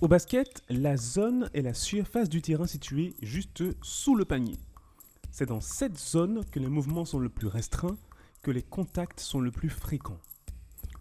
[0.00, 4.56] Au basket, la zone est la surface du terrain située juste sous le panier.
[5.30, 7.98] C'est dans cette zone que les mouvements sont le plus restreints,
[8.40, 10.18] que les contacts sont le plus fréquents.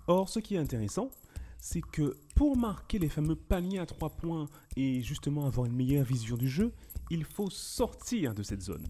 [0.08, 1.12] Or, ce qui est intéressant,
[1.60, 6.04] c'est que pour marquer les fameux paniers à trois points et justement avoir une meilleure
[6.04, 6.74] vision du jeu,
[7.10, 8.86] il faut sortir de cette zone.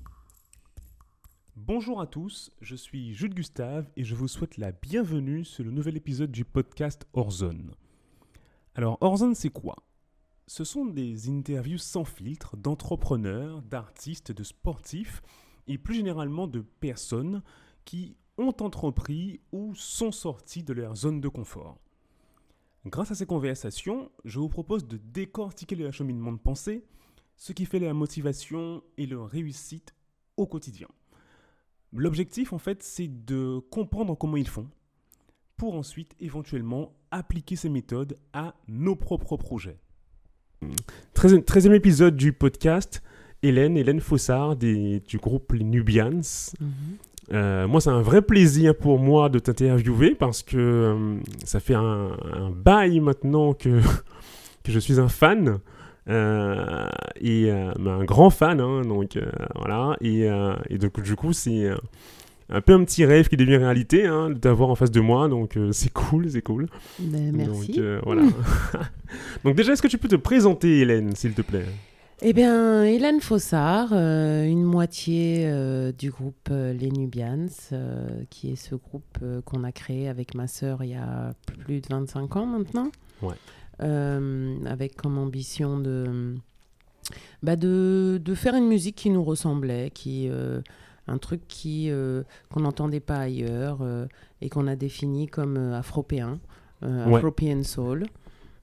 [1.55, 5.69] Bonjour à tous, je suis Jules Gustave et je vous souhaite la bienvenue sur le
[5.69, 7.75] nouvel épisode du podcast Horzone.
[8.73, 9.75] Alors, Horzone, c'est quoi?
[10.49, 15.21] Ce sont des interviews sans filtre d'entrepreneurs, d'artistes, de sportifs
[15.67, 17.43] et plus généralement de personnes
[17.85, 21.77] qui ont entrepris ou sont sortis de leur zone de confort.
[22.87, 26.83] Grâce à ces conversations, je vous propose de décortiquer le cheminement de pensée,
[27.37, 29.93] ce qui fait la motivation et leur réussite
[30.35, 30.87] au quotidien.
[31.93, 34.67] L'objectif, en fait, c'est de comprendre comment ils font,
[35.57, 39.77] pour ensuite éventuellement appliquer ces méthodes à nos propres projets.
[41.15, 43.01] 13e, épisode du podcast,
[43.43, 46.21] Hélène, Hélène Fossard du groupe Les Nubians.
[46.59, 46.69] Mhm.
[47.31, 51.75] Euh, moi, c'est un vrai plaisir pour moi de t'interviewer parce que euh, ça fait
[51.75, 52.09] un,
[52.55, 53.79] bail maintenant que,
[54.63, 55.59] que je suis un fan.
[56.07, 56.87] Euh,
[57.21, 59.19] et un grand fan, hein, donc
[59.55, 59.95] voilà.
[60.01, 60.27] Et,
[60.69, 61.69] et, donc, du coup, c'est
[62.49, 65.27] un peu un petit rêve qui devient réalité hein, d'avoir en face de moi.
[65.27, 66.67] Donc, c'est cool, c'est cool.
[66.99, 67.73] Ben, merci.
[67.73, 68.23] Donc, voilà.
[69.43, 71.65] donc, déjà, est-ce que tu peux te présenter, Hélène, s'il te plaît?
[72.21, 77.47] Eh bien, Hélène Fossard, euh, une moitié euh, du groupe euh, Les Nubians,
[78.29, 81.87] qui est ce groupe qu'on a créé avec ma sœur il y a plus de
[81.89, 82.91] 25 ans maintenant.
[83.21, 83.35] Ouais.
[83.79, 86.35] avec comme ambition de,
[87.43, 90.29] bah de, de, faire une musique qui nous ressemblait, qui,
[91.09, 91.91] un truc qui
[92.49, 93.79] qu'on n'entendait pas ailleurs
[94.41, 96.39] et qu'on a défini comme afropéen,
[96.81, 98.05] Afropean Soul.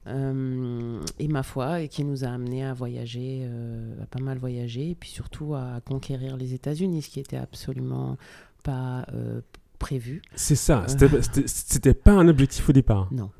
[0.07, 4.37] Euh, et ma foi, et qui nous a amené à voyager, euh, à pas mal
[4.37, 8.17] voyager, et puis surtout à conquérir les États-Unis, ce qui était absolument
[8.63, 9.41] pas euh,
[9.79, 10.21] prévu.
[10.35, 13.09] C'est ça, c'était pas un objectif au départ.
[13.11, 13.31] Non.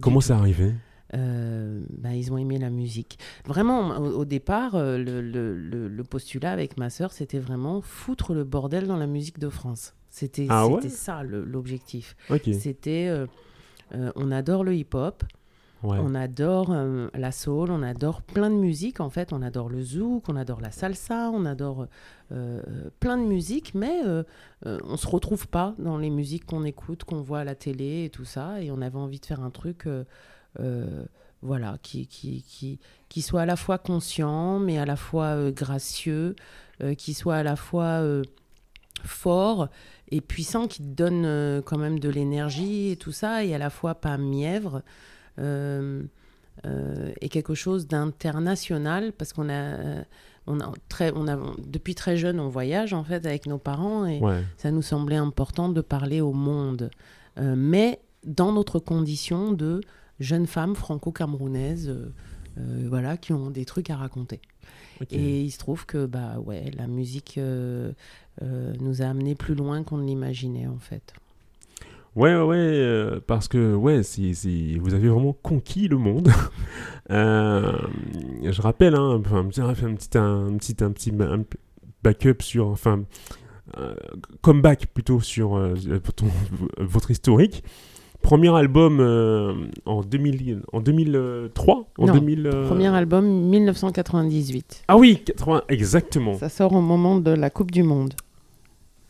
[0.00, 0.74] Comment ça arrivé
[1.12, 3.18] bah, ils ont aimé la musique.
[3.44, 8.86] Vraiment, au, départ, le, le, le, postulat avec ma sœur, c'était vraiment foutre le bordel
[8.86, 9.94] dans la musique de France.
[10.08, 12.16] C'était ah ça l'objectif.
[12.52, 13.12] C'était,
[13.92, 15.24] on adore le hip-hop,
[15.82, 19.82] on adore euh, la soul, on adore plein de musiques en fait, on adore le
[19.82, 21.86] zouk, on adore la salsa, on adore
[22.32, 22.62] euh,
[23.00, 24.22] plein de musiques, mais euh,
[24.64, 28.10] on se retrouve pas dans les musiques qu'on écoute, qu'on voit à la télé et
[28.10, 29.88] tout ça, et on avait envie de faire un truc
[31.42, 32.78] voilà, qui, qui, qui,
[33.08, 36.36] qui, soit à la fois conscient, mais à la fois gracieux,
[36.98, 38.02] qui soit à la fois
[39.04, 39.68] fort
[40.10, 43.94] et puissant, qui donne quand même de l'énergie et tout ça, et à la fois
[43.94, 44.82] pas mièvre.
[45.40, 46.02] Euh,
[46.66, 50.04] euh, et quelque chose d'international parce qu'on a
[50.46, 54.04] on a très, on a, depuis très jeune, on voyage en fait avec nos parents
[54.04, 54.20] et
[54.58, 56.90] ça nous semblait important de parler au monde,
[57.38, 59.80] euh, mais dans notre condition de
[60.20, 61.94] jeunes femmes franco-camerounaises,
[62.56, 64.40] voilà, qui ont des trucs à raconter.
[65.10, 69.96] Et il se trouve que bah ouais, la musique nous a amené plus loin qu'on
[69.96, 71.14] ne l'imaginait en fait.
[72.16, 76.28] Ouais, ouais, euh, parce que ouais, si, si, vous avez vraiment conquis le monde.
[77.10, 77.72] euh,
[78.42, 81.12] je rappelle, hein, un petit, un petit, un petit, un petit
[82.02, 83.04] backup sur, enfin,
[83.78, 83.94] euh,
[84.40, 85.74] comeback plutôt sur euh,
[86.78, 87.62] votre historique.
[88.22, 89.00] Premier album
[89.86, 94.84] en, 2000, en 2003 en 2000, Premier album 1998.
[94.88, 96.34] Ah oui, 80, exactement.
[96.38, 98.14] Ça sort au moment de la Coupe du Monde.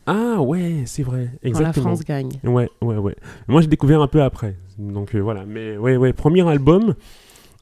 [0.06, 1.90] Ah ouais, c'est vrai, exactement.
[1.90, 2.32] la France gagne.
[2.42, 3.14] Ouais, ouais, ouais.
[3.46, 4.56] Moi, j'ai découvert un peu après.
[4.78, 6.94] Donc euh, voilà, mais ouais, ouais, premier album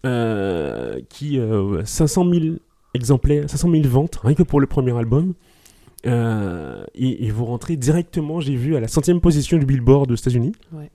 [0.07, 1.39] euh, qui
[1.85, 2.57] 500 euh, 000
[2.95, 5.35] exemplaires, 500 000 ventes rien que pour le premier album.
[6.05, 10.53] Et, et, vous rentrez directement, j'ai vu, à la centième position du Billboard aux États-Unis.
[10.73, 10.91] Ouais.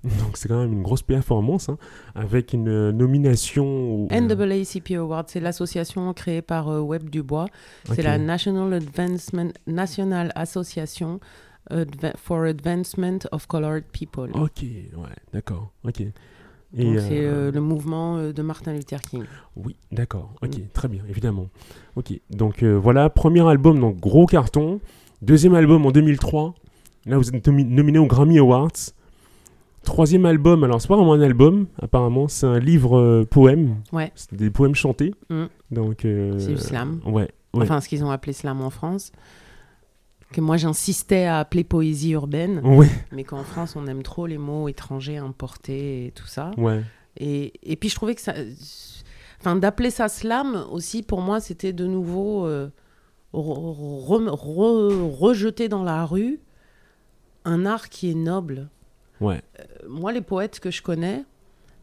[0.04, 1.76] Donc c'est quand même une grosse performance, hein,
[2.14, 4.06] avec une nomination.
[4.06, 7.46] Au, NAACP Award, c'est l'association créée par euh, Webb Dubois.
[7.84, 11.20] C'est la National Advancement, National Association
[12.16, 14.30] for Advancement of Colored People.
[14.34, 16.00] Ok, ouais, d'accord, ok.
[16.00, 19.24] Et c'est euh, euh, le mouvement de Martin Luther King.
[19.56, 20.68] Oui, d'accord, ok, mm.
[20.72, 21.48] très bien, évidemment.
[21.96, 24.80] Ok, donc voilà, premier album, donc gros carton.
[25.20, 26.54] Deuxième album en 2003.
[27.04, 28.92] Là, vous êtes nominé aux Grammy Awards.
[29.82, 33.76] Troisième album, alors c'est pas vraiment un album, apparemment, c'est un livre euh, poème.
[33.92, 34.12] Ouais.
[34.14, 35.14] C'est des poèmes chantés.
[35.30, 35.44] Mm.
[35.70, 36.04] Donc.
[36.04, 37.00] Euh, c'est du slam.
[37.06, 39.12] Ouais, Enfin, ce qu'ils ont appelé slam en France.
[40.32, 42.62] Que moi j'insistais à appeler poésie urbaine.
[43.10, 46.52] Mais qu'en France on aime trop les mots étrangers importés et tout ça.
[46.56, 46.84] Ouais.
[47.16, 48.34] Et, et, puis je trouvais que ça.
[49.40, 52.48] Enfin, d'appeler ça slam aussi, pour moi, c'était de nouveau
[55.18, 56.38] rejeter dans la rue
[57.44, 58.68] un art qui est noble.
[59.20, 59.42] Ouais.
[59.88, 61.24] moi, les poètes que je connais,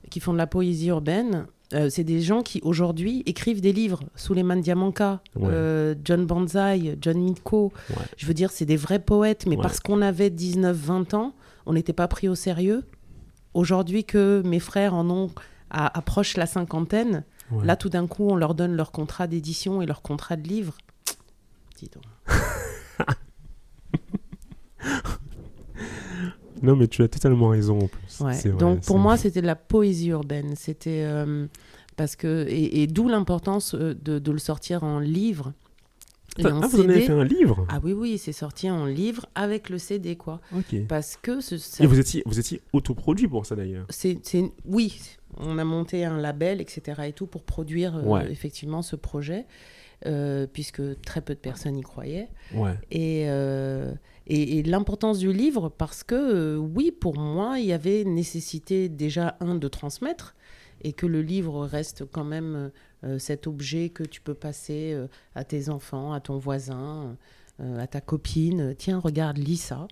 [0.10, 4.00] qui font de la poésie urbaine, euh, c'est des gens qui aujourd'hui écrivent des livres.
[4.16, 7.74] Suleiman Diamanka, euh, John Banzai, John Mitko.
[8.16, 11.34] Je veux dire, c'est des vrais poètes, mais parce qu'on avait 19-20 ans,
[11.66, 12.86] on n'était pas pris au sérieux.
[13.54, 15.32] Aujourd'hui que mes frères en ont
[15.70, 17.26] approche la cinquantaine,
[17.64, 20.78] là tout d'un coup on leur donne leur contrat d'édition et leur contrat de livre.
[21.76, 22.04] Dis donc.
[26.62, 28.48] Non, mais tu as totalement raison en plus.
[28.58, 30.54] Donc pour moi, c'était de la poésie urbaine.
[30.56, 31.48] C'était euh,
[31.96, 35.54] parce que et, d'où l'importance euh, de, le sortir en livre.
[36.44, 37.66] ah, vous en avez fait un livre?
[37.70, 40.40] Ah oui, oui, c'est sorti en livre avec le CD, quoi.
[40.88, 41.40] Parce que
[41.82, 44.20] Et vous étiez, vous étiez autoproduit pour ça d'ailleurs c'est,
[44.66, 45.02] Oui,
[45.38, 47.02] on a monté un label, etc.
[47.08, 49.46] et tout pour produire euh, effectivement ce projet,
[50.54, 52.30] puisque très peu de personnes y croyaient.
[52.54, 52.76] Ouais.
[52.92, 53.28] Et
[54.30, 59.38] et, l'importance du livre, parce que euh, oui, pour moi, il y avait nécessité déjà,
[59.40, 60.36] un, de transmettre,
[60.82, 62.72] et que le livre reste quand même
[63.04, 67.16] euh, cet objet que tu peux passer euh, à tes enfants, à ton voisin,
[67.60, 68.76] à ta copine.
[68.78, 69.88] Tiens, regarde, lis ça.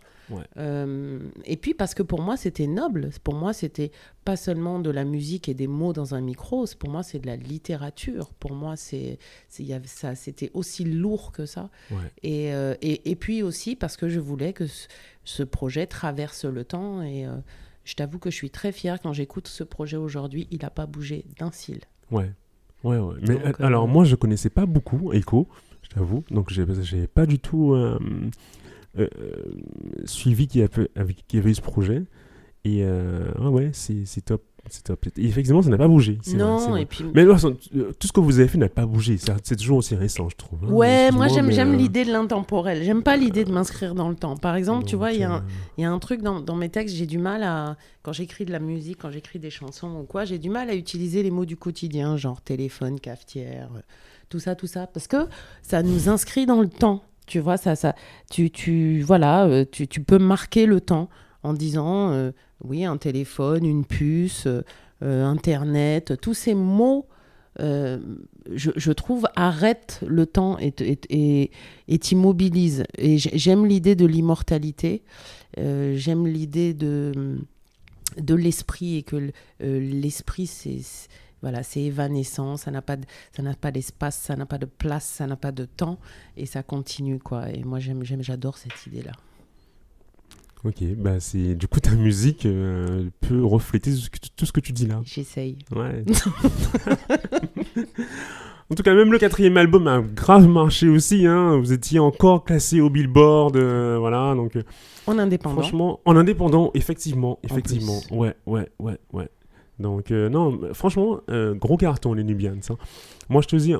[0.57, 3.91] Euh, et puis parce que pour moi c'était noble, pour moi c'était
[4.23, 7.27] pas seulement de la musique et des mots dans un micro, pour moi c'est de
[7.27, 9.19] la littérature, pour moi c'est
[9.85, 11.69] ça c'était aussi lourd que ça.
[12.25, 14.65] Euh, et, et, puis aussi parce que je voulais que
[15.23, 17.35] ce, projet traverse le temps et euh,
[17.83, 20.85] je t'avoue que je suis très fière quand j'écoute ce projet aujourd'hui, il n'a pas
[20.85, 21.81] bougé d'un cil.
[22.11, 22.31] Ouais.
[22.83, 23.15] Ouais, ouais.
[23.27, 25.47] Mais alors, moi, je connaissais pas beaucoup Echo,
[25.95, 26.23] je t'avoue.
[26.31, 29.07] Donc, j'ai pas du tout euh,
[30.05, 30.63] suivi qui,
[31.27, 32.03] qui avait eu ce projet.
[32.65, 34.43] Et euh, ouais, c'est top.
[34.67, 35.05] C'est top.
[35.17, 36.17] effectivement, ça n'a pas bougé.
[36.33, 37.05] Non, et puis...
[37.13, 39.17] Mais euh, tout ce que vous avez fait n'a pas bougé.
[39.43, 40.57] C'est toujours aussi récent, je trouve.
[40.63, 42.83] Hein, ouais, moi j'aime j'aime l'idée de l'intemporel.
[42.83, 44.37] J'aime pas l'idée de m'inscrire dans le temps.
[44.37, 45.45] Par exemple, tu vois, il y, a un,
[45.77, 47.77] y a un truc dans, dans mes textes, j'ai du mal à.
[48.01, 50.75] Quand j'écris de la musique, quand j'écris des chansons ou quoi, j'ai du mal à
[50.75, 53.69] utiliser les mots du quotidien, genre téléphone, cafetière,
[54.35, 54.87] tout ça, tout ça.
[54.87, 55.27] Parce que
[55.61, 57.03] ça nous inscrit dans le temps.
[57.25, 57.95] Tu vois, ça, ça,
[58.29, 61.09] tu, tu, voilà, euh, tu, tu peux marquer le temps
[61.41, 62.31] en disant, euh,
[62.63, 67.07] oui, un téléphone, une puce, euh, Internet, tous ces mots,
[67.57, 68.11] je,
[68.75, 70.73] je, trouve, arrêtent le temps et,
[71.09, 71.51] et,
[71.87, 72.83] et, t'immobilisent.
[72.97, 75.03] Et j'aime l'idée de l'immortalité,
[75.57, 77.37] j'aime l'idée de,
[78.17, 79.31] de l'esprit et que
[79.61, 80.81] l'esprit, c'est
[81.45, 82.97] voilà, c'est évanescent, ça n'a pas,
[83.31, 85.99] ça n'a pas d'espace, ça n'a pas de place, ça n'a pas de temps,
[86.37, 87.51] et ça continue quoi.
[87.51, 89.11] Et moi j'aime, j'aime, j'adore cette idée-là.
[90.63, 93.91] Ok, bah c'est du coup ta musique euh, peut refléter
[94.35, 95.01] tout ce que tu dis là.
[95.05, 95.59] J'essaye.
[95.75, 96.03] Ouais.
[98.71, 101.27] en tout cas, même le quatrième album a grave marché aussi.
[101.27, 101.57] Hein.
[101.59, 104.33] Vous étiez encore classé au Billboard, euh, voilà.
[104.33, 104.55] Donc.
[104.55, 104.63] Euh,
[105.05, 105.61] en indépendant.
[105.61, 108.01] Franchement, en indépendant, effectivement, effectivement.
[108.09, 109.29] Ouais, ouais, ouais, ouais.
[109.79, 112.59] Donc, euh, non, franchement, euh, gros carton, les Nubians.
[112.69, 112.77] Hein.
[113.29, 113.73] Moi, je te dis,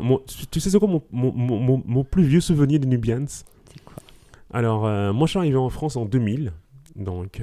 [0.51, 3.25] tu sais c'est quoi mon, mon, mon, plus vieux souvenir des Nubians?
[3.27, 3.95] C'est quoi?
[4.51, 6.51] Alors, euh, moi, je suis arrivé en France en 2000.
[6.95, 7.41] Donc,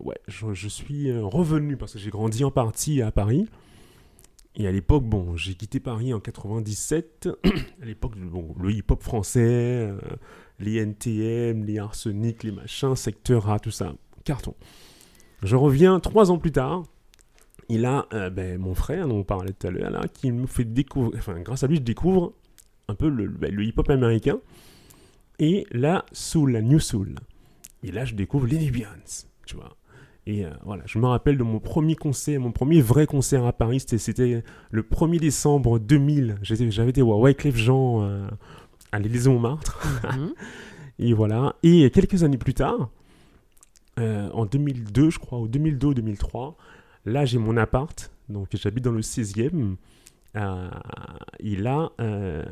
[0.00, 3.46] ouais, je, je, suis revenu parce que j'ai grandi en partie à Paris.
[4.56, 7.28] Et à l'époque, bon, j'ai quitté Paris en 97.
[7.82, 9.92] à l'époque, bon, le hip-hop français,
[10.58, 14.54] les NTM, les Arsenic, les machins, Secteur A, tout ça, carton.
[15.42, 16.84] Je reviens trois ans plus tard
[17.68, 20.46] il a euh, ben, mon frère dont on parlait tout à l'heure, là, qui me
[20.46, 22.32] fait découvrir, enfin grâce à lui je découvre
[22.88, 24.38] un peu le, ben, hip-hop américain
[25.38, 27.16] et la soul, la new soul.
[27.82, 28.88] Et là je découvre les Nubians,
[29.46, 29.76] tu vois.
[30.26, 33.52] Et euh, voilà, je me rappelle de mon premier concert, mon premier vrai concert à
[33.52, 36.38] Paris, c'était le 1er décembre 2000.
[36.42, 38.28] J'avais été voir Wyclef Jean euh,
[38.92, 39.80] à l'Élysée Montmartre.
[40.04, 40.32] Mhm.
[40.98, 41.56] et voilà.
[41.62, 42.90] Et quelques années plus tard,
[43.96, 46.56] en 2002, je crois, ou 2002 ou 2003,
[47.04, 49.76] Là, j'ai mon appart, donc j'habite dans le 16e.
[50.36, 50.68] Euh,
[51.40, 52.44] et là, euh,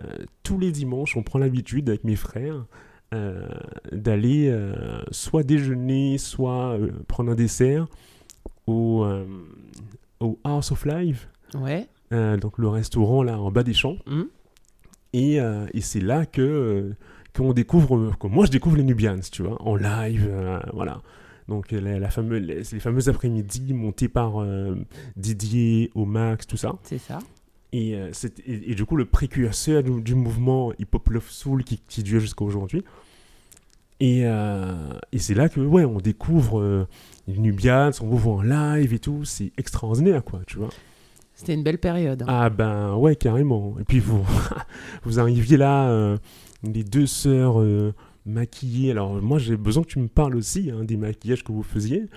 [0.42, 2.64] tous les dimanches, on prend l'habitude avec mes frères
[3.14, 3.46] euh,
[3.92, 4.52] d'aller
[5.10, 7.86] soit déjeuner, soit prendre un dessert
[8.66, 9.06] au,
[10.20, 11.28] au House of Life.
[11.54, 11.86] Ouais.
[12.10, 13.98] donc le restaurant là en bas des champs.
[14.06, 14.22] Mmh.
[15.12, 16.92] Et, et c'est là que
[17.34, 20.30] qu'on découvre, que moi je découvre les Nubians, tu vois, en live,
[20.72, 21.02] voilà.
[21.48, 24.74] Donc la, fameuse, les, fameux après-midi montés par euh,
[25.16, 26.76] Didier, Omax, tout ça.
[26.82, 27.20] C'est ça.
[27.72, 28.10] Et, euh,
[28.46, 32.84] et, du coup, le précurseur du, mouvement hip-hop love soul qui, qui dure jusqu'à aujourd'hui.
[34.00, 36.86] Et, et c'est là que, ouais, on découvre
[37.26, 39.24] les Nubians, son mouvement en live et tout.
[39.24, 40.68] C'est extraordinaire, quoi, tu vois.
[41.34, 42.22] C'était une belle période.
[42.22, 42.26] Hein.
[42.28, 43.76] Ah ben ouais, carrément.
[43.80, 44.24] Et puis vous,
[45.02, 46.16] vous arriviez là,
[46.62, 47.58] les deux sœurs
[48.26, 48.90] maquillées.
[48.90, 52.08] Alors moi j'ai besoin que tu me parles aussi hein, des maquillages que vous faisiez.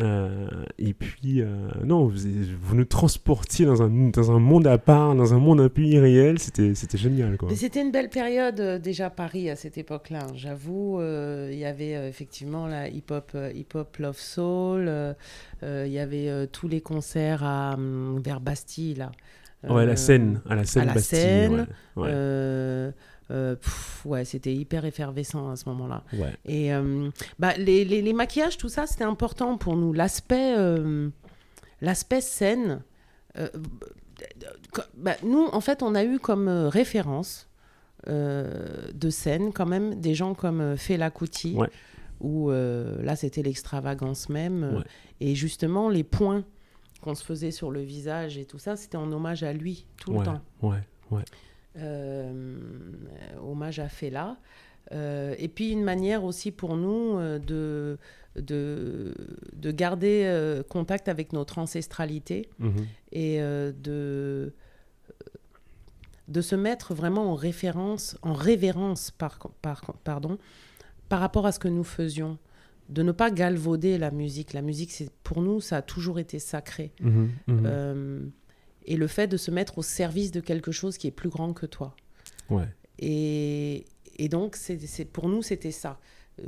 [0.00, 0.48] Euh,
[0.78, 1.46] et puis, euh,
[1.84, 2.18] non, vous,
[2.62, 5.82] vous, nous transportiez dans un, dans un monde à part, dans un monde un peu
[5.82, 6.38] irréel.
[6.38, 7.36] C'était, c'était génial.
[7.36, 7.50] Quoi.
[7.54, 10.20] C'était une belle période, euh, déjà Paris à cette époque-là.
[10.22, 10.32] Hein.
[10.34, 14.90] J'avoue, il y avait effectivement la hip-hop, hip-hop Love Soul.
[15.62, 18.94] Il y avait tous les concerts à, hum, vers Bastille.
[18.94, 19.10] Là.
[19.68, 20.40] ouais, la scène.
[20.48, 21.18] À la scène à la Bastille.
[21.20, 21.66] Scène,
[23.30, 23.56] euh,
[24.04, 26.04] ouais, c'était hyper effervescent à ce moment-là.
[26.44, 29.92] Et euh, bah, les, les, les, maquillages, tout ça, c'était important pour nous.
[29.92, 31.08] L'aspect, euh,
[31.80, 32.82] l'aspect scène.
[34.96, 37.48] Bah, nous, en fait, on a eu comme référence
[38.06, 41.56] de scène quand même des gens comme Fela Kuti,
[42.20, 44.82] où là, c'était l'extravagance même.
[45.20, 46.44] Et justement, les points
[47.00, 50.12] qu'on se faisait sur le visage et tout ça, c'était en hommage à lui tout
[50.12, 50.40] le temps.
[50.62, 51.22] Ouais, ouais.
[51.76, 52.32] Euh,
[53.40, 54.36] hommage à Fela.
[54.92, 57.96] Euh, et puis une manière aussi pour nous euh, de,
[58.34, 59.14] de,
[59.54, 62.86] de, garder contact avec notre ancestralité mhm.
[63.12, 64.52] et de,
[66.26, 70.38] de se mettre vraiment en référence, en révérence par, par, pardon,
[71.08, 72.38] par rapport à ce que nous faisions.
[72.88, 74.52] De ne pas galvauder la musique.
[74.52, 76.90] La musique, c'est pour nous, ça a toujours été sacré.
[77.00, 78.32] Mhm, mhm
[78.86, 81.52] et le fait de se mettre au service de quelque chose qui est plus grand
[81.52, 81.94] que toi.
[82.48, 82.68] Ouais.
[82.98, 83.84] Et,
[84.16, 85.98] et donc, c'est pour nous, c'était ça.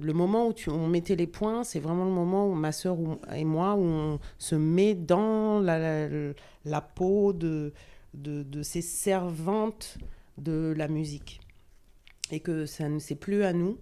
[0.01, 2.97] Le moment où tu, on mettait les points, c'est vraiment le moment où ma sœur
[3.35, 6.09] et moi, où on se met dans la,
[6.65, 7.73] la, peau de,
[8.15, 9.99] de, de, ces servantes
[10.39, 11.41] de la musique.
[12.31, 13.79] Et que ça ne c'est plus à nous.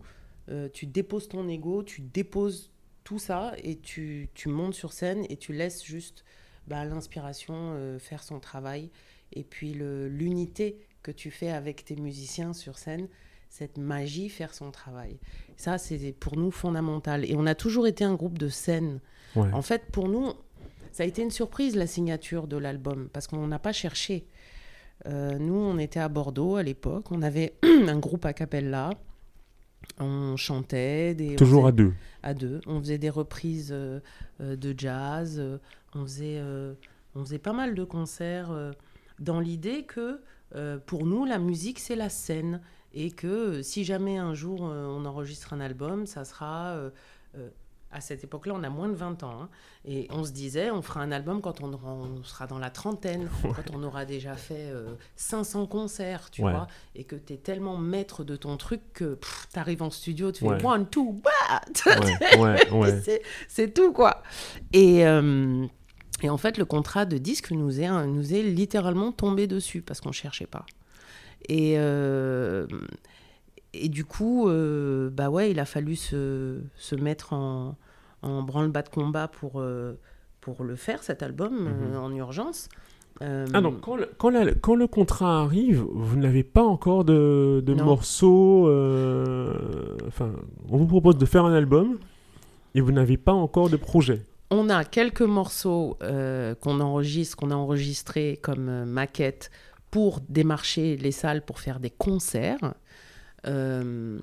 [0.49, 2.73] Euh, tu déposes ton ego, tu déposes
[3.05, 6.25] tout ça et tu, tu montes sur scène et tu laisses juste
[6.71, 8.91] bah, l'inspiration euh, faire son travail
[9.33, 13.09] et puis l'unité que tu fais avec tes musiciens sur scène,
[13.49, 15.19] cette magie faire son travail.
[15.57, 17.25] Ça, c'est pour nous fondamental.
[17.29, 19.01] Et on a toujours été un groupe de scène.
[19.35, 20.33] En fait, pour nous,
[20.93, 24.27] ça a été une surprise la signature de l'album parce qu'on n'a pas cherché.
[25.07, 27.11] Euh, nous, on était à Bordeaux à l'époque.
[27.11, 28.91] On avait un groupe a cappella.
[29.99, 31.15] On chantait.
[31.15, 31.95] Des, Toujours à deux.
[32.23, 32.61] À deux.
[32.67, 34.01] On faisait des reprises euh,
[34.41, 35.43] de jazz
[35.95, 36.75] on faisait, euh,
[37.15, 38.73] on faisait pas mal de concerts euh,
[39.19, 40.21] dans l'idée que
[40.55, 42.61] euh, pour nous, la musique, c'est la scène.
[42.93, 46.77] Et que si jamais un jour on enregistre un album, ça sera
[47.93, 49.43] à cette époque-là, on a moins de 20 ans.
[49.43, 49.49] Hein,
[49.85, 53.73] et on se disait, on fera un album quand on, sera dans la trentaine, quand
[53.73, 54.73] on aura déjà fait
[55.15, 56.67] 500 concerts, tu vois,
[56.97, 59.21] et que tu es tellement maître de ton truc que
[59.53, 61.61] tu arrives en studio, tu fais one, two, bah
[63.47, 64.25] C'est tout, quoi.
[64.73, 65.05] Et,
[66.23, 70.01] et en fait, le contrat de disque nous est, nous est littéralement tombé dessus parce
[70.01, 70.67] qu'on ne cherchait pas.
[71.49, 72.67] Et, euh,
[73.73, 77.77] et du coup, euh, bah ouais, il a fallu se, se mettre en,
[78.23, 79.95] en branle-bas de combat pour, euh,
[80.41, 81.97] pour le faire, cet album, mhm.
[81.97, 82.69] en urgence.
[83.23, 87.75] Ah donc quand le, quand, quand le, contrat arrive, vous n'avez pas encore de, de
[87.75, 88.65] morceaux.
[90.07, 90.31] Enfin,
[90.71, 91.99] on vous propose de faire un album
[92.75, 97.51] et vous n'avez pas encore de projet on a quelques morceaux euh, qu'on enregistre, qu'on
[97.51, 99.51] a enregistrés comme euh, maquette
[99.91, 102.75] pour démarcher les salles pour faire des concerts.
[103.47, 104.19] Euh,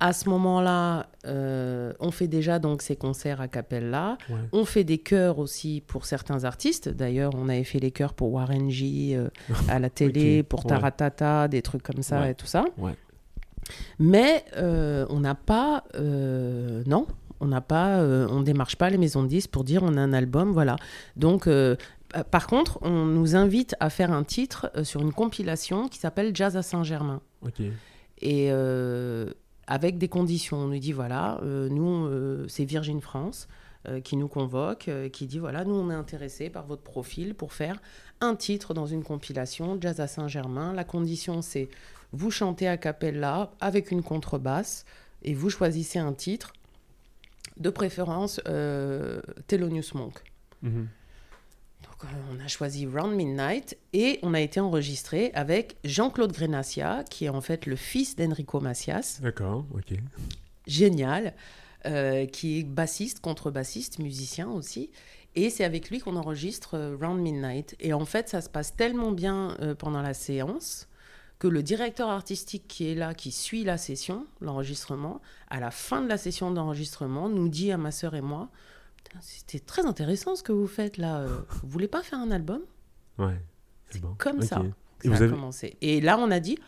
[0.00, 4.18] à ce moment-là, on fait déjà donc ces concerts à cappella.
[4.52, 6.88] On fait des chœurs aussi pour certains artistes.
[6.88, 9.18] D'ailleurs, on avait fait les chœurs pour Warren G
[9.68, 12.64] à la télé, pour Taratata, des trucs comme ça et tout ça.
[13.98, 17.06] Mais on n'a pas, non,
[17.40, 20.00] on n'a pas, euh, on démarche pas les maisons de disques pour dire on a
[20.00, 20.76] un album, voilà.
[21.16, 21.76] Donc, euh,
[22.30, 26.34] par contre, on nous invite à faire un titre euh, sur une compilation qui s'appelle
[26.34, 27.20] Jazz à Saint-Germain.
[28.20, 28.50] Et
[29.66, 30.58] avec des conditions.
[30.58, 32.08] On nous dit voilà, nous,
[32.48, 33.48] c'est Virgin France
[34.02, 37.82] qui nous convoque, qui dit voilà, nous, on est intéressé par votre profil pour faire
[38.20, 40.72] un titre dans une compilation Jazz à Saint-Germain.
[40.72, 41.68] La condition, c'est
[42.12, 44.86] vous chantez à cappella avec une contrebasse
[45.22, 46.52] et vous choisissez un titre
[47.56, 50.18] de préférence euh, Thelonious Monk.
[50.62, 50.88] Mhm.
[51.82, 57.04] Donc, euh, on a choisi Round Midnight et on a été enregistré avec Jean-Claude Grenassia,
[57.08, 59.20] qui est en fait le fils d'Enrico Macias.
[59.22, 59.98] D'accord, ok.
[60.66, 61.34] Génial,
[61.86, 64.90] euh, qui est bassiste, contrebassiste, musicien aussi.
[65.36, 67.76] Et c'est avec lui qu'on enregistre Round Midnight.
[67.80, 70.88] Et en fait, ça se passe tellement bien pendant la séance
[71.38, 76.00] que le directeur artistique qui est là, qui suit la session, l'enregistrement, à la fin
[76.00, 78.48] de la session d'enregistrement, nous dit à ma sœur et moi
[79.20, 81.18] C'était très intéressant ce que vous faites là.
[81.18, 82.62] Euh, vous voulez pas faire un album?
[83.18, 83.40] Ouais.
[83.90, 84.62] C'est comme ça
[84.98, 85.76] que ça a commencé.
[85.80, 86.58] Et là, on a dit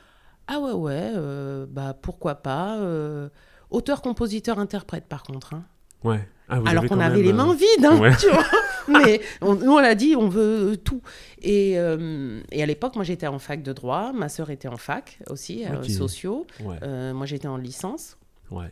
[0.46, 2.76] Ah ouais, ouais, euh, bah pourquoi pas.
[2.78, 3.28] Euh,
[3.70, 5.54] auteur, compositeur, interprète, par contre.
[5.54, 5.64] Hein.
[6.04, 6.28] Ouais.
[6.48, 8.44] Ah, Alors qu'on avait les mains vides, hein, tu vois
[8.88, 11.02] mais on, nous, on a dit, on veut tout.
[11.42, 14.12] Et, euh, et à l'époque, moi, j'étais en fac de droit.
[14.12, 16.46] Ma sœur était en fac aussi, euh, sociaux.
[16.82, 18.16] Euh, moi, j'étais en licence.
[18.50, 18.70] Ouais.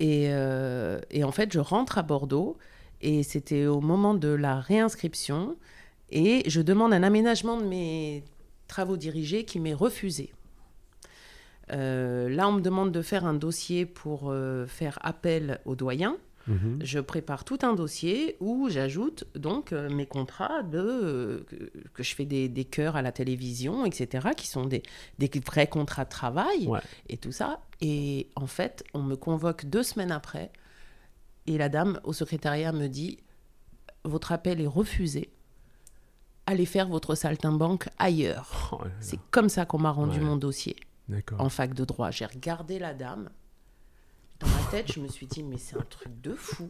[0.00, 0.24] Et,
[1.10, 2.56] et, en fait, je rentre à Bordeaux.
[3.00, 5.56] Et c'était au moment de la réinscription.
[6.10, 8.24] Et je demande un aménagement de mes
[8.66, 10.32] travaux dirigés qui m'est refusé.
[11.68, 14.34] là, on me demande de faire un dossier pour
[14.66, 16.16] faire appel au doyen.
[16.48, 16.78] Mhm.
[16.82, 21.46] Je prépare tout un dossier où j'ajoute donc euh, mes contrats de euh,
[21.94, 24.82] que, je fais des, des chœurs à la télévision, etc., qui sont des,
[25.18, 26.68] des vrais contrats de travail
[27.08, 27.60] et tout ça.
[27.80, 30.50] Et en fait, on me convoque deux semaines après
[31.46, 33.18] et la dame au secrétariat me dit
[34.04, 35.30] votre appel est refusé.
[36.46, 38.70] Allez faire votre saltimbanque ailleurs.
[38.72, 40.76] Oh C'est comme ça qu'on m'a rendu mon dossier
[41.38, 42.10] en fac de droit.
[42.10, 43.30] J'ai regardé la dame
[44.40, 46.68] dans ma tête, je me suis dit, mais c'est un truc de fou.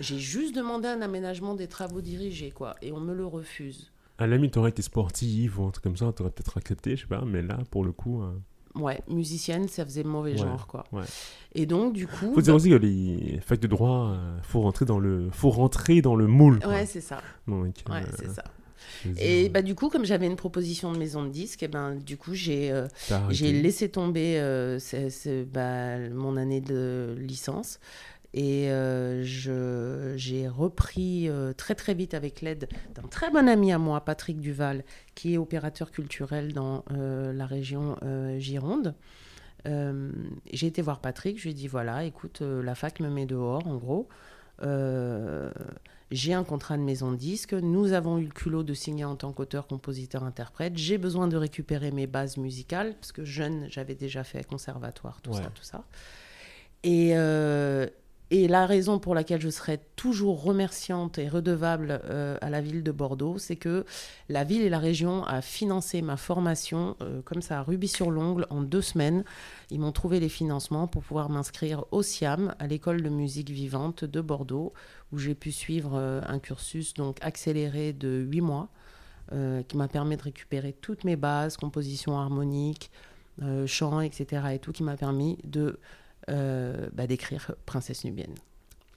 [0.00, 3.90] J'ai juste demandé un aménagement des travaux dirigés, quoi, et on me le refuse.
[4.18, 7.02] À la limite, t'aurais été sportive ou un truc comme ça, t'aurais peut-être accepté, je
[7.02, 8.22] sais pas, mais là, pour le coup.
[8.22, 8.32] Euh,
[8.76, 10.84] ouais, musicienne, ça faisait mauvais genre, quoi.
[10.92, 11.04] Ouais.
[11.54, 12.32] Et donc, du coup.
[12.34, 15.50] Faut dire bah aussi que les facs de droit, euh, faut rentrer dans le, faut
[15.50, 16.60] rentrer dans le moule.
[16.66, 17.20] Ouais, c'est ça.
[17.48, 17.72] ouais,
[18.16, 18.44] c'est ça.
[19.18, 21.94] Et bah, du coup, comme j'avais une proposition de maison de disque, et eh ben,
[21.94, 22.86] du coup, j'ai euh,
[23.30, 24.78] j'ai laissé tomber euh,
[25.52, 27.78] bah, mon année de licence.
[28.34, 34.04] Et euh, j'ai repris très très vite avec l'aide d'un très bon ami à moi,
[34.04, 37.96] Patrick Duval, qui est opérateur culturel dans la région
[38.38, 38.94] Gironde.
[39.64, 43.66] j'ai été voir Patrick, je lui ai dit voilà, écoute, la fac me met dehors
[43.66, 44.06] en gros
[46.10, 49.16] j'ai un contrat de maison de disque, nous avons eu le culot de signer en
[49.16, 53.94] tant qu'auteur, compositeur, interprète, j'ai besoin de récupérer mes bases musicales, parce que jeune, j'avais
[53.94, 55.84] déjà fait conservatoire, tout ça, tout ça.
[56.84, 57.86] Et, euh,
[58.32, 62.82] et la raison pour laquelle je serai toujours remerciante et redevable euh, à la ville
[62.82, 63.84] de Bordeaux, c'est que
[64.28, 68.62] la ville et la région a financé ma formation euh, comme ça à Rubis-sur-l'Ongle en
[68.62, 69.24] deux semaines.
[69.70, 74.04] Ils m'ont trouvé les financements pour pouvoir m'inscrire au SIAM, à l'école de musique vivante
[74.04, 74.72] de Bordeaux,
[75.12, 78.68] où j'ai pu suivre euh, un cursus donc accéléré de huit mois,
[79.68, 82.92] qui m'a permis de récupérer toutes mes bases, composition harmonique,
[83.66, 84.40] chant, etc.
[84.52, 85.80] et tout, qui m'a permis de
[86.28, 88.34] euh, bah, d'écrire Princesse nubienne.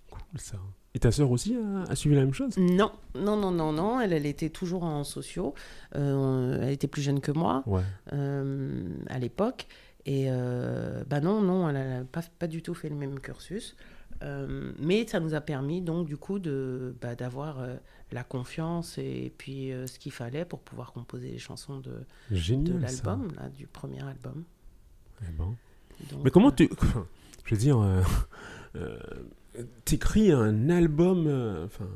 [0.09, 0.57] Cool ça.
[0.95, 1.55] Et ta sœur aussi
[1.87, 2.57] a, suivi la même chose?
[2.57, 3.99] Non, non, non, non, non.
[3.99, 5.53] Elle, elle était toujours en sociaux.
[5.95, 7.63] Euh, elle était plus jeune que moi
[8.13, 9.67] euh, à l'époque.
[10.07, 10.27] Et
[11.07, 13.75] bah non, non, elle n'a pas, pas, du tout fait le même cursus.
[14.21, 17.65] Mais ça nous a permis donc du coup de bah, d'avoir
[18.11, 23.31] la confiance et puis ce qu'il fallait pour pouvoir composer les chansons de, de l'album,
[23.55, 24.43] du premier album.
[25.21, 25.55] Eh ben.
[26.23, 26.69] mais comment tu
[27.49, 28.03] je veux dire, euh,
[28.75, 28.99] euh,
[29.83, 31.87] t'écris un album, euh, enfin,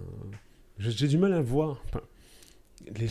[0.80, 1.84] j'ai du mal à voir.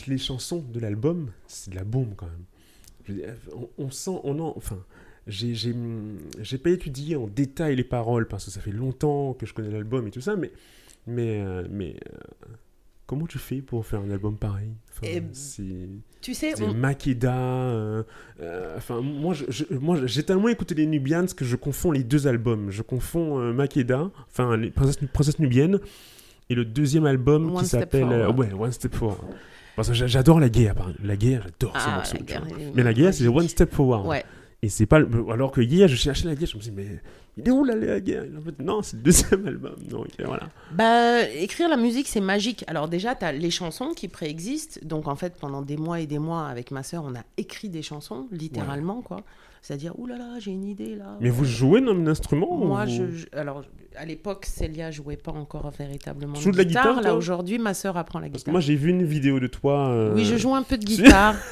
[0.09, 3.29] les, chansons de l'album, c'est de la bombe quand même.
[3.79, 4.85] on, sent, on en, enfin,
[5.27, 9.71] j'ai pas étudié en détail les paroles parce que ça fait longtemps que je connais
[9.71, 10.51] l'album et tout ça, mais,
[11.07, 11.97] mais, mais
[13.13, 14.71] Comment tu fais pour faire un album pareil?
[15.03, 15.23] Eh,
[16.23, 16.73] Tu sais, on...
[16.73, 17.35] Makeda.
[17.35, 18.05] Euh,
[18.41, 19.35] euh, enfin, moi,
[19.71, 22.71] moi, j'ai tellement écouté les Nubians que je confonds les deux albums.
[22.71, 25.79] Je confonds euh, Makeda, enfin, les Princesses, Nubiennes,
[26.49, 29.29] et le deuxième album qui s'appelle ouais, One Step Forward.
[29.77, 30.75] Parce que j'adore la guerre.
[31.05, 32.37] La guerre, j'adore ah, ce morceau.
[32.75, 34.07] Mais la guerre, c'est One Step Forward.
[34.07, 34.25] Ouais.
[34.65, 35.01] Et c'est pas.
[35.33, 37.01] Alors que hier, je cherchais la guerre, je me suis dit, mais
[37.37, 38.25] il est où la guerre?
[38.39, 39.75] En fait, Non, c'est le deuxième album.
[39.89, 40.49] Donc voilà.
[40.73, 42.65] Bah, écrire la musique, c'est magique.
[42.69, 44.85] Alors déjà, tu as les chansons qui préexistent.
[44.85, 47.71] Donc en fait, pendant des mois et des mois, avec ma sœur, on a écrit
[47.71, 49.25] des chansons, littéralement, quoi.
[49.63, 51.17] C'est-à-dire, oulala, là là, j'ai une idée là.
[51.21, 53.63] Mais vous jouez d'un instrument Moi, je, alors
[53.95, 57.01] à l'époque, Célia jouait pas encore véritablement de, la guitare.
[57.01, 58.51] là aujourd'hui, ma sœur apprend la guitare.
[58.51, 59.89] moi, j'ai vu une vidéo de toi.
[59.91, 61.37] Euh, oui, je joue un peu de guitare.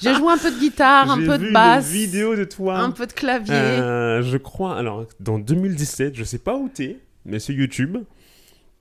[0.00, 1.90] J'ai joué un peu de guitare, un peu de basse.
[1.90, 2.78] J'ai vidéo de toi.
[2.78, 3.54] Un peu de clavier.
[3.54, 7.96] Euh, je crois, alors, dans 2017, je sais pas où t'es, mais c'est YouTube.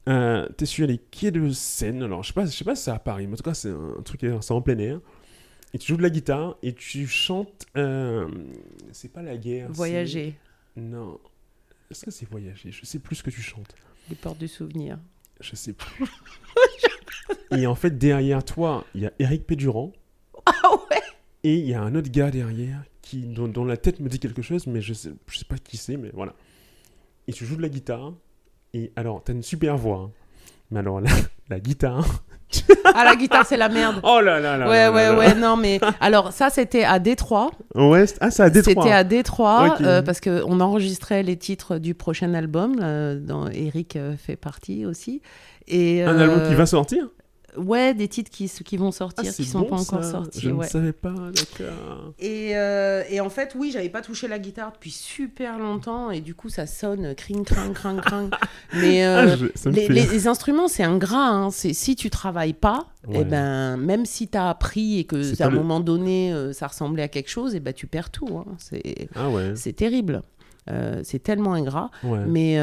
[0.09, 2.03] Euh, t'es sur les quais de Seine.
[2.03, 3.53] Alors, je sais pas, je sais pas si c'est à Paris, mais en tout cas,
[3.53, 4.99] c'est un truc, c'est en plein air.
[5.73, 7.65] Et tu joues de la guitare et tu chantes.
[7.77, 8.27] Euh,
[8.91, 9.71] c'est pas la guerre.
[9.71, 10.35] Voyager.
[10.75, 11.19] Non.
[11.89, 12.71] Est-ce que c'est voyager?
[12.71, 13.75] Je sais plus ce que tu chantes.
[14.09, 14.99] Les portes du souvenir.
[15.39, 16.05] Je sais plus.
[17.51, 19.91] et en fait, derrière toi, il y a Eric Pédurand.
[20.45, 21.01] Ah ouais?
[21.43, 24.41] Et il y a un autre gars derrière qui, dont, la tête me dit quelque
[24.41, 26.35] chose, mais je sais, je sais pas qui c'est, mais voilà.
[27.27, 28.13] Et tu joues de la guitare.
[28.73, 29.99] Et alors, t'as une super voix.
[29.99, 30.11] Hein.
[30.71, 31.11] Mais alors, la,
[31.49, 32.23] la guitare.
[32.95, 33.99] Ah, la guitare, c'est la merde.
[34.03, 34.67] Oh là là là.
[34.67, 35.35] Ouais, ouais, ouais.
[35.35, 37.51] Non, mais alors, ça, c'était à Détroit.
[37.75, 38.83] Ouais, ah, c'est à Détroit.
[38.83, 43.95] C'était à Détroit euh, parce qu'on enregistrait les titres du prochain album, euh, dont Eric
[43.95, 45.21] euh, fait partie aussi.
[45.67, 47.07] Et, Un album qui va sortir?
[47.57, 50.39] Ouais, des titres qui, qui vont sortir, ah, qui sont pas encore sortis.
[50.39, 52.13] Je ne savais pas, d'accord.
[52.19, 56.21] Et, euh, et, en fait, oui, j'avais pas touché la guitare depuis super longtemps et
[56.21, 58.29] du coup, ça sonne cring, cring, cring, cring.
[58.73, 59.35] Mais euh,
[59.65, 61.29] ah, les, les, instruments, c'est ingrat.
[61.29, 61.51] Hein.
[61.51, 65.47] Si tu travailles pas, et eh ben, même si tu as appris et que à
[65.47, 68.37] un moment donné, euh, ça ressemblait à quelque chose, et eh ben, tu perds tout.
[68.37, 68.45] Hein.
[68.57, 69.53] C'est ah ouais.
[69.53, 70.21] terrible.
[71.03, 71.91] c'est tellement ingrat.
[72.03, 72.57] Mais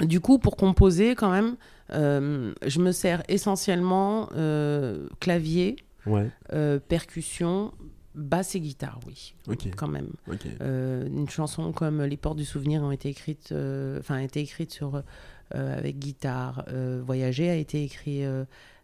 [0.00, 1.56] du coup, pour composer, quand même,
[1.92, 5.76] euh, je me sers essentiellement euh, clavier,
[6.52, 7.72] euh, percussion,
[8.14, 9.34] basse et guitare, oui,
[9.76, 10.10] quand même.
[10.70, 13.54] une chanson comme Les Portes du Souvenir ont été écrites,
[13.98, 15.02] enfin, a été écrite sur
[15.50, 16.64] avec guitare.
[17.04, 18.22] Voyager a été écrit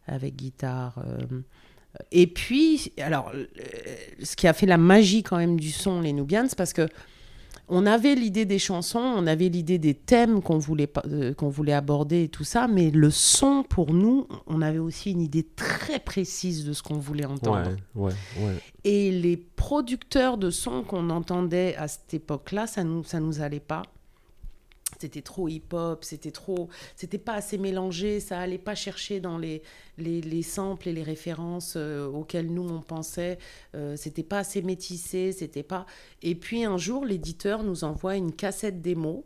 [0.06, 1.02] avec guitare.
[2.12, 3.32] et puis, alors,
[4.22, 6.88] ce qui a fait la magie quand même du son, les Nubians, parce que
[7.68, 11.72] on avait l'idée des chansons, on avait l'idée des thèmes qu'on voulait, euh, qu'on voulait
[11.72, 15.98] aborder et tout ça, mais le son, pour nous, on avait aussi une idée très
[15.98, 17.70] précise de ce qu'on voulait entendre.
[18.84, 23.60] Et les producteurs de sons qu'on entendait à cette époque-là, ça nous, ça nous allait
[23.60, 23.82] pas
[25.00, 29.62] c'était trop hip-hop, c'était trop, c'était pas assez mélangé, ça allait pas chercher dans les,
[29.98, 33.38] les, samples et les références euh, auxquelles nous on pensait,
[33.74, 35.86] euh, c'était pas assez métissé, c'était pas.
[36.22, 39.24] Et puis un jour, l'éditeur nous envoie une cassette démo.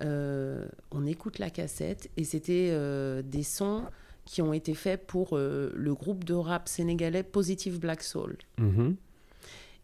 [0.00, 2.74] Euh, on écoute la cassette et c'était
[3.22, 3.84] des sons
[4.24, 8.38] qui ont été faits pour le groupe de rap sénégalais Positive Black Soul.
[8.58, 8.94] Mm-hmm.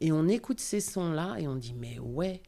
[0.01, 2.41] Et on écoute ces sons-là et on dit mais ouais,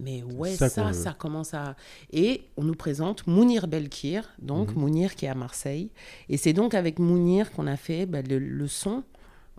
[0.00, 1.76] mais ouais, ça, ça, commence à...
[2.12, 4.80] Et on nous présente Mounir Belkir, donc mhm.
[4.80, 5.90] Mounir qui est à Marseille.
[6.28, 9.04] Et c'est donc avec Mounir qu'on a fait bah, le, son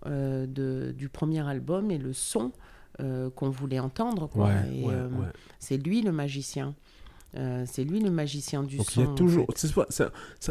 [0.06, 2.52] euh, de, du premier album et le son
[3.00, 4.30] euh, qu'on voulait entendre.
[4.38, 5.10] Euh,
[5.60, 6.76] c'est lui le magicien.
[7.34, 9.02] c'est lui le magicien du son.
[9.02, 9.48] Il y a toujours,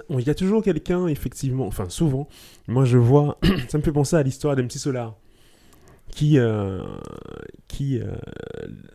[0.08, 2.26] il y a toujours quelqu'un, effectivement, enfin souvent,
[2.68, 5.14] moi je vois, ça me fait penser à l'histoire d'MC Solar
[6.14, 6.78] qui, euh,
[7.66, 8.14] qui euh,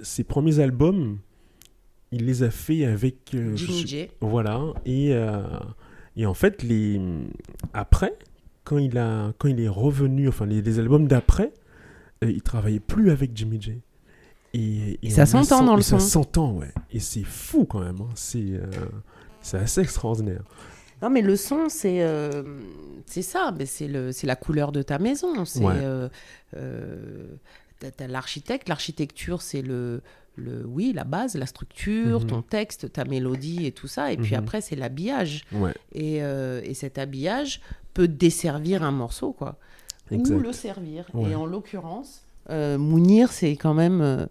[0.01, 1.19] ses premiers albums,
[2.13, 4.07] il les a fait avec euh, Jimmy J.
[4.21, 5.13] Voilà et
[6.15, 6.99] et en fait les
[7.73, 8.17] après
[8.63, 11.53] quand il a quand il est revenu enfin les, albums d'après,
[12.21, 13.81] il travaillait plus avec Jimmy J.
[14.53, 15.99] Et, ça s'entend dans le son.
[15.99, 18.09] Ça s'entend ouais et c'est fou quand même hein.
[18.15, 18.59] c'est
[19.41, 20.43] c'est assez extraordinaire.
[21.01, 22.43] Non, mais le son, c'est euh,
[23.05, 23.53] c'est ça.
[23.65, 23.87] C'est
[24.23, 25.45] la couleur de ta maison.
[25.45, 26.09] C'est euh,
[26.57, 27.27] euh,
[28.07, 28.67] l'architecte.
[28.67, 30.01] L'architecture, c'est le,
[30.35, 32.27] le, oui, la base, la structure, mhm.
[32.27, 34.11] ton texte, ta mélodie et tout ça.
[34.11, 34.39] Et puis mhm.
[34.39, 35.45] après, c'est l'habillage.
[35.93, 37.61] Et, et, cet habillage
[37.93, 39.57] peut desservir un morceau, quoi.
[40.11, 41.05] Ou le servir.
[41.29, 44.27] Et en l'occurrence, Mounir, c'est quand même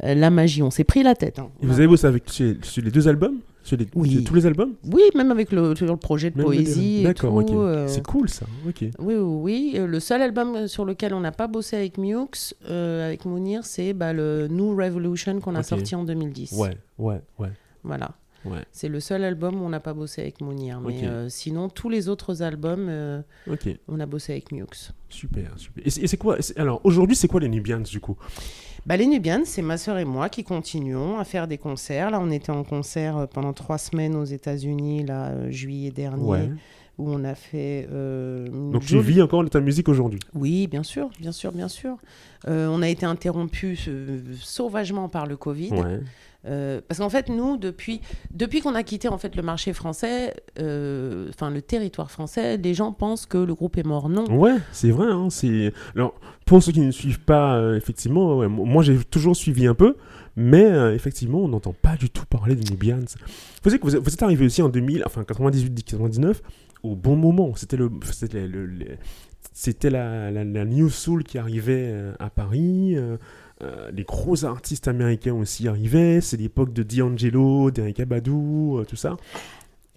[0.00, 0.62] la magie.
[0.62, 1.40] On s'est pris la tête.
[1.40, 1.50] Hein.
[1.62, 3.40] vous avez bossé avec, sur les deux albums?
[3.62, 4.24] Sur, oui.
[4.24, 7.02] tous les albums Oui, même avec le, le projet de poésie.
[7.02, 7.50] D'accord, ok.
[7.50, 7.88] Euh.
[7.88, 8.46] C'est cool ça.
[8.68, 8.80] ok.
[8.80, 9.72] Oui, oui, oui.
[9.76, 13.64] Euh, le seul album sur lequel on n'a pas bossé avec Mux, euh, avec Mounir,
[13.64, 16.52] c'est bah, le New Revolution qu'on a sorti en 2010.
[16.52, 17.50] Ouais, ouais, ouais.
[17.84, 18.12] Voilà.
[18.44, 18.64] Ouais.
[18.72, 20.80] C'est le seul album où on n'a pas bossé avec Mounir.
[20.80, 22.90] Mais sinon, tous les autres albums,
[23.88, 24.92] on a bossé avec Mux.
[25.08, 25.86] Super, super.
[25.86, 28.16] Et c'est quoi Alors, aujourd'hui, c'est quoi les Nubians du coup?
[28.86, 32.10] Bah, les Nubians, c'est ma sœur et moi qui continuons à faire des concerts.
[32.10, 36.50] Là, on était en concert euh, pendant trois semaines aux États-Unis, là, euh, juillet dernier.
[36.98, 37.88] Où on a fait.
[37.90, 40.20] Euh, Donc tu vis encore de ta musique aujourd'hui?
[40.34, 41.96] Oui, bien sûr, bien sûr, bien sûr.
[42.46, 43.78] on a été interrompu
[44.38, 45.70] sauvagement par le Covid.
[45.70, 46.00] Ouais.
[46.44, 48.00] Euh, parce qu'en fait, nous, depuis,
[48.32, 52.74] depuis qu'on a quitté en fait le marché français, euh, enfin le territoire français, les
[52.74, 54.08] gens pensent que le groupe est mort.
[54.08, 54.24] Non.
[54.24, 55.06] Ouais, c'est vrai.
[55.06, 55.28] Hein,
[55.94, 59.96] alors pour ceux qui ne suivent pas, euh, effectivement, moi j'ai toujours suivi un peu,
[60.34, 62.98] mais effectivement, on n'entend pas du tout parler de Nubians.
[63.62, 66.36] Vous vous, êtes arrivé aussi en 2000, enfin 98-99,
[66.82, 67.54] au bon moment.
[67.54, 67.90] C'était le,
[69.52, 72.96] c'était la, New Soul qui arrivait à Paris.
[73.62, 76.20] Euh, les gros artistes américains aussi arrivaient.
[76.20, 79.16] C'est l'époque de D'Angelo, d'Erika Badu, euh, tout ça.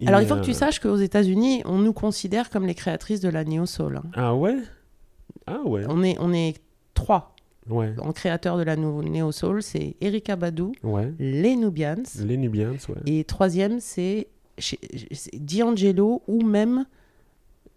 [0.06, 3.20] Alors il faut que tu euh, saches qu'aux États-Unis, on nous considère comme les créatrices
[3.20, 3.96] de la neo soul.
[3.96, 4.04] Hein.
[4.14, 4.56] Ah ouais?
[5.46, 5.84] Ah ouais.
[5.88, 6.56] On est, on est
[6.94, 7.34] trois.
[7.68, 7.94] Ouais.
[8.00, 11.12] En créateur de la neo soul, c'est Erika Badu, ouais.
[11.18, 12.02] les Nubians.
[12.20, 13.02] Les Nubians, ouais.
[13.06, 14.28] Et troisième, c'est
[15.34, 16.86] D'Angelo ou même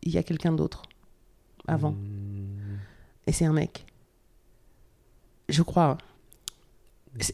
[0.04, 0.84] il y a quelqu'un d'autre
[1.68, 1.92] avant.
[1.92, 2.78] Hmm.
[3.28, 3.86] Et c'est un mec.
[5.50, 5.98] Je crois.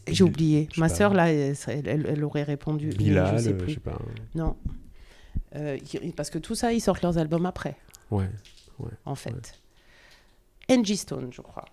[0.08, 0.68] J'ai oublié.
[0.76, 2.88] Ma sœur, là, elle, aurait répondu.
[2.88, 3.74] Bilal, je sais, plus.
[3.74, 3.98] sais pas.
[4.34, 4.56] Non.
[6.16, 7.76] parce que tout ça, ils sortent leurs albums après.
[8.10, 8.28] Ouais.
[8.78, 9.60] ouais en fait.
[10.70, 11.64] Angie Stone, je crois.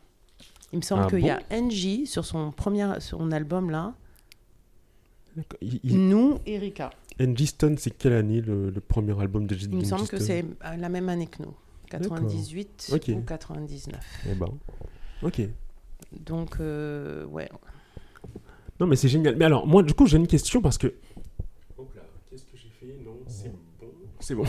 [0.71, 3.93] Il me semble ah qu'il y a Angie sur son premier son album là.
[5.83, 6.91] Nous, Erika.
[7.19, 10.45] Angie Stone, c'est quelle année le, premier album de Il me semble que c'est
[10.77, 11.53] la même année que nous.
[11.89, 13.99] 98 ou 99.
[14.27, 14.47] Eh ben.
[15.21, 15.41] Ok.
[16.11, 17.49] Donc, euh, ouais.
[18.79, 19.35] Non, mais c'est génial.
[19.35, 20.87] Mais alors, moi, du coup, j'ai une question parce que.
[21.77, 22.97] Hop là, qu'est-ce que j'ai fait?
[23.03, 23.87] Non, c'est bon.
[24.19, 24.45] C'est bon.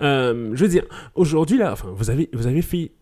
[0.00, 2.92] Euh, je veux dire, aujourd'hui, là, enfin, vous avez, vous avez fait.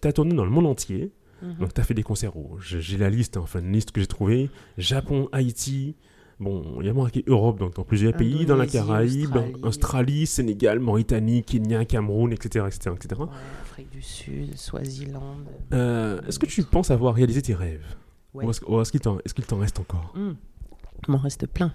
[0.00, 1.12] T'as tourné dans le monde entier.
[1.40, 1.54] Mhm.
[1.60, 2.32] Donc, t'as fait des concerts.
[2.60, 5.96] J'ai la liste, hein, enfin, une liste que j'ai trouvée Japon, Haïti.
[6.42, 10.26] Bon, il y a marqué Europe, donc dans plusieurs pays, dans la Caraïbe, Australie.
[10.26, 12.64] Sénégal, Mauritanie, Kenya, Cameroun, etc.
[12.66, 13.20] etc., etc.
[13.62, 15.36] Afrique du Sud, Swaziland.
[15.72, 17.84] Euh, est-ce que tu penses avoir réalisé tes rêves
[18.34, 19.00] Ou est-ce qu'il
[19.46, 20.32] t'en reste encore hmm.
[21.06, 21.72] Il m'en reste plein.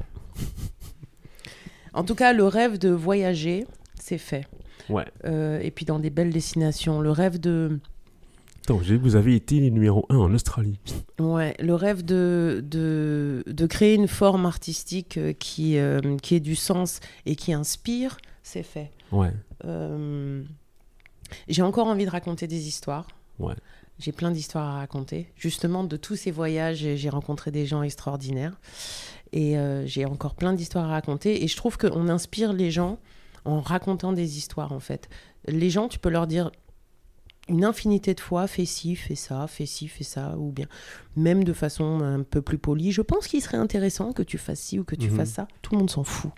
[1.93, 4.47] en tout cas, le rêve de voyager, c'est fait.
[4.89, 5.05] Ouais.
[5.23, 6.99] Euh, et puis dans des belles destinations.
[6.99, 7.79] Le rêve de
[8.75, 10.79] vous avez été numéro 1 en Australie.
[11.19, 16.39] Ouais, le rêve de, de, de créer une forme artistique euh, qui, euh, qui ait
[16.39, 18.91] du sens et qui inspire, c'est fait.
[19.11, 19.31] Ouais.
[19.65, 20.43] Euh,
[21.47, 23.07] j'ai encore envie de raconter des histoires.
[23.39, 23.55] Ouais.
[23.99, 25.27] J'ai plein d'histoires à raconter.
[25.35, 28.59] Justement, de tous ces voyages, j'ai rencontré des gens extraordinaires.
[29.33, 31.43] Et j'ai encore plein d'histoires à raconter.
[31.43, 32.99] Et je trouve qu'on inspire les gens
[33.43, 35.09] en racontant des histoires, en fait.
[35.47, 36.51] Les gens, tu peux leur dire
[37.49, 40.67] une infinité de fois, fais ci, fais ça, fais ci, fais ça, ou bien
[41.15, 42.91] même de façon un peu plus polie.
[42.91, 45.17] Je pense qu'il serait intéressant que tu fasses ci ou que tu mhm.
[45.17, 45.47] fasses ça.
[45.61, 46.31] Tout le monde s'en fout.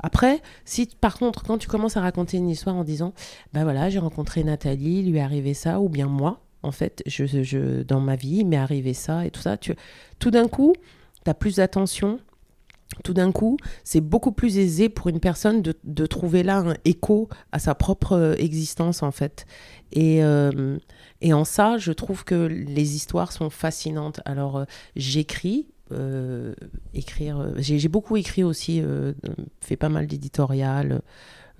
[0.00, 3.14] Après, si par contre, quand tu commences à raconter une histoire en disant,
[3.52, 7.26] ben voilà, j'ai rencontré Nathalie, lui est arrivé ça, ou bien moi, en fait, je,
[7.26, 9.74] je dans ma vie, il m'est arrivé ça et tout ça, tu,
[10.18, 10.74] tout d'un coup,
[11.24, 12.18] tu as plus d'attention,
[13.02, 16.74] tout d'un coup, c'est beaucoup plus aisé pour une personne de, de, trouver là un
[16.84, 19.46] écho à sa propre euh, existence, en fait.
[19.92, 20.78] Et, euh,
[21.20, 24.20] et en ça, je trouve que les histoires sont fascinantes.
[24.24, 25.68] Alors, euh, j'écris,
[26.94, 28.82] écrire, j'ai beaucoup écrit aussi,
[29.60, 31.00] fait pas mal d'éditorial.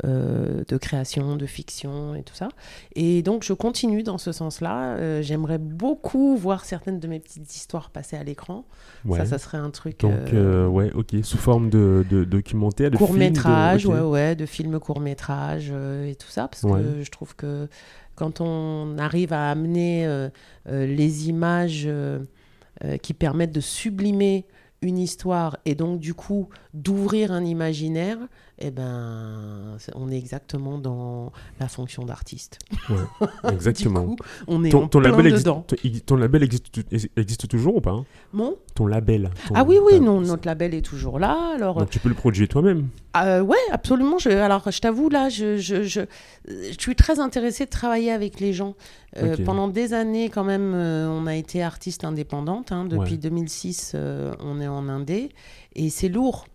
[0.04, 2.48] Euh, de création, de fiction et tout ça.
[2.94, 4.96] Et donc je continue dans ce sens-là.
[4.96, 8.66] Euh, j'aimerais beaucoup voir certaines de mes petites histoires passer à l'écran.
[9.11, 10.00] Ça, ça serait un truc.
[10.00, 14.44] Donc euh, ouais, ok, sous forme de, de documentaire, de court métrage, ouais, ouais, de
[14.44, 17.66] films court métrage et tout ça, parce que je trouve que
[18.16, 20.28] quand on arrive à amener
[20.66, 21.88] les images
[23.00, 24.46] qui permettent de sublimer
[24.82, 28.18] une histoire et donc du coup d'ouvrir un imaginaire,
[28.59, 32.59] eh ben, on est exactement dans la fonction d'artiste.
[33.53, 34.16] exactement.
[34.47, 35.66] on est ton, label dedans.
[36.07, 36.66] ton label existe,
[37.16, 38.05] existe toujours ou pas hein?
[38.33, 38.57] Mon?
[38.75, 39.31] Ton label.
[39.55, 41.53] ah oui, oui, non, notre label est toujours là.
[41.55, 44.19] Alors, Donc tu peux le produire toi-même euh, Ouais, absolument.
[44.19, 46.01] Je, alors, je t'avoue, là, je, je, je,
[46.49, 48.75] je, suis très intéressée de travailler avec les gens.
[49.19, 52.73] Euh, pendant des années, quand même, euh, on a été artiste indépendante.
[52.73, 52.85] Hein.
[52.85, 55.31] Depuis 2006, euh, on est en indé.
[55.75, 56.47] Et c'est lourd.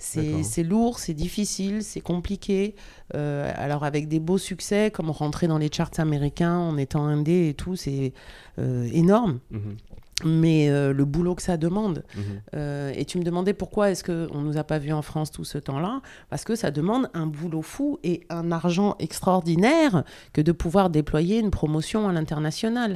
[0.00, 2.74] C'est lourd, c'est difficile, c'est compliqué.
[3.14, 7.48] Euh, alors avec des beaux succès, comme rentrer dans les charts américains en étant indé
[7.48, 8.12] et tout, c'est
[8.58, 9.40] euh, énorme.
[9.50, 9.76] Mhm.
[10.22, 12.04] Mais euh, le boulot que ça demande.
[12.14, 12.92] Mhm.
[12.94, 15.44] et tu me demandais pourquoi est-ce qu'on ne nous a pas vus en France tout
[15.44, 16.02] ce temps-là?
[16.28, 21.38] Parce que ça demande un boulot fou et un argent extraordinaire que de pouvoir déployer
[21.38, 22.94] une promotion à l'international.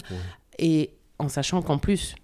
[0.59, 2.15] Et en sachant qu'en plus,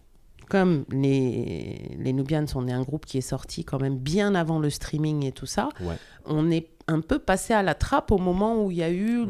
[0.51, 4.59] comme les, les Nubians, on est un groupe qui est sorti quand même bien avant
[4.59, 5.71] le streaming et tout ça,
[6.27, 9.27] on est un peu passé à la trappe au moment où il y a eu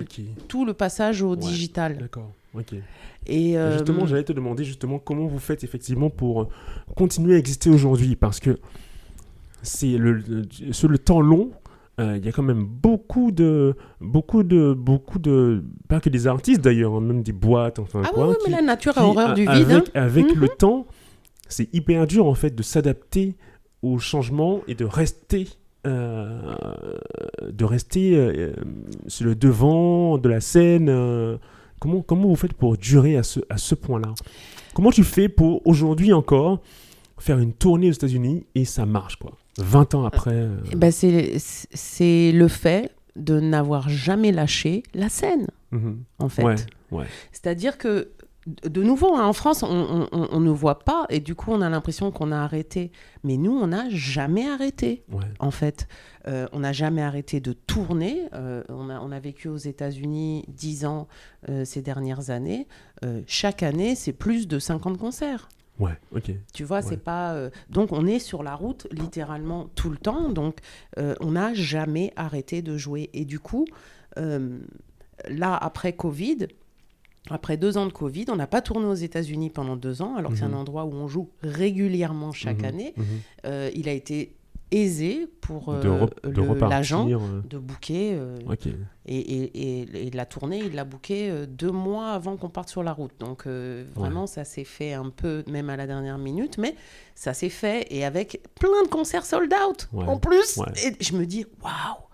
[0.48, 1.98] tout le passage au digital.
[1.98, 2.74] D'accord, ok.
[3.26, 6.48] Et euh, justement, j'allais te demander justement comment vous faites effectivement pour
[6.96, 8.58] continuer à exister aujourd'hui, parce que
[9.62, 10.22] c'est le,
[10.72, 11.50] sur le temps long,
[12.00, 16.26] euh, il y a quand même beaucoup de, beaucoup de, beaucoup de, pas que des
[16.26, 18.28] artistes d'ailleurs, hein, même des boîtes, enfin ah quoi.
[18.28, 19.50] Oui, mais la nature a horreur du vide.
[19.50, 19.90] Avec, hein.
[19.94, 20.56] avec le mhm.
[20.58, 20.86] temps,
[21.52, 23.36] c'est hyper dur en fait de s'adapter
[23.82, 25.48] au changement et de rester
[25.86, 26.54] euh,
[27.50, 28.52] de rester euh,
[29.06, 31.38] sur le devant de la scène euh,
[31.80, 34.12] comment, comment vous faites pour durer à ce, à ce point-là?
[34.74, 36.60] Comment tu fais pour aujourd'hui encore
[37.16, 39.32] faire une tournée aux États-Unis et ça marche quoi?
[39.58, 46.02] 20 ans après ben C'est le fait de n'avoir jamais lâché la scène, mhm.
[46.18, 46.66] en fait.
[46.90, 47.06] ouais.
[47.32, 48.10] C'est-à-dire que
[48.64, 52.10] de nouveau, hein, en France, on, ne voit pas et du coup, on a l'impression
[52.10, 52.92] qu'on a arrêté.
[53.24, 55.04] Mais nous, on n'a jamais arrêté,
[55.38, 55.88] en fait.
[56.28, 58.28] Euh, on n'a jamais arrêté de tourner.
[58.34, 61.08] Euh, on, a, on, a, vécu aux États-Unis 10 ans
[61.48, 62.66] euh, ces dernières années.
[63.26, 65.48] chaque année, c'est plus de 50 concerts.
[65.80, 66.30] Ouais, ok.
[66.52, 67.32] Tu vois, c'est pas.
[67.32, 70.28] Euh, donc, on est sur la route littéralement tout le temps.
[70.28, 70.58] Donc,
[70.98, 73.08] euh, on n'a jamais arrêté de jouer.
[73.14, 73.64] Et du coup,
[74.18, 74.58] euh,
[75.26, 76.48] là, après Covid,
[77.30, 80.32] après deux ans de Covid, on n'a pas tourné aux États-Unis pendant deux ans, alors
[80.32, 80.54] que c'est un mhm.
[80.56, 82.64] endroit où on joue régulièrement chaque mhm.
[82.64, 82.94] année.
[82.96, 83.70] Mhm.
[83.74, 84.34] il a été
[84.70, 86.06] aisé pour euh,
[86.68, 87.42] l'agent euh.
[87.48, 88.12] de booker.
[88.14, 88.38] Euh,
[89.06, 92.92] et, et, et, la tournée, il l'a booké deux mois avant qu'on parte sur la
[92.92, 93.12] route.
[93.18, 96.76] Donc vraiment, ça s'est fait un peu, même à la dernière minute, mais
[97.14, 100.58] ça s'est fait et avec plein de concerts sold out en plus.
[100.84, 102.09] Et je me dis, waouh!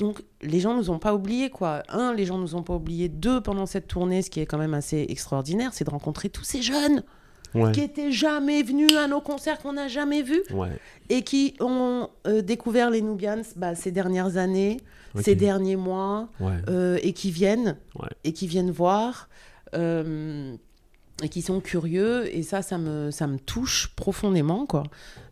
[0.00, 1.82] Donc, les gens nous ont pas oubliés, quoi.
[1.90, 3.10] Un, les gens nous ont pas oubliés.
[3.10, 6.42] Deux, pendant cette tournée, ce qui est quand même assez extraordinaire, c'est de rencontrer tous
[6.42, 7.04] ces jeunes
[7.74, 10.42] qui étaient jamais venus à nos concerts qu'on n'a jamais vus
[11.10, 14.78] et qui ont euh, découvert les Nubians bah, ces dernières années,
[15.20, 17.76] ces derniers mois euh, et qui viennent
[18.24, 19.28] et qui viennent voir
[19.74, 20.54] euh,
[21.22, 22.34] et qui sont curieux.
[22.34, 24.84] Et ça ça me ça me touche profondément quoi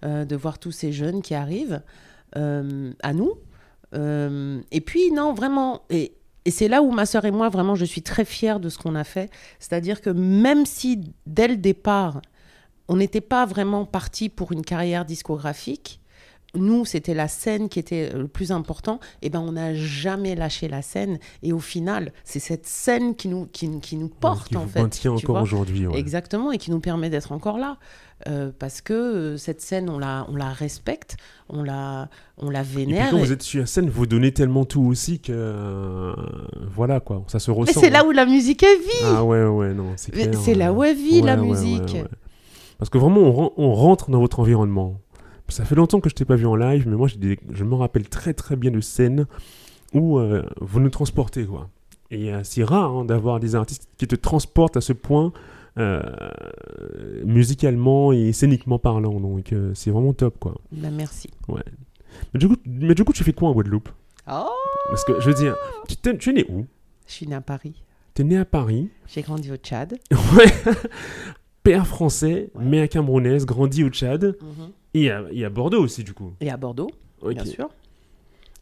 [0.03, 1.81] de voir tous ces jeunes qui arrivent
[2.35, 3.33] à nous
[3.95, 6.13] et puis non vraiment et
[6.49, 8.79] et c'est là où ma sœur et moi, vraiment, je suis très fière de ce
[8.79, 9.31] qu'on a fait.
[9.59, 12.23] C'est-à-dire que même si, dès le départ,
[12.89, 16.01] on n'était pas vraiment parti pour une carrière discographique,
[16.55, 20.35] nous, c'était la scène qui était le plus important, et eh ben on n'a jamais
[20.35, 21.19] lâché la scène.
[21.43, 24.89] Et au final, c'est cette scène qui nous, qui, qui nous porte, en fait.
[24.89, 25.87] Qui encore aujourd'hui.
[25.95, 27.79] Exactement, et qui nous permet d'être encore là.
[28.27, 31.17] Euh, parce que euh, cette scène, on la, on la respecte,
[31.49, 33.09] on la, on la vénère.
[33.09, 35.33] Et quand vous êtes sur la scène, vous donnez tellement tout aussi que.
[35.33, 36.15] Euh,
[36.75, 37.73] voilà, quoi, ça se ressent.
[37.77, 40.73] Mais c'est là où la musique est vie Ah ouais, ouais, non, c'est C'est là
[40.73, 41.97] où est vie, la musique
[42.79, 45.01] Parce que vraiment, on, on, rentre dans votre environnement.
[45.49, 48.09] Ça fait longtemps que je t'ai pas vu en live, mais moi, je me rappelle
[48.09, 49.27] très très bien de scènes
[49.95, 50.21] où
[50.61, 51.69] vous nous transportez, quoi.
[52.11, 55.33] Et c'est rare hein, d'avoir des artistes qui te transportent à ce point
[55.79, 56.01] euh,
[57.25, 59.21] musicalement et scéniquement parlant.
[59.21, 60.55] Donc euh, c'est vraiment top, quoi.
[60.73, 61.31] Bah, merci.
[61.47, 61.63] Ouais.
[62.35, 63.89] Mais du, coup, mais du coup, tu fais quoi en Guadeloupe?
[64.31, 64.49] Oh
[64.89, 65.55] Parce que je veux dire,
[65.87, 66.67] tu, tu es né où?
[67.07, 67.75] Je suis né à Paris.
[68.15, 69.99] Tu es né à Paris J'ai grandi au Tchad.
[70.37, 70.53] ouais.
[71.63, 74.37] Père français, mère camerounaise, grandi au Tchad.
[74.43, 74.73] Mhm.
[75.05, 76.33] Et, à, et, à, Bordeaux aussi, du coup.
[76.41, 76.91] Et à Bordeaux,
[77.23, 77.69] bien sûr.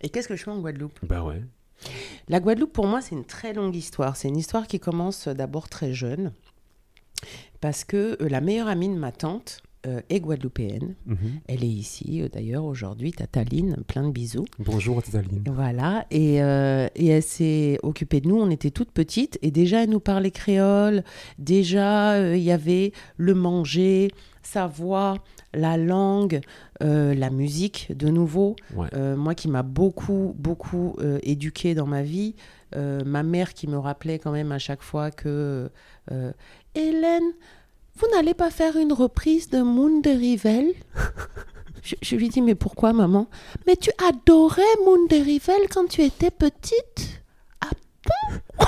[0.01, 0.99] Et qu'est-ce que je fais en Guadeloupe?
[1.03, 1.43] Bah ouais.
[2.29, 4.17] La Guadeloupe, pour moi, c'est une très longue histoire.
[4.17, 6.33] C'est une histoire qui commence d'abord très jeune
[7.61, 10.95] parce que euh, la meilleure amie de ma tante euh, est guadeloupéenne.
[11.07, 11.17] Mhm.
[11.47, 14.45] Elle est ici, euh, d'ailleurs, aujourd'hui, Tataline, plein de bisous.
[14.59, 15.43] Bonjour Tataline.
[15.47, 19.91] Voilà, et, et elle s'est occupée de nous, on était toutes petites, et déjà elle
[19.91, 21.05] nous parlait créole,
[21.39, 24.11] déjà il y avait le manger,
[24.47, 25.17] sa voix,
[25.55, 26.41] la langue,
[26.81, 28.57] la musique, de nouveau.
[28.95, 32.35] moi qui m'a beaucoup, beaucoup éduquée dans ma vie,
[32.75, 35.71] ma mère qui me rappelait quand même à chaque fois que
[36.75, 37.33] Hélène,
[37.97, 40.11] vous n'allez pas faire une reprise de Moon de
[42.03, 43.29] je, lui dis, mais pourquoi, maman?
[43.67, 47.23] Mais tu adorais Moon de quand tu étais petite?
[47.61, 47.71] Ah
[48.05, 48.67] bon?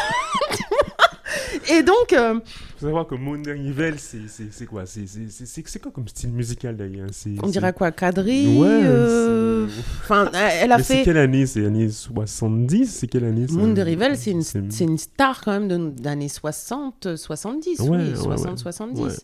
[1.74, 2.38] Et donc, euh,
[2.78, 4.84] faut savoir que Mondanivel, c'est quoi?
[4.86, 7.08] C'est quoi comme style musical d'ailleurs?
[7.42, 7.90] On dirait quoi?
[7.90, 8.80] Quadrille Ouais.
[8.84, 9.66] Euh,
[10.02, 10.98] enfin, elle a fait.
[10.98, 11.46] C'est quelle année?
[11.46, 14.42] C'est années 70 C'est quelle année Mondanivel, c'est une,
[14.80, 17.80] une star quand même d'années 60, 70.
[17.80, 19.22] oui, 60, 70.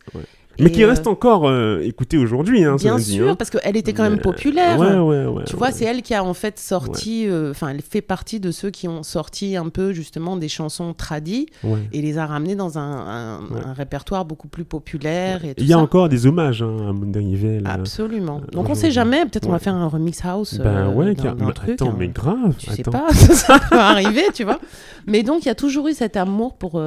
[0.59, 2.65] Mais qui reste euh, encore euh, écoutée aujourd'hui.
[2.65, 3.37] Hein, bien sûr, hein.
[3.37, 4.79] parce qu'elle était quand même populaire.
[4.79, 7.83] Ouais, ouais, ouais, tu vois, c'est elle qui a en fait sorti, euh, enfin, elle
[7.83, 11.47] fait partie de ceux qui ont sorti un peu justement des chansons tradies
[11.93, 15.41] et les a ramenées dans un, un, répertoire beaucoup plus populaire.
[15.57, 17.13] Il y a encore des hommages hein, à Moon
[17.65, 18.41] Absolument.
[18.53, 20.59] Donc on sait jamais, peut-être on va faire un remix house.
[20.59, 22.55] Ben ouais, dans, dans truc, attends, mais grave.
[22.59, 24.61] Tu sais pas, ça peut arriver, tu vois.
[25.07, 26.81] Mais donc il y a toujours eu cet amour pour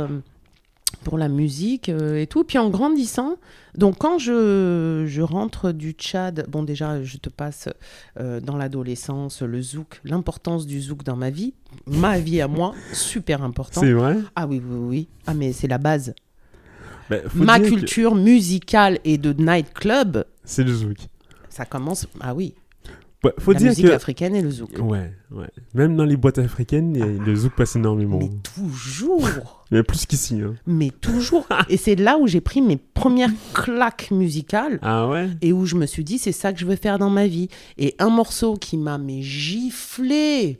[1.03, 2.43] pour la musique euh, et tout.
[2.43, 3.35] Puis en grandissant,
[3.75, 7.69] donc quand je, je, rentre du Tchad, bon déjà je te passe
[8.19, 11.53] euh, dans l'adolescence le zouk, l'importance du zouk dans ma vie,
[11.85, 13.81] ma vie à moi, super important.
[13.81, 14.17] C'est vrai?
[14.35, 15.07] Ah oui, oui, oui.
[15.25, 16.13] Ah mais c'est la base.
[17.09, 20.25] Ben, ma culture musicale et de nightclub.
[20.43, 20.97] C'est le zouk.
[21.49, 22.53] Ça commence, ah oui,
[23.39, 24.71] faut la dire musique africaine et le zouk.
[24.79, 25.49] Ouais, ouais.
[25.73, 28.19] Même dans les boîtes africaines, le zouk passe énormément.
[28.19, 29.27] Mais toujours
[29.71, 30.41] Mais plus qu'ici.
[30.41, 30.55] Hein.
[30.65, 34.79] Mais toujours Et c'est là où j'ai pris mes premières claques musicales.
[34.81, 35.29] Ah ouais?
[35.41, 37.49] Et où je me suis dit, c'est ça que je veux faire dans ma vie.
[37.77, 40.57] Et un morceau qui m'a mais giflé,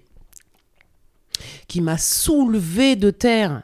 [1.67, 3.63] qui m'a soulevé de terre.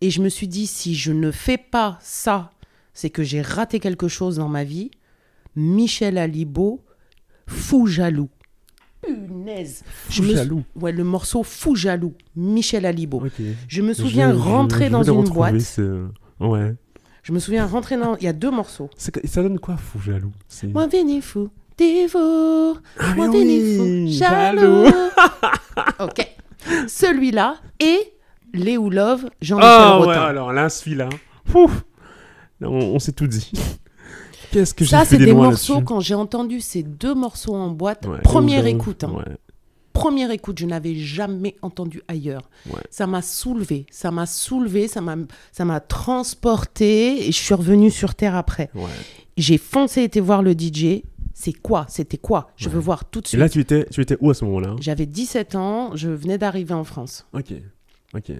[0.00, 2.50] Et je me suis dit, si je ne fais pas ça,
[2.92, 4.90] c'est que j'ai raté quelque chose dans ma vie.
[5.56, 6.80] Michel Alibo,
[7.46, 8.30] Fou jaloux.
[9.06, 9.82] Punaise.
[10.10, 10.62] Fou jaloux.
[10.76, 13.22] Ouais, le morceau Fou jaloux, Michel Alibo.
[13.68, 15.80] Je me souviens rentrer dans une boîte.
[16.40, 16.74] Ouais.
[17.22, 18.16] Je me souviens rentrer dans.
[18.18, 18.90] Il y a deux morceaux.
[18.96, 20.32] Ça donne quoi, fou jaloux?
[20.64, 21.48] Moi, veni fou,
[21.78, 22.82] dévore.
[22.98, 24.90] Ah, Moi, veni fou, jaloux.
[26.00, 26.28] ok.
[26.86, 27.98] Celui-là et
[28.52, 31.08] Léo Love, Jean-Michel Ah ouais, alors là, celui-là.
[31.54, 31.68] On,
[32.60, 33.50] on s'est tout dit.
[34.50, 38.06] Qu'est-ce que j'ai Ça, c'est des morceaux, quand j'ai entendu ces deux morceaux en boîte,
[38.22, 39.04] première écoute.
[39.04, 39.24] Hein.
[39.92, 42.50] Première écoute, je n'avais jamais entendu ailleurs.
[42.90, 45.16] Ça m'a soulevé, ça m'a soulevé, ça m'a,
[45.52, 48.70] ça m'a transporté et je suis revenue sur terre après.
[49.36, 51.02] J'ai foncé été voir le DJ.
[51.36, 51.86] C'est quoi?
[51.88, 52.52] C'était quoi?
[52.54, 53.38] Je veux voir tout de suite.
[53.38, 54.76] Et là, tu étais, tu étais où à ce moment-là?
[54.80, 57.26] J'avais 17 ans, je venais d'arriver en France.
[57.32, 57.52] Ok,
[58.14, 58.30] ok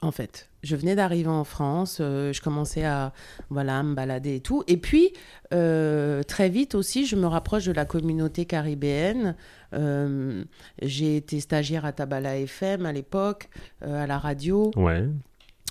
[0.00, 0.48] en fait.
[0.66, 3.12] Je venais d'arriver en France, euh, je commençais à
[3.50, 4.64] voilà, me balader et tout.
[4.66, 5.12] Et puis,
[5.54, 9.36] euh, très vite aussi, je me rapproche de la communauté caribéenne.
[9.74, 10.44] Euh,
[10.82, 13.48] j'ai été stagiaire à Tabala FM à l'époque,
[13.80, 14.72] à la radio.
[14.76, 15.04] Ouais.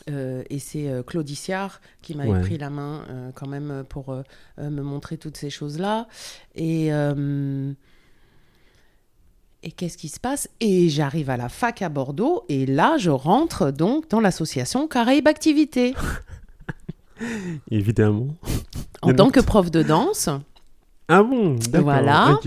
[0.08, 1.30] et c'est Claude
[2.02, 4.16] qui m'avait pris la main quand même pour
[4.58, 6.08] me montrer toutes ces choses-là.
[6.56, 6.90] Et
[9.66, 10.48] et qu'est-ce qui se passe?
[10.62, 15.28] Et j'arrive à la fac à Bordeaux et là, je rentre donc dans l'association Caraïbes
[15.28, 15.96] Activité.
[17.72, 18.28] Évidemment.
[19.02, 20.30] En tant que prof de danse.
[21.08, 21.84] Ah bon, d'accord.
[21.84, 22.40] Voilà.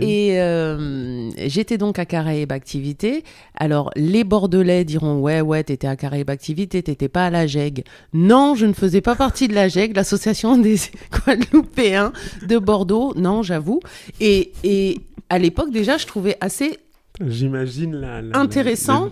[0.00, 3.24] Et euh, j'étais donc à Caraïbes Activité.
[3.56, 7.84] Alors, les Bordelais diront Ouais, ouais, t'étais à Caraïbes Activité, t'étais pas à la GEG.
[8.12, 10.76] Non, je ne faisais pas partie de la GEG, l'association des
[11.12, 12.12] Guadeloupéens
[12.46, 13.12] de Bordeaux.
[13.16, 13.80] Non, j'avoue.
[14.20, 15.00] Et, et
[15.30, 16.78] à l'époque, déjà, je trouvais assez
[17.26, 19.10] J'imagine la, intéressant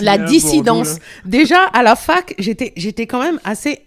[0.00, 0.98] la, dissidence.
[1.24, 3.80] Déjà à la fac, j'étais j'étais quand même assez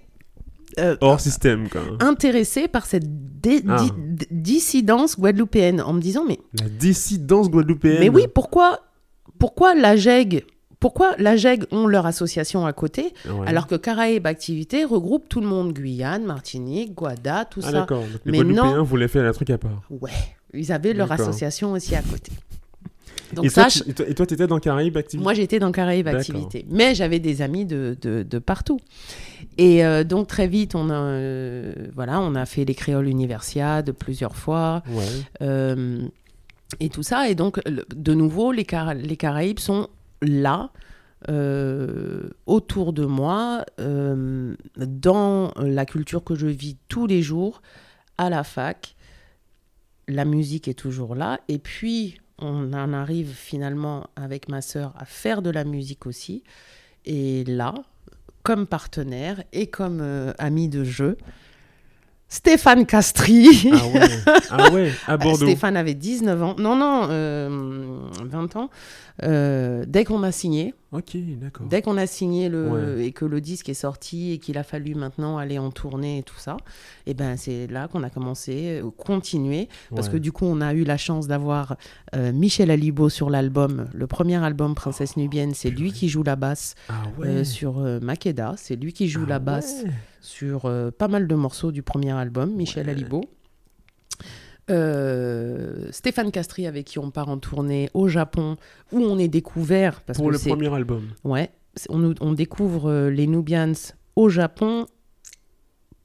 [0.79, 1.81] euh, hors système quoi.
[2.01, 3.05] Intéressé par cette
[3.69, 3.85] ah.
[4.31, 7.99] dissidence guadeloupéenne en me disant mais la dissidence guadeloupéenne.
[7.99, 8.81] Mais oui, pourquoi
[9.39, 10.43] pourquoi la GEG
[10.81, 13.13] pourquoi la GEG ont leur association à côté,
[13.47, 17.71] alors que Caraïbes Activité regroupe tout le monde, Guyane, Martinique, Guada, tout ah, ça.
[17.71, 18.03] d'accord.
[18.25, 19.81] Les Mais Guadeloupéens voulaient faire un truc à part.
[19.89, 20.11] Ouais.
[20.55, 22.31] Ils avaient leur association aussi à côté.
[23.33, 23.67] Donc et, toi,
[24.07, 26.65] et toi, tu étais dans Caraïbes Activité Moi, j'étais dans Caraïbes Activité.
[26.69, 28.79] Mais j'avais des amis de, de, partout.
[29.57, 33.91] Et euh, donc, très vite, on a, euh, voilà, on a fait les créoles universiades
[33.91, 34.83] plusieurs fois.
[35.41, 36.01] Euh,
[36.79, 37.29] et tout ça.
[37.29, 39.87] Et donc, de nouveau, les, les Caraïbes sont
[40.21, 40.71] là.
[42.45, 43.65] autour de moi,
[44.77, 47.61] dans la culture que je vis tous les jours,
[48.17, 48.94] à la fac,
[50.07, 51.39] la musique est toujours là.
[51.47, 56.43] Et puis, on en arrive finalement avec ma sœur à faire de la musique aussi.
[57.05, 57.73] Et là,
[58.43, 61.17] comme partenaire et comme euh, ami de jeu,
[62.27, 63.69] Stéphane Castri.
[63.71, 64.09] Ah ouais,
[64.49, 65.45] ah ouais à Bordeaux.
[65.45, 66.55] Stéphane avait 19 ans.
[66.57, 68.69] Non, non, 20 euh, ans.
[69.23, 70.73] Euh, dès qu'on a signé.
[70.91, 71.67] Ok, d'accord.
[71.67, 74.95] Dès qu'on a signé le, et que le disque est sorti et qu'il a fallu
[74.95, 76.57] maintenant aller en tournée et tout ça,
[77.05, 79.69] et eh ben c'est là qu'on a commencé, euh, continuer.
[79.95, 81.77] Parce que du coup, on a eu la chance d'avoir
[82.15, 83.87] Michel Alibo sur l'album.
[83.93, 88.55] Le premier album, Princesse oh, Nubienne, c'est lui qui joue la basse ah sur Makeda.
[88.57, 89.83] C'est lui qui joue ah la basse
[90.25, 93.21] sur euh, pas mal de morceaux du premier album, Michel Alibo.
[94.71, 98.57] Euh, Stéphane Castri avec qui on part en tournée au Japon
[98.91, 101.09] où on est découvert parce pour le premier album.
[101.23, 101.51] Ouais
[101.89, 103.73] on, on découvre euh, les Nubians
[104.15, 104.87] au Japon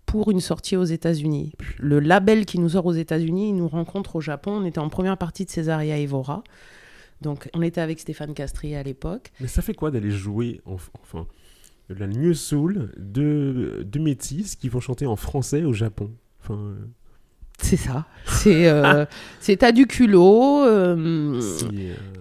[0.05, 1.53] pour une sortie aux États-Unis.
[1.79, 4.53] Le label qui nous sort aux États-Unis il nous rencontre au Japon.
[4.61, 6.45] On était en première partie de Cesaria Evora.
[7.23, 9.33] Donc on était avec Stéphane Castri à l'époque.
[9.41, 11.27] Mais ça fait quoi d'aller jouer enfin
[11.99, 16.11] la New Soul de, de métis qui vont chanter en français au Japon.
[16.43, 16.75] Enfin, euh.
[17.63, 18.07] C'est ça.
[18.27, 19.05] C'est euh,
[19.39, 21.41] c'est t'as du culot, euh,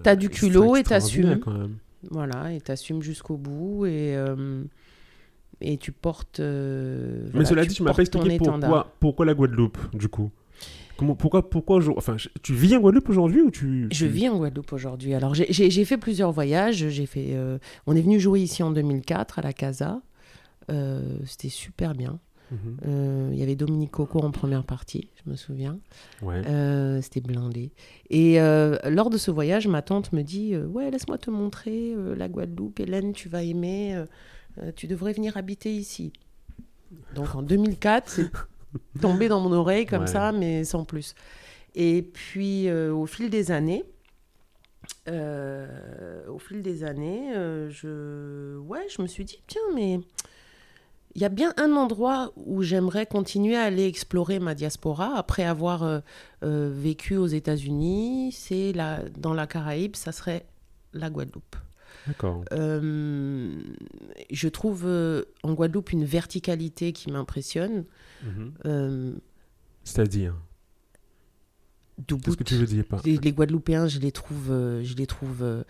[0.02, 1.40] t'as du culot et t'assumes.
[2.10, 4.16] Voilà, et t'assumes jusqu'au bout et
[5.62, 6.40] et tu portes.
[6.40, 10.30] Mais cela dit, tu m'as pas expliqué pourquoi, pourquoi la Guadeloupe, du coup
[11.18, 15.14] pourquoi, pourquoi enfin, tu vis en Guadeloupe aujourd'hui ou tu, Je vis en Guadeloupe aujourd'hui.
[15.14, 16.88] Alors, j'ai fait plusieurs voyages.
[16.88, 20.00] J'ai fait, euh, on est venu jouer ici en 2004 à la Casa.
[20.70, 22.18] Euh, c'était super bien.
[22.50, 22.76] Mhm.
[22.86, 25.78] Euh, il y avait Dominique Coco en première partie, je me souviens.
[26.20, 26.42] Ouais.
[27.02, 27.72] C'était blindé.
[28.10, 32.80] Et lors de ce voyage, ma tante me dit Ouais, laisse-moi te montrer la Guadeloupe.
[32.80, 34.04] Hélène, tu vas aimer.
[34.76, 36.12] tu devrais venir habiter ici.
[37.14, 38.30] Donc en 2004, c'est
[39.00, 41.14] tombé dans mon oreille comme ça, mais sans plus.
[41.74, 43.84] Et puis, euh, au fil des années,
[45.08, 50.00] euh, au fil des années, euh, je, ouais, je me suis dit, tiens, mais
[51.14, 55.44] il y a bien un endroit où j'aimerais continuer à aller explorer ma diaspora après
[55.44, 56.02] avoir
[56.40, 58.72] vécu aux États-Unis, c'est
[59.16, 60.46] dans la Caraïbe, ça serait
[60.92, 61.56] la Guadeloupe.
[62.06, 62.44] D'accord.
[62.52, 64.86] je trouve
[65.42, 67.84] en Guadeloupe une verticalité qui m'impressionne.
[68.24, 69.20] Mhm.
[69.84, 70.34] C'est-à-dire
[72.06, 75.64] Qu'est-ce que tu veux dire les, les, Guadeloupéens, je les trouve, je les trouve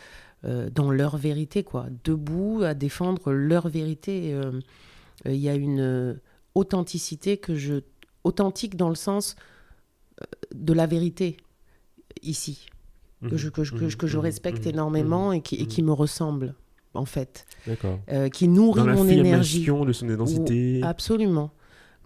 [0.44, 1.86] dans leur vérité, quoi.
[2.04, 4.38] Debout à défendre leur vérité.
[5.24, 6.20] Il y a une
[6.54, 7.80] authenticité que je
[8.24, 9.36] authentique dans le sens
[10.20, 10.24] euh,
[10.54, 11.36] de la vérité
[12.22, 12.66] ici
[13.28, 14.20] que je, que, je, que, je, mmh.
[14.20, 14.70] respecte mmh.
[14.70, 16.54] énormément et, qui, et qui me ressemble
[16.94, 17.46] en fait.
[18.10, 19.64] Euh, qui nourrit mon énergie.
[19.64, 20.80] de son identité.
[20.82, 21.52] Absolument.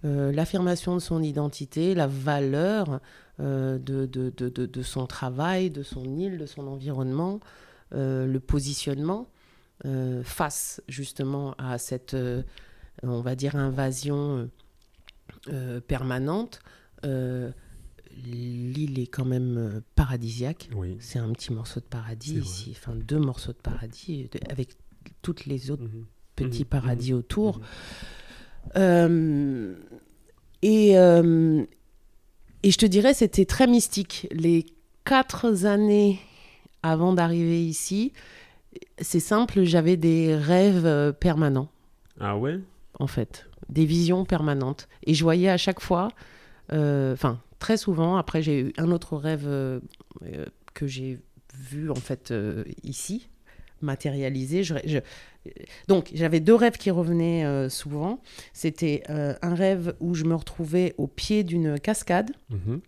[0.05, 3.01] Euh, l'affirmation de son identité la valeur
[3.39, 7.41] de, de, de, de, son travail de son île de son environnement
[7.91, 9.29] le positionnement
[10.23, 12.17] face justement à cette
[13.03, 14.49] on va dire invasion
[15.51, 16.61] euh, permanente,
[17.05, 17.51] euh,
[18.23, 20.69] l'île est quand même euh, paradisiaque.
[21.01, 24.71] C'est un petit morceau de paradis ici, enfin deux morceaux de paradis avec
[25.23, 25.85] toutes les autres
[26.37, 27.61] petits paradis autour.
[28.77, 28.81] et,
[30.63, 34.27] et je te dirais, c'était très mystique.
[34.31, 34.67] Les
[35.05, 36.21] quatre années
[36.83, 38.13] avant d'arriver ici,
[38.99, 41.69] c'est simple, j'avais des rêves permanents.
[42.21, 42.61] Ah ouais?
[42.99, 44.89] En fait des visions permanentes.
[45.05, 46.09] Et je voyais à chaque fois,
[46.73, 49.81] euh, enfin très souvent, après j'ai eu un autre rêve euh,
[50.27, 50.45] euh,
[50.75, 51.19] que j'ai
[51.55, 52.35] vu en fait
[52.83, 53.31] ici,
[53.81, 54.65] matérialisé.
[54.65, 54.99] Je,
[55.89, 58.21] Donc j'avais deux rêves qui revenaient souvent.
[58.53, 62.81] C'était un rêve où je me retrouvais au pied d'une cascade mhm.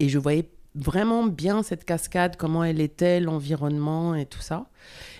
[0.00, 4.66] et je voyais vraiment bien cette cascade, comment elle était, l'environnement et tout ça.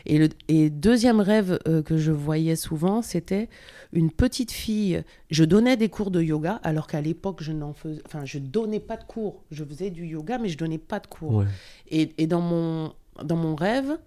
[0.08, 3.48] Et le et deuxième rêve que je voyais souvent, c'était
[3.92, 5.02] une petite fille.
[5.30, 8.80] Je donnais des cours de yoga, alors qu'à l'époque, je n'en faisais, enfin, je donnais
[8.80, 9.44] pas de cours.
[9.50, 11.44] Je faisais du yoga, mais je donnais pas de cours.
[11.90, 12.92] Et, et, dans mon
[13.22, 13.98] dans mon rêve,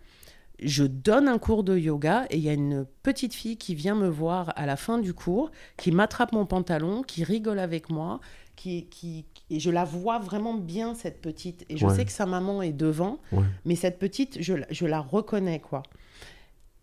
[0.61, 3.95] je donne un cours de yoga et il y a une petite fille qui vient
[3.95, 8.19] me voir à la fin du cours, qui m'attrape mon pantalon, qui rigole avec moi,
[8.61, 11.65] qui, qui, et je la vois vraiment bien cette petite.
[11.69, 13.19] Et je sais que sa maman est devant,
[13.65, 15.83] mais cette petite, je, je la reconnais quoi.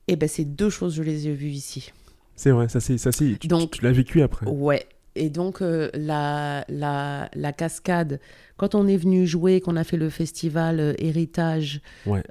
[0.09, 1.93] Et ben ces deux choses, je les ai vues ici.
[2.35, 4.47] C'est vrai, ça c'est ça c'est tu, tu, l'as vécu après.
[4.47, 4.87] Ouais.
[5.15, 8.21] Et donc euh, la, la, la, cascade,
[8.57, 11.81] quand on est venu jouer, qu'on a fait le festival euh, Héritage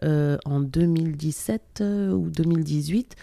[0.04, 1.84] euh, en 2017
[2.14, 3.16] ou 2018,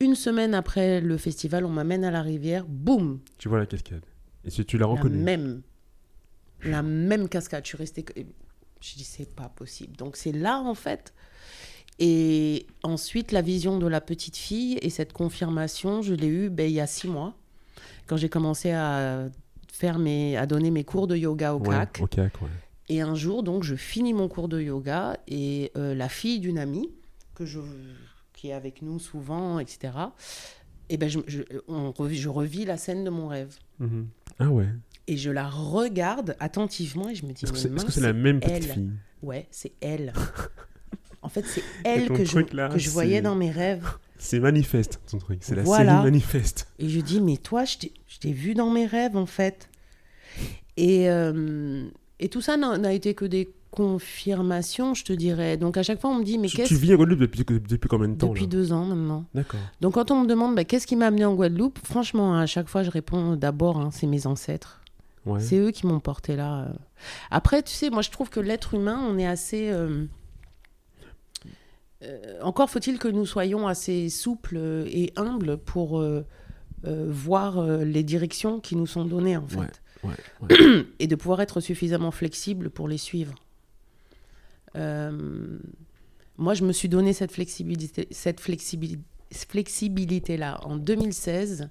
[0.00, 4.02] une semaine après le festival, on m'amène à la rivière, boum Tu vois la cascade.
[4.44, 5.62] Et si tu l'as reconnue La même.
[6.62, 7.64] La même cascade.
[7.64, 8.04] Je suis restée...
[8.80, 9.96] Je dis, c'est pas possible.
[9.96, 11.12] Donc c'est là, en fait,
[12.00, 16.66] et ensuite, la vision de la petite fille et cette confirmation, je l'ai eue ben,
[16.66, 17.34] il y a six mois,
[18.06, 19.28] quand j'ai commencé à,
[19.70, 22.02] faire mes, à donner mes cours de yoga au CAC.
[22.88, 26.58] Et un jour, donc, je finis mon cours de yoga et euh, la fille d'une
[26.58, 26.88] amie,
[27.34, 27.60] que je,
[28.32, 29.92] qui est avec nous souvent, etc.,
[30.88, 33.56] et ben, je, je, on, je revis la scène de mon rêve.
[33.78, 34.08] Mhm.
[34.40, 34.66] Ah ouais
[35.06, 38.72] et je la regarde attentivement et je me dis est-ce que c'est la même petite
[38.72, 38.90] fille?
[39.22, 40.12] Ouais c'est elle
[41.22, 43.86] En fait, c'est elle que je, que je voyais dans mes rêves.
[44.16, 45.38] C'est manifeste, ton truc.
[45.40, 46.68] C'est la série manifeste.
[46.78, 47.78] Et je dis, mais toi, je
[48.20, 49.70] t'ai vu dans mes rêves, en fait.
[50.76, 51.88] Et, euh,
[52.18, 55.56] et tout ça n'a été que des confirmations, je te dirais.
[55.56, 56.68] Donc à chaque fois, on me dit, mais qu'est-ce...
[56.68, 59.24] Tu vis en Guadeloupe depuis, depuis combien de temps Depuis deux ans maintenant.
[59.34, 59.60] D'accord.
[59.80, 62.68] Donc quand on me demande, bah, qu'est-ce qui m'a amené en Guadeloupe Franchement, à chaque
[62.68, 64.80] fois, je réponds d'abord, hein, c'est mes ancêtres.
[65.38, 66.62] C'est eux qui m'ont porté là.
[66.62, 66.72] Euh.
[67.30, 69.70] Après, tu sais, moi, je trouve que l'être humain, on est assez...
[69.70, 70.06] Euh,
[72.02, 74.56] euh, encore faut-il que nous soyons assez souples
[74.86, 76.24] et humbles pour euh,
[76.82, 79.82] voir les directions qui nous sont données, en fait.
[80.98, 83.34] et de pouvoir être suffisamment flexible pour les suivre.
[84.74, 89.02] Moi, je me suis donné cette flexibilité, cette flexibilité,
[89.32, 91.68] flexibilité là en 2016.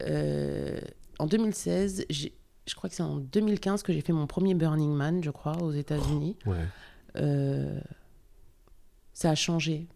[0.00, 5.22] en 2016, je crois que c'est en 2015 que j'ai fait mon premier Burning Man,
[5.22, 6.36] je crois, aux États-Unis.
[6.46, 6.66] ouais
[9.14, 9.86] ça a changé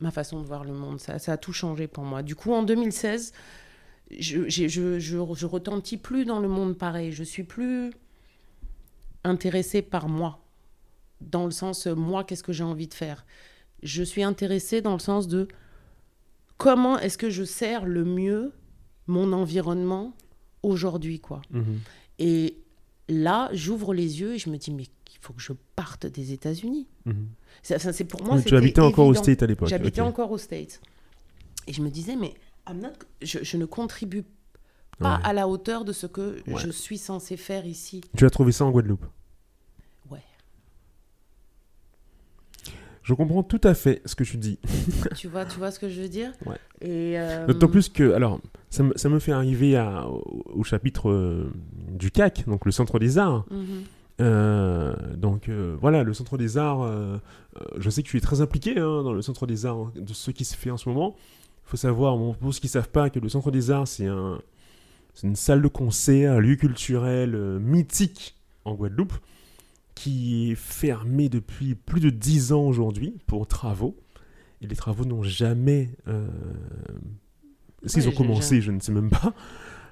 [0.00, 0.98] ma façon de voir le monde.
[0.98, 2.22] Ça, ça a tout changé pour moi.
[2.22, 3.32] Du coup, en 2016,
[4.18, 7.12] je, je, je, je, retentis plus dans le monde pareil.
[7.12, 7.92] Je suis plus
[9.22, 10.40] intéressée par moi,
[11.20, 13.26] dans le sens, moi, qu'est-ce que j'ai envie de faire?
[13.82, 15.48] Je suis intéressée dans le sens de
[16.56, 18.52] comment est-ce que je sers le mieux
[19.06, 20.14] mon environnement
[20.62, 21.40] aujourd'hui, quoi.
[21.50, 21.80] Mhm.
[22.18, 22.58] Et
[23.08, 26.32] là, j'ouvre les yeux et je me dis, mais il faut que je parte des
[26.32, 26.86] États-Unis.
[27.06, 27.28] Mhm.
[27.62, 28.40] C'est pour moi.
[28.42, 29.68] tu habitais encore au States à l'époque.
[29.68, 30.80] J'habitais encore au States.
[31.66, 32.34] Et je me disais, mais
[33.22, 34.24] je, ne contribue
[34.98, 38.00] pas à la hauteur de ce que je suis censé faire ici.
[38.16, 39.06] Tu as trouvé ça en Guadeloupe
[40.10, 40.22] Ouais.
[43.08, 44.58] Je comprends tout à fait ce que tu dis.
[45.16, 46.30] tu vois, tu vois ce que je veux dire?
[46.44, 46.56] Ouais.
[46.82, 48.38] Et euh, D'autant plus que, alors,
[48.68, 51.50] ça me, ça me fait arriver à, au, chapitre euh,
[51.90, 53.46] du CAC, donc le Centre des Arts.
[53.50, 53.66] Mhm.
[54.20, 55.48] Euh, donc
[55.80, 56.86] voilà, le Centre des Arts,
[57.78, 60.30] je sais que tu es très impliqué hein, dans le Centre des Arts, de ce
[60.30, 61.16] qui se fait en ce moment.
[61.64, 64.06] Il faut savoir, pour ceux qui ne savent pas, que le Centre des Arts, c'est
[64.06, 64.38] un,
[65.22, 68.36] une salle de concert, un lieu culturel mythique
[68.66, 69.14] en Guadeloupe
[69.98, 73.96] qui est fermé depuis plus de 10 ans aujourd'hui pour travaux.
[74.62, 75.90] Et les travaux n'ont jamais...
[76.06, 76.28] Euh...
[77.84, 79.34] S'ils ont commencé, je ne sais même pas.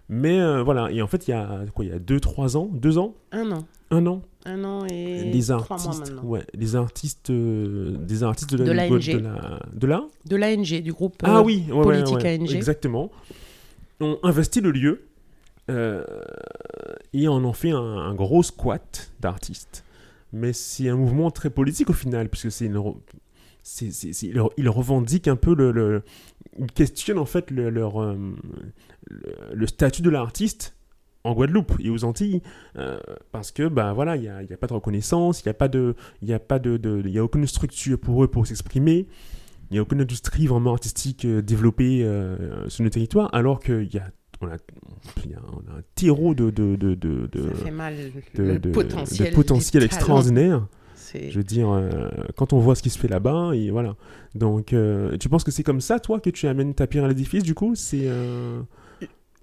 [0.08, 2.70] Mais euh, voilà, et en fait, il y a quoi Il y a 2-3 ans
[2.72, 3.14] 2 ans?
[3.32, 3.64] Un an.
[3.90, 6.22] Un an Un an et des artistes, mois maintenant.
[6.22, 8.64] Ouais, des artistes, euh, des artistes de la...
[8.64, 9.12] De l'ANG.
[9.12, 9.60] De la...
[9.72, 10.04] De, la...
[10.24, 12.52] de l'ANG, du groupe ah, oui, politique ANG.
[12.54, 13.10] Exactement.
[13.98, 15.08] On investit le lieu
[15.68, 16.04] euh,
[17.12, 19.82] et on en fait un, un gros squat d'artistes
[20.32, 22.82] mais c'est un mouvement très politique au final, puisque c'est une.
[23.62, 23.90] C'est,
[24.22, 26.04] il revendique un peu le, le
[26.58, 28.16] il questionne en fait le, leur, euh,
[29.52, 30.76] le, statut de l'artiste
[31.24, 32.42] en Guadeloupe et aux Antilles
[32.76, 32.98] euh,
[33.32, 36.76] parce que bah voilà il n'y a, pas de reconnaissance il n'y a a de,
[36.76, 39.06] de a aucune structure pour eux pour s'exprimer
[39.70, 42.08] il n'y a aucune industrie vraiment artistique euh, développée
[42.68, 44.10] sur le territoire alors qu'il y a
[44.40, 50.66] on a, un terreau de, de, de, de, de potentiel, potentiel extraordinaire.
[51.14, 53.96] Je veux dire, euh, quand on voit ce qui se fait là-bas, et voilà.
[54.34, 57.08] Donc, euh, tu penses que c'est comme ça, toi, que tu amènes ta pierre à
[57.08, 57.74] l'édifice, du coup?
[57.74, 58.04] C'est.
[58.04, 58.60] Euh,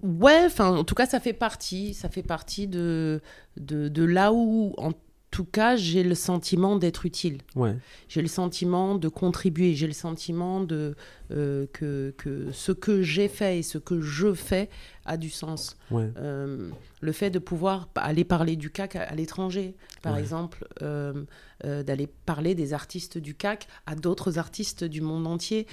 [0.02, 3.20] ouais, enfin, en tout cas, ça fait partie, ça fait partie de,
[3.56, 4.92] de, de là où, en
[5.34, 7.38] tout cas, j'ai le sentiment d'être utile.
[7.56, 7.74] Ouais.
[8.06, 9.74] J'ai le sentiment de contribuer.
[9.74, 10.94] J'ai le sentiment de,
[11.32, 14.70] euh, que, que, ce que j'ai fait et ce que je fais
[15.04, 15.76] a du sens.
[15.90, 16.08] Ouais.
[16.18, 16.70] Euh,
[17.00, 21.24] le fait de pouvoir aller parler du CAC à, l'étranger, par exemple, euh,
[21.64, 25.66] d'aller parler des artistes du CAC à d'autres artistes du monde entier.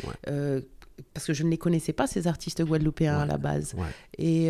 [1.14, 3.76] parce que je ne les connaissais pas, ces artistes guadeloupéens à la base.
[4.18, 4.50] Et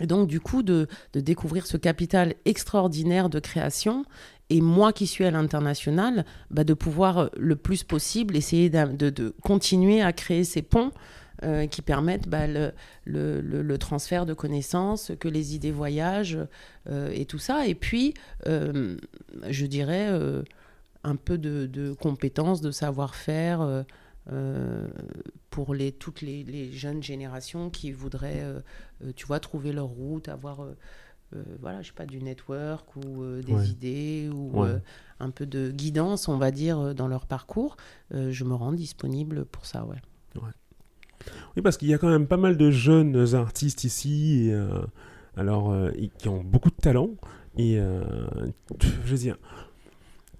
[0.00, 4.04] et donc, du coup, de, découvrir ce capital extraordinaire de création,
[4.48, 9.34] et moi qui suis à l'international, bah, de pouvoir euh, le plus possible essayer de,
[9.42, 10.92] continuer à créer ces ponts
[11.42, 16.38] euh, qui permettent bah, le, transfert de connaissances, que les idées voyagent
[16.88, 17.66] euh, et tout ça.
[17.66, 18.14] Et puis,
[18.46, 20.08] je dirais,
[21.04, 23.84] un peu de, de compétences, de savoir-faire
[24.30, 24.86] euh,
[25.50, 28.60] pour les, toutes les, jeunes générations qui voudraient, euh,
[29.04, 30.64] euh, tu vois, trouver leur route, avoir,
[31.60, 34.64] voilà, je sais pas, du network ou des idées ou
[35.18, 37.76] un peu de guidance, on va dire, dans leur parcours.
[38.10, 39.96] je me rends disponible pour ça, ouais.
[41.56, 44.54] Oui, parce qu'il y a quand même pas mal de jeunes artistes ici, et,
[45.36, 45.74] alors,
[46.18, 47.10] qui ont beaucoup de talent.
[47.56, 49.38] Et je veux dire,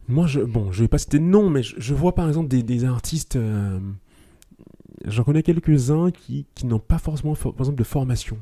[0.09, 2.85] moi, je, bon, je vais pas citer de nom, mais je, vois par exemple des,
[2.85, 3.37] artistes.
[3.37, 3.79] Euh,
[5.05, 8.39] j'en connais quelques-uns qui, qui n'ont pas forcément, par exemple, de formation.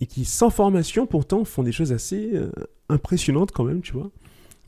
[0.00, 2.50] Et qui, sans formation, pourtant, font des choses assez euh,
[2.88, 4.10] impressionnantes quand même, tu vois.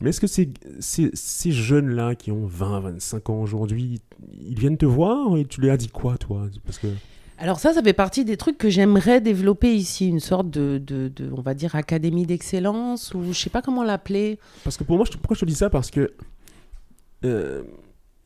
[0.01, 4.01] Mais est-ce que ces, ces, jeunes-là qui ont 20, 25 ans aujourd'hui,
[4.39, 6.47] ils viennent te voir et tu leur as dit quoi, toi?
[6.65, 6.87] Parce que.
[7.41, 11.31] Alors ça, ça fait partie des trucs que j'aimerais développer ici, une sorte de, de,
[11.31, 14.39] on va dire, académie d'excellence, ou je sais pas comment l'appeler.
[14.65, 15.69] Parce que pour moi, je, pourquoi je te dis ça?
[15.69, 16.13] Parce que
[17.23, 17.63] euh,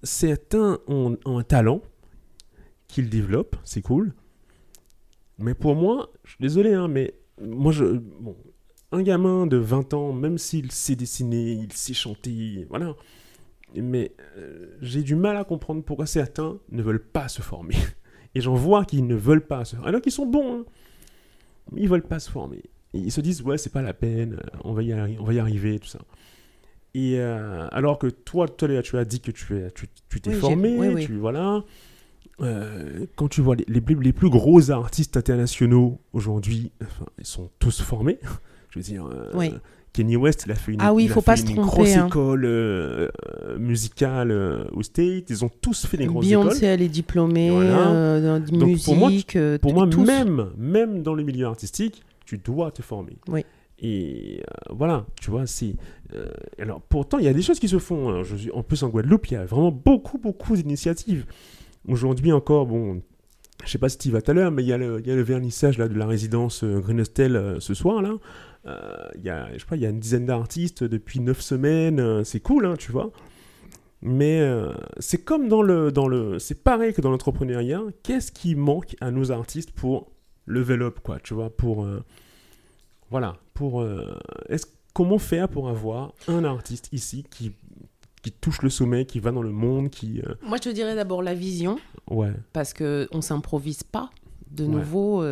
[0.01, 1.82] certains ont, un talent
[2.88, 4.16] qu'ils développent, c'est cool.
[5.38, 8.36] Mais pour moi, je suis désolé, hein, mais moi, je, bon,
[8.91, 12.95] un gamin de 20 ans, même s'il sait dessiner, il sait chanter, voilà.
[13.76, 17.76] Mais euh, j'ai du mal à comprendre pourquoi certains ne veulent pas se former.
[18.36, 20.65] Et j'en vois qui ne veulent pas se Alors qu'ils sont bons, hein.
[21.71, 22.63] mais ils veulent pas se former.
[22.93, 25.34] ils se disent, ouais, c'est pas la peine, euh, on va y, arriver, on va
[25.34, 25.99] y arriver, tout ça.
[26.95, 29.88] Et euh, alors que toi, toi, tu as dit que tu t'es tu,
[30.21, 31.63] tu formé, tu voilà.
[32.41, 37.49] Euh, quand tu vois les, les, les, plus gros artistes internationaux aujourd'hui, enfin, ils sont
[37.59, 38.19] tous formés.
[38.69, 39.07] Je veux dire,
[39.93, 42.07] Kenny West, il a fait une, ah oui, faut pas grosse hein.
[42.07, 43.09] école euh,
[43.59, 45.29] musicale euh, au State.
[45.29, 46.45] Ils ont tous fait des grosses écoles.
[46.45, 48.85] Beyoncé, elle est diplômée euh, dans musique.
[48.85, 49.11] Pour moi,
[49.61, 53.17] pour moi même, même dans le milieu artistique, tu dois te former.
[53.27, 53.45] Oui.
[53.79, 54.41] Et
[54.71, 55.75] voilà, tu vois, c'est.
[56.57, 58.09] alors, pourtant, il y a des choses qui se font.
[58.09, 58.23] Hein.
[58.23, 61.25] Je en plus, en Guadeloupe, il y a vraiment beaucoup, beaucoup d'initiatives.
[61.87, 63.01] Aujourd'hui encore, bon,
[63.63, 65.01] je sais pas si tu y vas tout à l'heure, mais il y, a le,
[65.01, 68.13] il y a le vernissage là, de la résidence Green Hostel ce soir, là.
[68.66, 71.99] Euh, il y a, je sais il y a une dizaine d'artistes depuis 9 semaines.
[71.99, 73.11] Euh, c'est cool, hein, tu vois.
[74.01, 77.82] Mais euh, c'est comme dans le, dans le, c'est pareil que dans l'entrepreneuriat.
[78.03, 80.11] Qu'est-ce qui manque à nos artistes pour
[80.45, 81.88] level up, quoi, tu vois, pour,
[83.09, 83.86] voilà, pour,
[84.49, 87.53] est-ce, comment faire pour avoir un artiste ici qui,
[88.22, 90.22] qui touche le sommet, qui va dans le monde, qui.
[90.41, 91.80] Moi, je te dirais d'abord la vision.
[92.11, 92.34] Ouais.
[92.51, 94.09] Parce que on s'improvise pas.
[94.51, 95.24] De nouveau,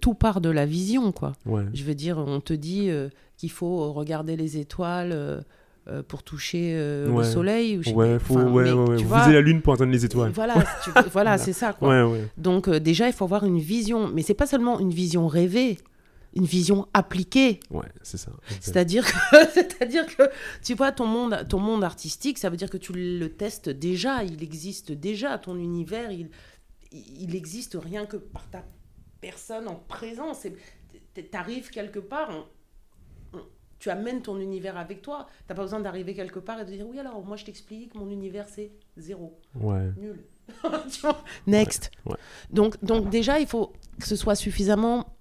[0.00, 1.32] tout part de la vision, quoi.
[1.46, 1.64] Ouais.
[1.74, 2.90] Je veux dire, on te dit
[3.36, 5.44] qu'il faut regarder les étoiles
[5.86, 7.76] euh, pour toucher euh, le soleil.
[7.76, 10.32] Ou ouais, faut ouais, la lune pour atteindre les étoiles.
[10.34, 10.54] Voilà,
[11.12, 11.74] voilà c'est ça.
[11.74, 12.08] Quoi.
[12.38, 15.76] Donc euh, déjà, il faut avoir une vision, mais c'est pas seulement une vision rêvée,
[16.34, 17.60] une vision appliquée.
[17.70, 18.30] Ouais, c'est ça.
[18.60, 20.22] C'est-à-dire que, c'est-à-dire que,
[20.62, 24.24] tu vois, ton monde, ton monde artistique, ça veut dire que tu le testes déjà,
[24.24, 26.30] il existe déjà, ton univers, il,
[26.92, 28.64] il existe rien que par ta
[29.24, 30.46] personne en présence.
[31.30, 32.46] T'arrives quelque part,
[33.78, 35.26] tu amènes ton univers avec toi.
[35.38, 37.94] Tu n'as pas besoin d'arriver quelque part et de dire oui, alors moi je t'explique,
[37.94, 39.40] mon univers c'est zéro.
[39.54, 39.90] Ouais.
[39.96, 40.22] Nul.
[41.46, 41.90] Next.
[42.50, 45.16] Donc, donc déjà, il faut que ce soit suffisamment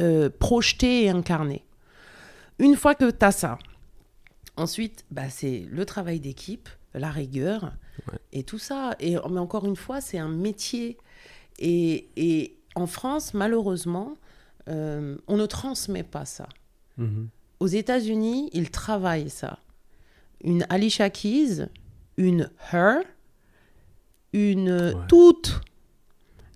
[0.00, 1.64] euh, projeté et incarné.
[2.58, 3.56] Une fois que tu as ça,
[4.56, 7.72] ensuite, bah, c'est le travail d'équipe, la rigueur
[8.32, 8.96] et tout ça.
[8.98, 10.98] Et, mais encore une fois, c'est un métier.
[11.60, 14.14] Et, et, en France, malheureusement,
[14.68, 16.48] euh, on ne transmet pas ça.
[17.00, 17.26] Mm-hmm
[17.60, 19.58] aux États-Unis, ils travaillent ça.
[20.42, 21.66] Une Alicia Keys,
[22.16, 23.02] une Her,
[24.32, 25.60] une toute.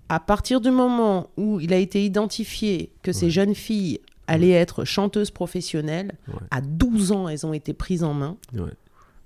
[0.09, 4.85] À partir du moment où il a été identifié que ces jeunes filles allaient être
[4.85, 6.13] chanteuses professionnelles,
[6.51, 8.37] à 12 ans, elles ont été prises en main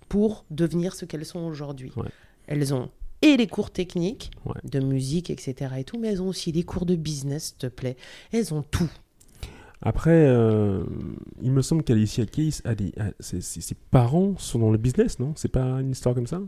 [0.07, 1.91] pour devenir ce qu'elles sont aujourd'hui.
[2.47, 2.89] Elles ont
[3.25, 4.31] et les cours techniques
[4.63, 5.73] de musique, etc.
[5.79, 7.97] et tout, mais elles ont aussi les cours de business, s'il te plaît.
[8.31, 8.89] Elles ont tout.
[9.81, 10.83] Après, euh,
[11.41, 12.61] il me semble qu'Alicia Keys,
[13.19, 15.33] ses, parents sont dans le business, non?
[15.35, 16.41] C'est pas une histoire comme ça?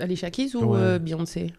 [0.00, 1.52] Alicia Keys ou euh, Beyoncé?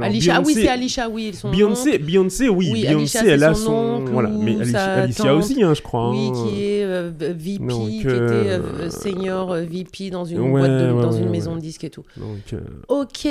[0.00, 1.34] Alicia, ah oui, c'est Alicia, oui.
[1.34, 2.72] Son Beyoncé, Beyoncé, oui.
[2.72, 4.04] Beyoncé, elle a son.
[4.06, 6.10] voilà, mais Alicia, aussi, hein, je crois.
[6.10, 6.46] Oui, hein.
[6.48, 11.60] qui est euh, VP, qui était senior VP dans une, boîte dans une maison de
[11.60, 12.04] disques et tout.
[12.16, 12.54] Donc,
[12.88, 13.28] Ok,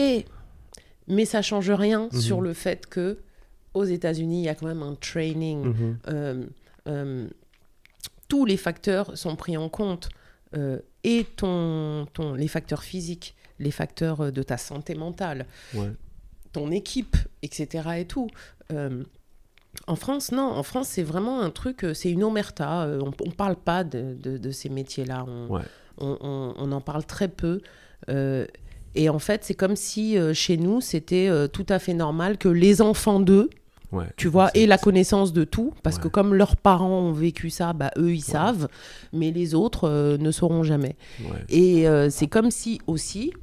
[1.08, 2.22] mais ça change rien mhm.
[2.22, 3.18] sur le fait que
[3.74, 5.66] aux États-Unis, il y a quand même un training.
[5.66, 5.98] Mhm.
[6.08, 6.46] Euh,
[6.88, 7.28] euh,
[8.28, 10.10] tous les facteurs sont pris en compte.
[10.56, 15.46] Euh, et ton, ton, les facteurs physiques, les facteurs de ta santé mentale,
[16.54, 17.90] ton équipe, etc.
[18.00, 18.30] Et tout.
[19.88, 20.44] en France, non.
[20.44, 22.88] En France, c'est vraiment un truc, c'est une omerta.
[23.02, 25.26] on ne parle pas de, de, ces métiers-là.
[25.28, 25.60] On,
[25.98, 27.62] on, on, en parle très peu.
[28.08, 32.82] et en fait, c'est comme si chez nous, c'était tout à fait normal que les
[32.82, 33.50] enfants d'eux
[34.16, 37.74] tu vois, et la connaissance de tout, parce que comme leurs parents ont vécu ça,
[37.74, 38.68] bah, eux, ils savent,
[39.12, 40.96] mais les autres euh, ne sauront jamais.
[41.50, 43.34] Et euh, c'est comme si aussi,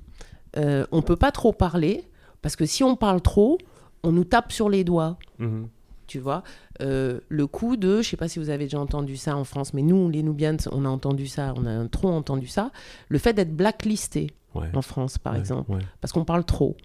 [0.57, 2.05] euh, on peut pas trop parler,
[2.43, 3.59] parce que si on parle trop,
[4.03, 5.19] on nous tape sur les doigts.
[5.41, 5.67] Mm-hmm.
[6.07, 6.43] Tu vois,
[6.81, 9.83] le coup de, je sais pas si vous avez déjà entendu ça en France, mais
[9.83, 12.71] nous, les Nubians, on a entendu ça, on a trop entendu ça,
[13.09, 15.71] le fait d'être blacklisté en France, par exemple,
[16.01, 16.79] parce qu'on parle trop,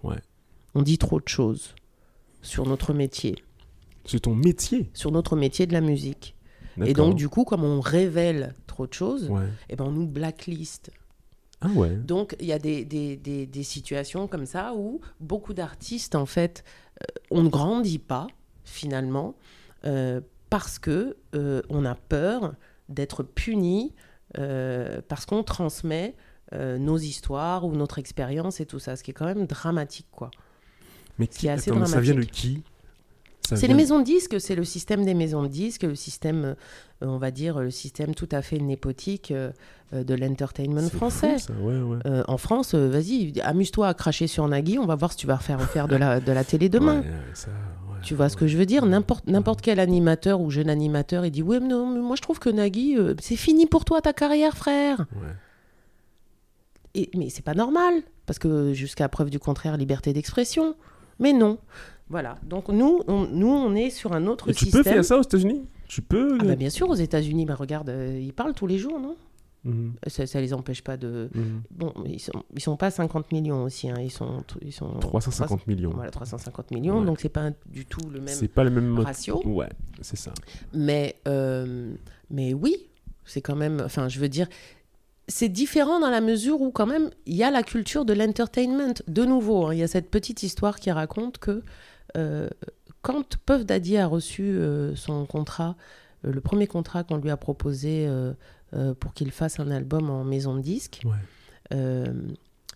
[0.74, 1.74] on dit trop de choses
[2.42, 3.36] sur notre métier.
[4.04, 4.90] Sur ton métier?
[4.92, 6.36] Sur notre métier de la musique.
[6.84, 10.06] Et donc, du coup, comme on révèle trop de choses, et eh ben, on nous
[10.06, 10.90] blacklist.
[11.64, 11.90] Ah ouais.
[11.90, 16.26] Donc, il y a des, des, des, des, situations comme ça où beaucoup d'artistes, en
[16.26, 16.62] fait,
[17.02, 18.26] euh, on ne grandit pas,
[18.64, 19.34] finalement,
[19.86, 22.54] euh, parce que euh, on a peur
[22.88, 23.94] d'être puni
[25.08, 26.16] parce qu'on transmet
[26.52, 30.32] nos histoires ou notre expérience et tout ça, ce qui est quand même dramatique, quoi.
[31.20, 31.94] Mais qui, assez dramatique.
[31.94, 32.64] ça vient de qui?
[33.46, 36.54] C'est les maisons de disques, c'est le système des maisons de disques, le système, euh,
[37.02, 39.50] on va dire, le système tout à fait népotique euh,
[39.92, 41.36] euh, de l'entertainment français.
[42.26, 45.60] en France, vas-y, amuse-toi à cracher sur Nagui, on va voir si tu vas faire,
[45.70, 47.02] faire de, la, de la télé demain.
[48.02, 48.86] tu vois ce que je veux dire?
[48.86, 52.22] N'importe n'importe quel animateur ou jeune animateur, il dit Ouais, mais non, mais moi je
[52.22, 55.06] trouve que Nagui, c'est fini pour toi ta carrière, frère.
[56.94, 60.76] Et, mais c'est pas normal, parce que jusqu'à preuve du contraire, liberté d'expression.
[61.18, 61.58] Mais non.
[62.14, 62.36] Voilà.
[62.44, 64.70] Donc nous, on, nous, on est sur un autre système.
[64.70, 65.64] Tu peux faire ça aux États-Unis?
[65.88, 68.78] Tu peux ah bah Bien sûr, aux États-Unis, bah regarde, euh, ils parlent tous les
[68.78, 69.16] jours, non?
[69.64, 69.94] Mhm.
[70.06, 71.28] Ça, ça les empêche pas de.
[71.34, 71.62] Mhm.
[71.72, 73.96] Bon, ils sont, ils sont pas 50 millions aussi, hein.
[73.98, 75.90] ils sont, ils sont 350 millions.
[75.92, 78.28] Voilà, 350 millions, donc c'est pas du tout le même.
[78.32, 79.42] C'est pas le même ratio.
[79.44, 80.32] Ouais, c'est ça.
[80.72, 81.94] Mais, euh,
[82.30, 82.76] mais oui,
[83.24, 83.82] c'est quand même.
[83.84, 84.46] Enfin, je veux dire,
[85.26, 88.94] c'est différent dans la mesure où quand même il y a la culture de l'entertainment.
[89.08, 91.60] De nouveau, hein, il y a cette petite histoire qui raconte que euh,
[93.02, 95.76] quand Puff Daddy a reçu euh, son contrat,
[96.24, 98.08] euh, le premier contrat qu'on lui a proposé
[98.98, 101.02] pour qu'il fasse un album en maison de disque,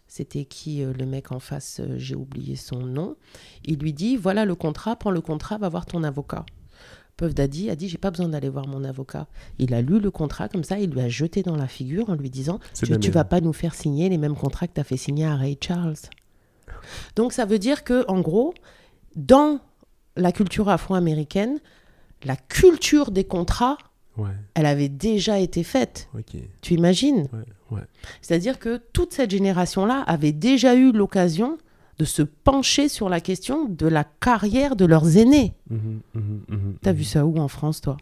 [0.06, 3.16] c'était qui le mec en face, j'ai oublié son nom,
[3.64, 6.46] il lui dit, voilà le contrat, prends le contrat, va voir ton avocat.
[7.18, 9.26] Puff Daddy a dit j'ai pas besoin d'aller voir mon avocat.
[9.58, 12.14] Il a lu le contrat comme ça, il lui a jeté dans la figure en
[12.14, 14.84] lui disant tu, tu vas pas nous faire signer les mêmes contrats que tu as
[14.84, 15.96] fait signer à Ray Charles.
[17.16, 18.54] Donc ça veut dire que en gros,
[19.18, 19.60] dans
[20.16, 21.58] la culture afro-américaine,
[22.24, 23.76] la culture des contrats,
[24.54, 26.08] elle avait déjà été faite.
[26.62, 27.28] Tu imagines?
[28.22, 31.58] C'est-à-dire que toute cette génération-là avait déjà eu l'occasion
[31.98, 35.54] de se pencher sur la question de la carrière de leurs aînés.
[35.68, 37.96] Mhm, mhm, mhm, T'as vu ça où en France, toi?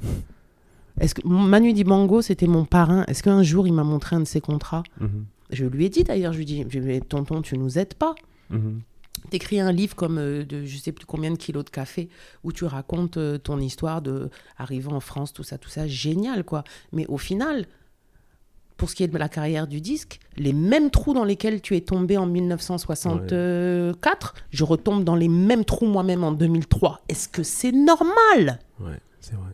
[1.00, 3.04] Est-ce que Manu Dibango, c'était mon parrain.
[3.08, 4.82] Est-ce qu'un jour il m'a montré un de ses contrats?
[5.50, 8.14] Je lui ai dit d'ailleurs, je lui ai dit, tonton, tu nous aides pas
[9.30, 12.08] T'écris un livre comme euh, de je sais plus combien de kilos de café
[12.44, 16.44] où tu racontes euh, ton histoire de arrivant en France, tout ça, tout ça, génial
[16.44, 16.64] quoi.
[16.92, 17.66] Mais au final,
[18.76, 21.76] pour ce qui est de la carrière du disque, les mêmes trous dans lesquels tu
[21.76, 27.00] es tombé en 1964, je retombe dans les mêmes trous moi-même en 2003.
[27.08, 28.60] Est-ce que c'est normal?
[28.80, 29.50] Ouais, c'est vrai.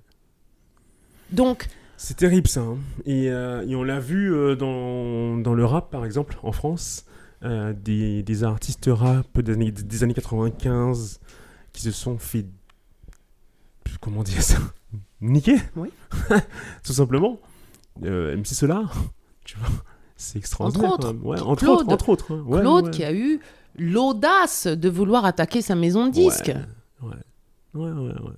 [1.31, 1.69] Donc.
[1.97, 2.61] C'est terrible ça.
[2.61, 2.79] Hein.
[3.07, 7.07] Euh, et, on l'a vu dans, dans, le rap par exemple en France.
[7.45, 11.19] Euh, des, des, artistes rap des années, des années 95
[11.73, 12.47] qui se sont fait.
[14.01, 14.59] Comment dire ça
[15.21, 15.89] Niquer Oui.
[16.85, 17.41] Tout simplement.
[18.05, 18.95] Euh, MC Solar,
[19.45, 19.69] tu vois,
[20.17, 20.93] c'est extraordinaire.
[20.93, 21.25] Entre autres.
[21.25, 22.33] Ouais, entre, Claude, autres, entre autres.
[22.33, 22.61] Hein.
[22.61, 23.41] Claude qui a eu
[23.77, 26.53] l'audace de vouloir attaquer sa maison de disques.
[27.03, 27.11] Ouais,
[27.75, 28.13] ouais, ouais.
[28.13, 28.33] ouais,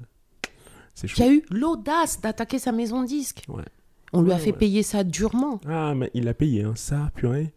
[0.94, 3.44] C'est Qui a eu l'audace d'attaquer sa maison de disques.
[3.48, 3.64] Ouais.
[4.12, 5.60] On lui a fait payer ça durement.
[5.68, 6.74] Ah, mais il a payé, hein.
[6.76, 7.52] ça, purée.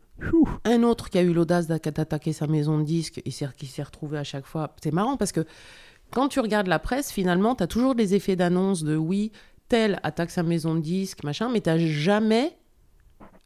[0.66, 4.18] Un autre qui a eu l'audace d'attaquer sa maison de disques et qui s'est retrouvé
[4.18, 4.76] à chaque fois.
[4.82, 5.46] C'est marrant parce que
[6.12, 9.32] quand tu regardes la presse, finalement, tu as toujours des effets d'annonce de oui,
[9.68, 12.58] tel attaque sa maison de disques, machin, mais tu jamais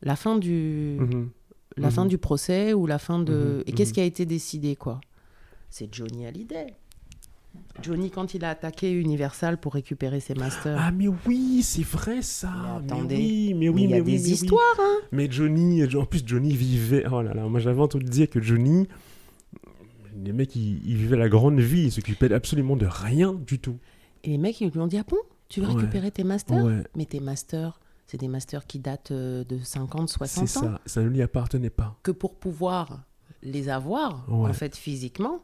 [0.02, 0.98] la fin du.
[1.00, 1.30] Mhm.
[1.78, 2.10] La fin mhm.
[2.10, 3.34] du procès ou la fin de.
[3.34, 3.64] Mhm.
[3.66, 5.00] Et qu'est-ce qui a été décidé, quoi?
[5.70, 6.76] C'est Johnny Hallyday.
[7.82, 10.78] Johnny, quand il a attaqué Universal pour récupérer ses masters.
[10.80, 12.52] Ah, mais oui, c'est vrai ça.
[12.82, 13.54] Mais attendez.
[13.56, 14.98] Mais oui, mais oui, il y a des histoires, hein.
[15.12, 17.06] Mais Johnny, en plus, Johnny vivait.
[17.12, 18.88] Oh là là, moi j'avais entendu dire que Johnny.
[20.24, 23.78] Les mecs, ils, vivaient la grande vie, ils s'occupaient absolument de rien du tout.
[24.24, 25.18] Et les mecs, ils lui ont dit Ah bon
[25.50, 29.58] Tu veux récupérer tes masters Mais tes masters, c'est des masters qui datent euh, de
[29.58, 30.48] 50, 60 ans.
[30.48, 31.98] C'est ça, ça ne lui appartenait pas.
[32.04, 33.04] Que pour pouvoir
[33.42, 35.42] les avoir, en fait, physiquement,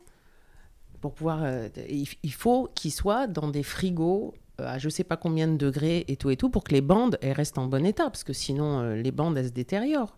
[1.02, 1.44] pour pouvoir.
[1.44, 5.58] Euh, il faut qu'ils soient dans des frigos euh, à je sais pas combien de
[5.58, 8.24] degrés et tout et tout pour que les bandes elles restent en bon état parce
[8.24, 10.18] que sinon euh, les bandes elles se détériorent.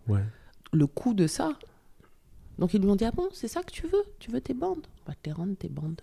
[0.72, 1.58] Le coût de ça.
[2.58, 4.04] Donc ils lui ont dit ah bon c'est ça que tu veux?
[4.20, 6.02] Tu veux tes bandes on va te les rendre tes bandes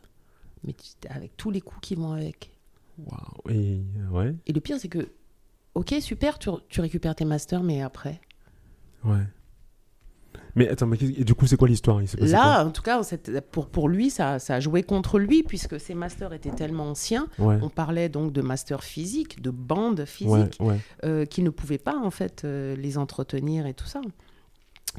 [0.64, 0.74] mais
[1.08, 2.50] avec tous les coûts qui vont avec.
[2.98, 4.34] Waouh et ouais.
[4.46, 5.08] Et le pire c'est que
[5.74, 8.20] ok super tu, tu récupères tes masters mais après.
[9.04, 9.24] Ouais.
[10.54, 12.00] Mais attends, mais du coup, c'est quoi l'histoire?
[12.18, 13.00] Là, en tout cas,
[13.52, 17.28] pour, pour lui, ça, ça, a joué contre lui, puisque ses masters étaient tellement anciens.
[17.38, 20.58] On parlait donc de masters physiques, de bandes physiques,
[21.04, 24.00] euh, qui ne pouvaient pas, en fait, euh, les entretenir et tout ça.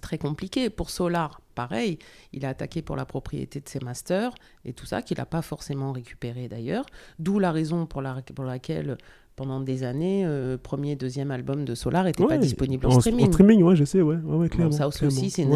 [0.01, 0.69] Très compliqué.
[0.69, 1.97] Pour Solar, pareil,
[2.33, 4.31] il a attaqué pour la propriété de ses masters
[4.63, 6.85] et tout ça, qu'il n'a pas forcément récupéré d'ailleurs.
[7.17, 8.97] D'où la raison pour, la, pour laquelle
[9.35, 13.27] pendant des années, euh, premier, deuxième album de Solar n'était pas disponible en, streaming.
[13.27, 14.71] En streaming, ouais, je sais, ouais, ouais, clairement.
[14.71, 15.53] ça aussi, c'est une,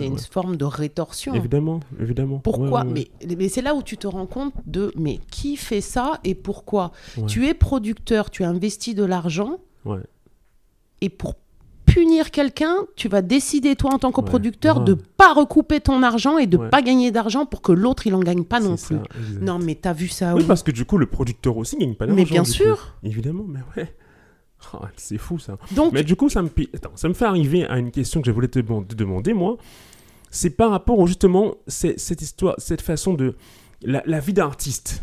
[0.00, 1.34] une forme de rétorsion.
[1.34, 2.38] Évidemment, évidemment.
[2.38, 6.20] Pourquoi Mais, mais c'est là où tu te rends compte de, mais qui fait ça
[6.24, 6.92] et pourquoi?
[7.26, 9.58] Tu es producteur, tu as investi de l'argent,
[11.00, 11.34] et pour
[11.92, 16.38] punir quelqu'un, tu vas décider, toi, en tant que producteur, de pas recouper ton argent
[16.38, 18.96] et de pas gagner d'argent pour que l'autre, il en gagne pas non plus.
[19.40, 22.06] non, mais t'as vu ça Oui, parce que du coup, le producteur aussi gagne pas
[22.06, 22.20] d'argent.
[22.22, 22.94] Mais bien sûr.
[23.02, 23.94] Évidemment, mais ouais.
[24.74, 25.56] Oh, c'est fou ça.
[25.72, 26.50] Donc, mais du coup, ça me,
[26.94, 29.56] ça me fait arriver à une question que je voulais te, demander, moi.
[30.30, 33.36] C'est par rapport justement cette histoire, cette façon de
[33.82, 35.02] la, vie d'artiste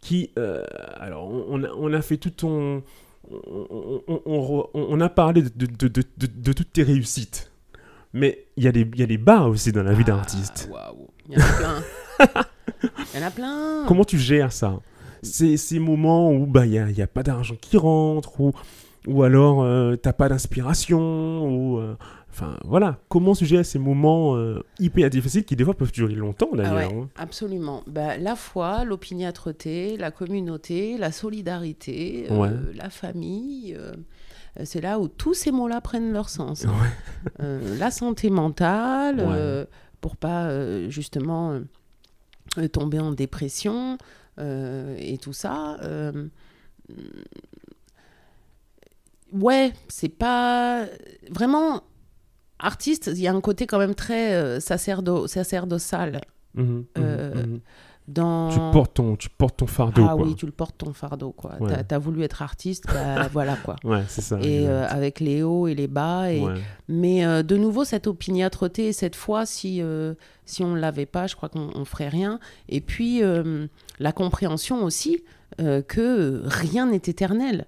[0.00, 0.62] qui, euh,
[1.00, 2.84] alors, on, on, a fait tout ton,
[3.30, 7.50] on, a parlé de, toutes tes réussites.
[8.12, 10.68] Mais il y, a des, bas aussi dans la vie d'artiste.
[10.76, 10.92] Ah,
[11.28, 11.82] il y en a plein.
[13.14, 13.84] Il y en a plein.
[13.88, 14.80] Comment tu gères ça?
[15.22, 18.52] C'est ces moments où bah, il n'y a, pas d'argent qui rentre, ou,
[19.06, 21.96] ou alors euh, tu n'as pas d'inspiration, ou euh,
[22.32, 26.50] Enfin, voilà, comment sujet ces moments euh, hyper difficiles qui, des fois, peuvent durer longtemps,
[26.52, 26.92] ah d'ailleurs.
[26.92, 27.08] Hein.
[27.16, 27.82] absolument.
[27.86, 33.76] Bah, la foi, l'opiniâtreté, la communauté, la solidarité, euh, la famille.
[33.76, 33.92] Euh,
[34.64, 36.66] c'est là où tous ces mots-là prennent leur sens.
[37.38, 39.66] la santé mentale,
[40.00, 41.60] pour pas, justement,
[42.72, 43.98] tomber en dépression
[44.38, 45.78] et tout ça
[49.32, 50.86] ouais, c'est pas
[51.30, 51.82] vraiment
[52.60, 56.20] artiste, il y a un côté quand même très euh, sacerdo, sacerdotal.
[56.54, 57.60] Mhm, mhm, euh, Mhm.
[58.08, 58.50] Dans...
[58.50, 60.04] Tu, portes ton, tu portes ton fardeau.
[60.08, 61.30] Ah oui, tu le portes ton fardeau.
[61.30, 61.52] quoi.
[61.60, 63.76] Tu as, voulu être artiste, bah, voilà quoi.
[63.84, 64.40] Ouais, c'est ça.
[64.40, 66.32] Et euh, avec les hauts et les bas.
[66.32, 66.42] Et...
[66.88, 69.80] Mais de nouveau, cette opiniâtreté, cette fois, si,
[70.44, 72.40] si on ne l'avait pas, je crois qu'on ne ferait rien.
[72.68, 73.22] Et puis,
[74.00, 75.22] la compréhension aussi
[75.58, 77.66] que rien n'est éternel,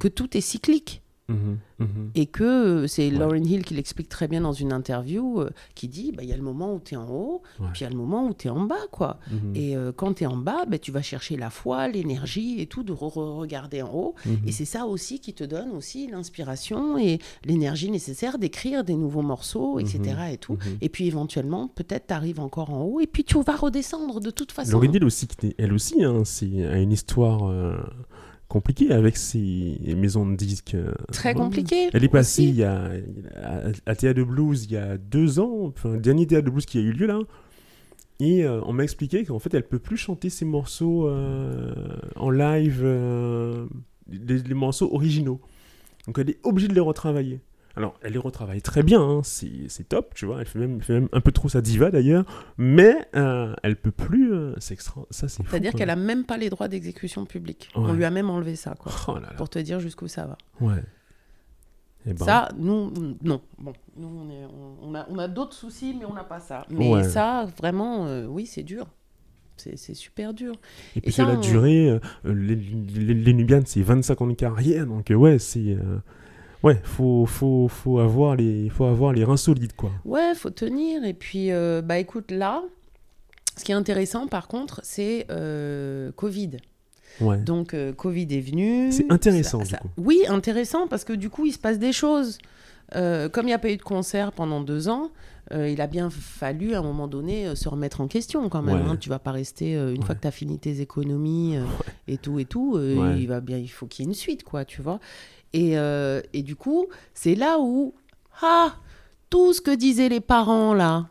[0.00, 1.03] que tout est cyclique.
[1.28, 2.10] Mhm, mhm.
[2.14, 5.88] Et que euh, c'est Lauren Hill qui l'explique très bien dans une interview, euh, qui
[5.88, 7.86] dit bah, il y a le moment où tu es en haut, puis il y
[7.86, 8.74] a le moment où tu es en bas.
[8.90, 9.18] quoi.
[9.30, 9.56] Mhm.
[9.56, 12.66] Et euh, quand tu es en bas, bah, tu vas chercher la foi, l'énergie et
[12.66, 14.14] tout, de regarder en haut.
[14.46, 19.22] Et c'est ça aussi qui te donne aussi l'inspiration et l'énergie nécessaire d'écrire des nouveaux
[19.22, 20.00] morceaux, etc.
[20.32, 20.58] Et, tout.
[20.82, 24.30] et puis éventuellement, peut-être tu arrives encore en haut, et puis tu vas redescendre de
[24.30, 24.72] toute façon.
[24.72, 27.50] Lauren Hill aussi, elle aussi, hein, c'est une histoire
[28.48, 30.74] compliqué avec ces maisons de disques.
[30.74, 31.88] Euh, Très compliqué.
[31.92, 32.90] Elle est passée il y a,
[33.86, 36.66] à, Théâtre de Blues il y a deux ans, enfin, le dernier Théâtre de Blues
[36.66, 37.20] qui a eu lieu là.
[38.20, 41.74] Et euh, on m'a expliqué qu'en fait, elle peut plus chanter ses morceaux euh,
[42.14, 42.84] en live,
[44.08, 45.40] les, morceaux originaux.
[46.06, 47.40] Donc elle est obligée de les retravailler.
[47.76, 50.40] Alors, elle les retravaille très bien, hein, c'est top, tu vois.
[50.40, 52.24] Elle fait, même, fait, même, un peu trop sa diva d'ailleurs,
[52.56, 54.32] mais euh, elle peut plus.
[54.32, 55.02] Euh, c'est extra.
[55.10, 57.70] Ça, c'est C'est-à-dire qu'elle a même pas les droits d'exécution publique.
[57.74, 58.92] On lui a même enlevé ça, quoi.
[59.08, 60.38] Oh pour te dire jusqu'où ça va.
[60.60, 60.82] Ouais.
[62.06, 62.24] Et eh ben.
[62.24, 63.40] Ça, nous, non.
[63.58, 64.46] Bon, nous, on, est,
[64.82, 66.66] on, a, on a d'autres soucis, mais on n'a pas ça.
[66.70, 68.86] Mais ça, vraiment, euh, oui, c'est dur.
[69.56, 70.54] C'est super dur.
[70.96, 71.88] Et puis, la durée.
[71.88, 75.76] Euh, les, les, les, Nubians, c'est 25 ans de carrière, donc ouais, c'est.
[76.64, 79.90] Ouais, faut, faut, faut, avoir les, faut avoir les reins solides, quoi.
[80.06, 81.04] Ouais, faut tenir.
[81.04, 82.62] Et puis, euh, bah écoute, là,
[83.58, 86.52] ce qui est intéressant, par contre, c'est euh, Covid.
[87.20, 87.36] Ouais.
[87.36, 88.90] Donc, euh, Covid est venu.
[88.92, 89.88] C'est intéressant, du coup.
[89.98, 92.38] Oui, intéressant, parce que du coup, il se passe des choses.
[92.92, 95.10] comme il n'y a pas eu de concert pendant deux ans,
[95.52, 98.86] il a bien fallu à un moment donné se remettre en question quand même.
[98.88, 98.96] Hein.
[98.98, 101.58] Tu vas pas rester une fois que tu as fini tes économies
[102.08, 102.80] et tout et tout.
[102.80, 104.98] il va bien, il faut qu'il y ait une suite, quoi, tu vois.
[105.54, 107.94] Et, euh, et du coup, c'est là où,
[108.42, 108.74] ah,
[109.30, 111.06] tout ce que disaient les parents là,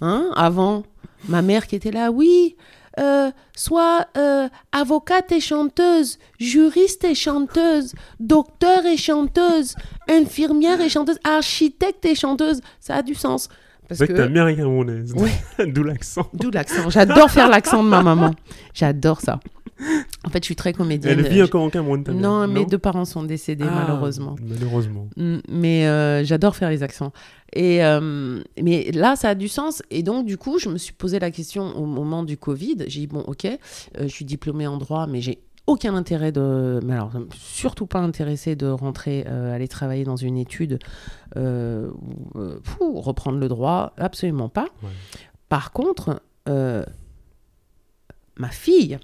[0.00, 0.84] hein, avant,
[1.28, 2.56] ma mère qui était là, oui,
[3.00, 9.74] euh, soit euh, avocate et chanteuse, juriste et chanteuse, docteur et chanteuse,
[10.08, 13.48] infirmière et chanteuse, architecte et chanteuse, ça a du sens.
[13.98, 15.14] Parce que, ta mère est camerounaise.
[15.66, 16.28] D'où l'accent.
[16.34, 16.90] D'où l'accent.
[16.90, 18.34] J'adore faire l'accent de ma maman.
[18.74, 19.40] J'adore ça.
[20.24, 21.18] En fait, je suis très comédienne.
[21.18, 24.36] Elle vit encore en Cameroun, Non, mes deux parents sont décédés, ah, malheureusement.
[24.42, 25.08] Malheureusement.
[25.16, 27.12] Mm, mais euh, j'adore faire les accents.
[27.52, 29.82] Et, euh, mais là, ça a du sens.
[29.90, 32.76] Et donc, du coup, je me suis posé la question au moment du Covid.
[32.86, 33.58] J'ai dit, bon, ok, euh,
[34.02, 38.56] je suis diplômée en droit, mais j'ai aucun intérêt de, mais alors surtout pas intéressé
[38.56, 40.78] de rentrer, aller travailler dans une étude,
[41.32, 44.66] pour reprendre le droit, absolument pas.
[45.48, 46.84] Par contre, ma
[48.50, 48.98] fille,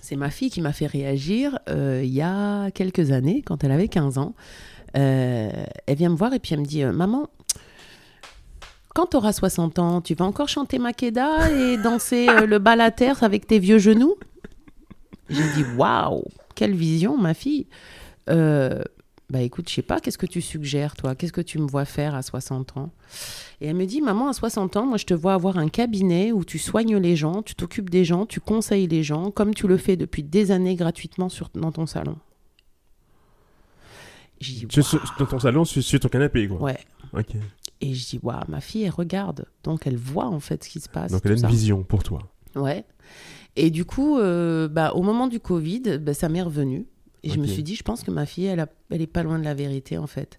[0.00, 3.72] c'est ma fille qui m'a fait réagir euh, il y a quelques années, quand elle
[3.72, 4.34] avait 15 ans.
[4.96, 5.50] Euh,
[5.86, 7.28] elle vient me voir et puis elle me dit euh, Maman,
[8.94, 12.90] quand tu auras 60 ans, tu vas encore chanter Makeda et danser le bal à
[12.90, 14.16] terre avec tes vieux genoux?
[15.28, 16.24] J'ai dit Waouh,
[16.54, 17.66] quelle vision, ma fille
[19.28, 21.16] bah écoute, je sais pas, qu'est-ce que tu suggères, toi?
[21.16, 22.92] Qu'est-ce que tu me vois faire à 60 ans?
[23.60, 26.30] Et elle me dit, maman, à 60 ans, moi, je te vois avoir un cabinet
[26.30, 29.66] où tu soignes les gens, tu t'occupes des gens, tu conseilles les gens, comme tu
[29.66, 32.16] le fais depuis des années gratuitement sur, dans ton salon.
[34.40, 34.66] Dis,
[35.18, 36.62] dans ton salon, sur, ton canapé, quoi.
[36.62, 36.78] Ouais.
[37.12, 37.34] Ok.
[37.80, 39.46] Et je dis, waouh, ma fille, elle regarde.
[39.64, 41.10] Donc, elle voit, en fait, ce qui se passe.
[41.10, 42.20] Donc, elle a une vision pour toi.
[42.54, 42.84] Ouais.
[43.56, 46.86] Et du coup, euh, bah, au moment du Covid, bah, ça m'est revenu.
[47.26, 49.22] Et je me suis dit, je pense que ma fille, elle, a, elle est pas
[49.22, 50.38] loin de la vérité, en fait.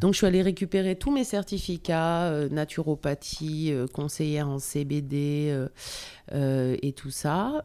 [0.00, 5.66] Donc, je suis allée récupérer tous mes certificats, euh, naturopathie, euh, conseillère en CBD
[6.32, 7.64] euh, et tout ça.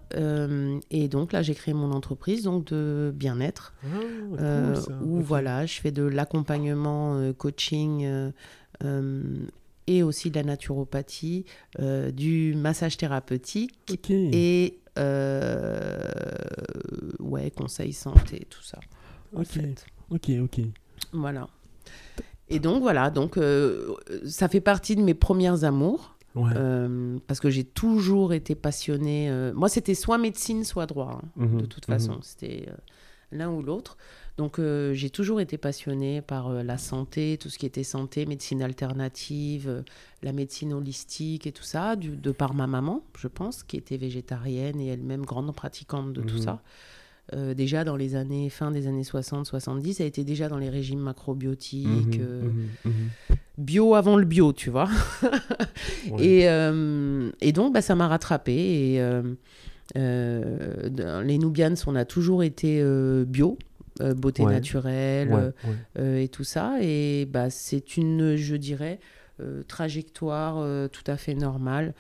[0.90, 3.74] et donc, là, j'ai créé mon entreprise donc de bien-être,
[4.40, 4.74] ah,
[5.06, 8.32] où, voilà, je fais de l'accompagnement, coaching
[9.86, 11.46] et aussi de la naturopathie,
[12.14, 13.74] du massage thérapeutique
[14.10, 16.02] et euh,
[17.20, 18.80] ouais, conseil santé, tout ça.
[19.34, 19.60] Ok,
[20.12, 20.60] ok, ok.
[21.12, 21.48] Voilà.
[22.50, 26.12] Et donc voilà, donc euh, ça fait partie de mes premières amours.
[26.36, 29.32] Euh, parce que j'ai toujours été passionnée.
[29.54, 31.22] moi, c'était soit médecine, soit droit.
[31.22, 32.22] Hein, mhm, de toute façon, mhm.
[32.24, 32.70] c'était
[33.32, 33.98] l'un ou l'autre.
[34.38, 38.26] Donc euh, j'ai toujours été passionnée par euh, la santé, tout ce qui était santé,
[38.26, 39.82] médecine alternative, euh,
[40.24, 43.98] la médecine holistique et tout ça, du, de par ma maman, je pense, qui était
[43.98, 46.42] végétarienne et elle-même grande pratiquante de tout mhm.
[46.42, 46.62] ça.
[47.54, 52.20] déjà dans les années fin des années 60-70, elle était déjà dans les régimes macrobiotiques.
[52.20, 53.10] Mhm, mhm,
[53.60, 54.90] bio avant le bio, tu vois.
[56.20, 56.46] et,
[57.42, 58.54] et, donc, bah, ça m'a rattrapé.
[58.96, 59.22] Et
[59.96, 62.84] les Nubians, on a toujours été
[63.26, 63.60] bio.
[64.00, 65.54] Beauté naturelle
[65.98, 66.78] et tout ça.
[66.82, 69.00] Et bah, c'est une, je dirais,
[69.68, 71.94] trajectoire tout à fait normale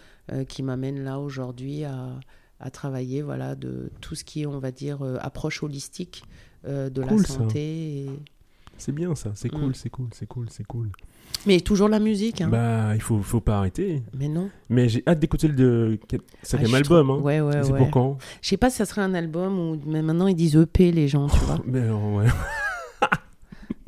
[0.47, 2.19] qui m'amène là aujourd'hui à,
[2.63, 6.23] à travailler voilà, de tout ce qui est, on va dire, euh, approche holistique
[6.65, 8.09] euh, de la santé.
[8.77, 9.73] C'est bien ça, c'est cool, mm.
[9.73, 10.89] c'est cool, c'est cool, c'est cool.
[11.45, 12.41] Mais toujours la musique.
[12.41, 12.47] Hein.
[12.49, 14.01] Bah, il faut, faut pas arrêter.
[14.17, 14.49] Mais non.
[14.69, 15.99] Mais j'ai hâte d'écouter le
[16.41, 17.09] cinquième ah, album.
[17.11, 17.17] Hein.
[17.17, 18.17] Ouais, ouais, C'est pour quand?
[18.41, 19.79] Je sais pas si ça serait un album ou.
[19.85, 21.59] Mais maintenant, ils disent EP, les gens, tu vois.
[21.65, 22.25] Mais ouais.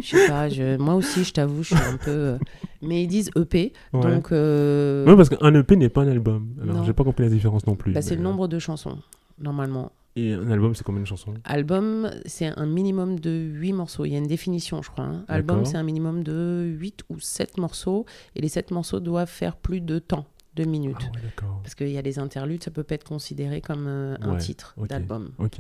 [0.04, 2.12] Je sais pas, moi aussi, je t'avoue, je suis un peu.
[2.12, 2.38] Euh,
[2.82, 3.74] mais ils disent EP.
[3.94, 4.32] Donc.
[4.32, 5.06] Euh...
[5.08, 6.50] Oui, parce qu'un EP n'est pas un album.
[6.62, 7.94] Alors, j'ai pas compris la différence non plus.
[7.94, 8.98] Bah, c'est le euh, nombre de chansons,
[9.40, 9.92] normalement.
[10.18, 14.06] Et un album, c'est combien de chansons Album, c'est un minimum de 8 morceaux.
[14.06, 15.04] Il y a une définition, je crois.
[15.04, 15.26] Hein.
[15.28, 18.06] Album, c'est un minimum de 8 ou 7 morceaux.
[18.36, 20.96] Et les 7 morceaux doivent faire plus de temps, de minutes.
[21.02, 24.16] Ah ouais, Parce qu'il y a des interludes, ça peut pas être considéré comme euh,
[24.22, 25.32] un titre d'album.
[25.38, 25.60] Ok.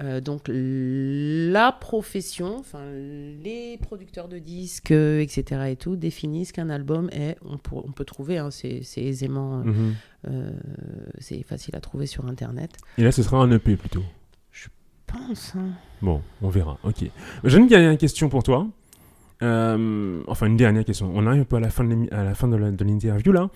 [0.00, 5.64] Euh, donc la profession, enfin les producteurs de disques, etc.
[5.68, 9.94] et tout définissent qu'un album est, on, on peut trouver, hein, c'est aisément, euh, mhm.
[10.28, 10.50] euh,
[11.18, 12.78] c'est facile à trouver sur internet.
[12.96, 14.02] Et là, ce sera un EP plutôt.
[14.50, 14.68] Je
[15.06, 15.54] pense.
[15.56, 15.72] Hein.
[16.00, 16.78] Bon, on verra.
[16.84, 17.04] Ok.
[17.44, 18.66] J'ai une dernière question pour toi.
[19.42, 21.12] enfin, une dernière question.
[21.14, 21.84] On arrive un peu à la fin
[22.48, 23.50] de l'interview là.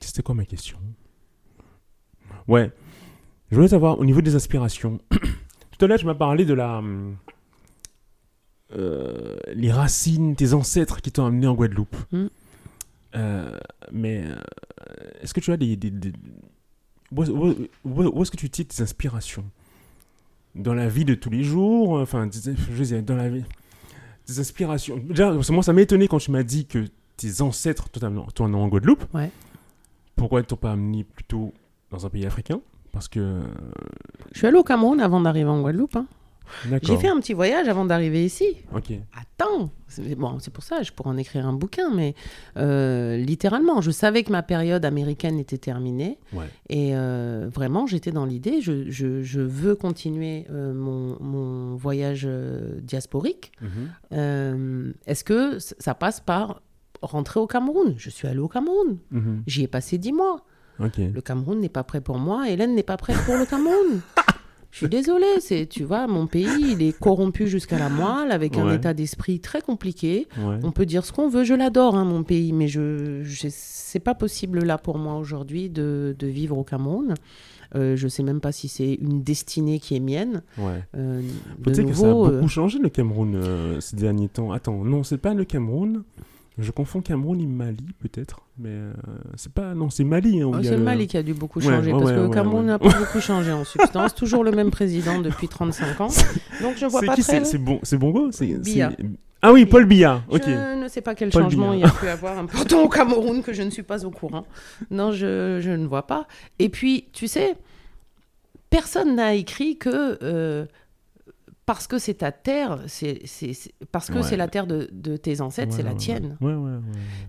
[0.00, 0.78] C'était quoi ma question?
[2.48, 2.72] Ouais.
[3.50, 6.82] Je voulais savoir, au niveau des aspirations, tout à l'heure, je m'as parlé de la.
[8.72, 11.96] Euh, les racines, tes ancêtres qui t'ont amené en Guadeloupe.
[12.12, 12.26] Mm.
[13.16, 13.58] Euh,
[13.90, 14.36] mais euh,
[15.20, 15.76] est-ce que tu as des.
[17.10, 17.22] Où,
[18.22, 19.44] est-ce que tu tires tes inspirations?
[20.54, 23.44] Dans la vie de tous les jours Enfin, je veux dire, dans la vie.
[24.26, 24.96] Tes inspirations.
[24.96, 26.86] Déjà, moi, ça m'a étonné quand tu m'as dit que
[27.16, 29.12] tes ancêtres t'ont amené en Guadeloupe.
[29.12, 29.32] Ouais.
[30.14, 31.52] Pourquoi t'ont pas amené plutôt
[31.90, 32.60] dans un pays africain?
[32.92, 33.40] Parce que.
[34.32, 35.96] Je suis allé au Cameroun avant d'arriver en Guadeloupe.
[35.96, 36.06] Hein.
[36.82, 38.56] J'ai fait un petit voyage avant d'arriver ici.
[38.74, 38.92] Ok.
[39.14, 42.14] Attends, c'est bon, pour ça, je pourrais en écrire un bouquin, mais
[42.56, 46.18] euh, littéralement, je savais que ma période américaine était terminée.
[46.68, 52.28] Et euh, vraiment, j'étais dans l'idée, je, je, je, veux continuer euh, mon, mon, voyage
[52.82, 53.52] diasporique.
[53.60, 54.94] Mhm.
[55.06, 56.62] Est-ce que ça passe par
[57.02, 57.94] rentrer au Cameroun?
[57.96, 58.98] Je suis allé au Cameroun.
[59.10, 59.42] Mhm.
[59.46, 60.44] J'y ai passé dix mois.
[60.80, 62.48] Le Cameroun n'est pas prêt pour moi.
[62.48, 64.00] Hélène n'est pas prête pour le Cameroun.
[64.70, 68.56] Je suis désolée, c'est, tu vois, mon pays, il est corrompu jusqu'à la moelle, avec
[68.56, 70.28] un état d'esprit très compliqué.
[70.62, 73.98] On peut dire ce qu'on veut, je l'adore, hein, mon pays, mais je, je c'est
[73.98, 77.14] pas possible là pour moi aujourd'hui de, de, vivre au Cameroun.
[77.74, 80.42] Euh, je sais même pas si c'est une destinée qui est mienne.
[80.58, 80.84] Ouais.
[80.96, 81.22] Euh,
[81.62, 84.52] Peut-être que ça a beaucoup euh, changé le Cameroun euh, ces derniers temps.
[84.52, 86.04] Attends, non, c'est pas le Cameroun.
[86.58, 88.40] Je confonds Cameroun et Mali, peut-être.
[88.58, 88.92] Mais euh,
[89.36, 89.74] c'est pas.
[89.74, 90.42] Non, c'est Mali.
[90.42, 91.90] Hein, oh, c'est le Mali qui a dû beaucoup changer.
[91.92, 94.14] parce que le Cameroun n'a pas beaucoup changé en substance.
[94.14, 96.08] Toujours le même président depuis 35 ans.
[96.60, 97.44] Donc je vois pas qui, très.
[97.44, 98.92] C'est bon, Bongo Biya.
[99.42, 100.22] Ah oui, Paul Biya.
[100.28, 100.42] Ok.
[100.46, 103.52] Je ne sais pas quel changement il y a pu avoir peu au Cameroun que
[103.52, 104.44] je ne suis pas au courant.
[104.90, 106.26] Non, je, je ne vois pas.
[106.58, 107.56] Et puis, tu sais,
[108.68, 110.18] personne n'a écrit que.
[110.22, 110.66] Euh,
[111.72, 113.22] parce que c'est ta terre, c'est,
[113.92, 116.36] parce que c'est la terre de, tes ancêtres, c'est la tienne.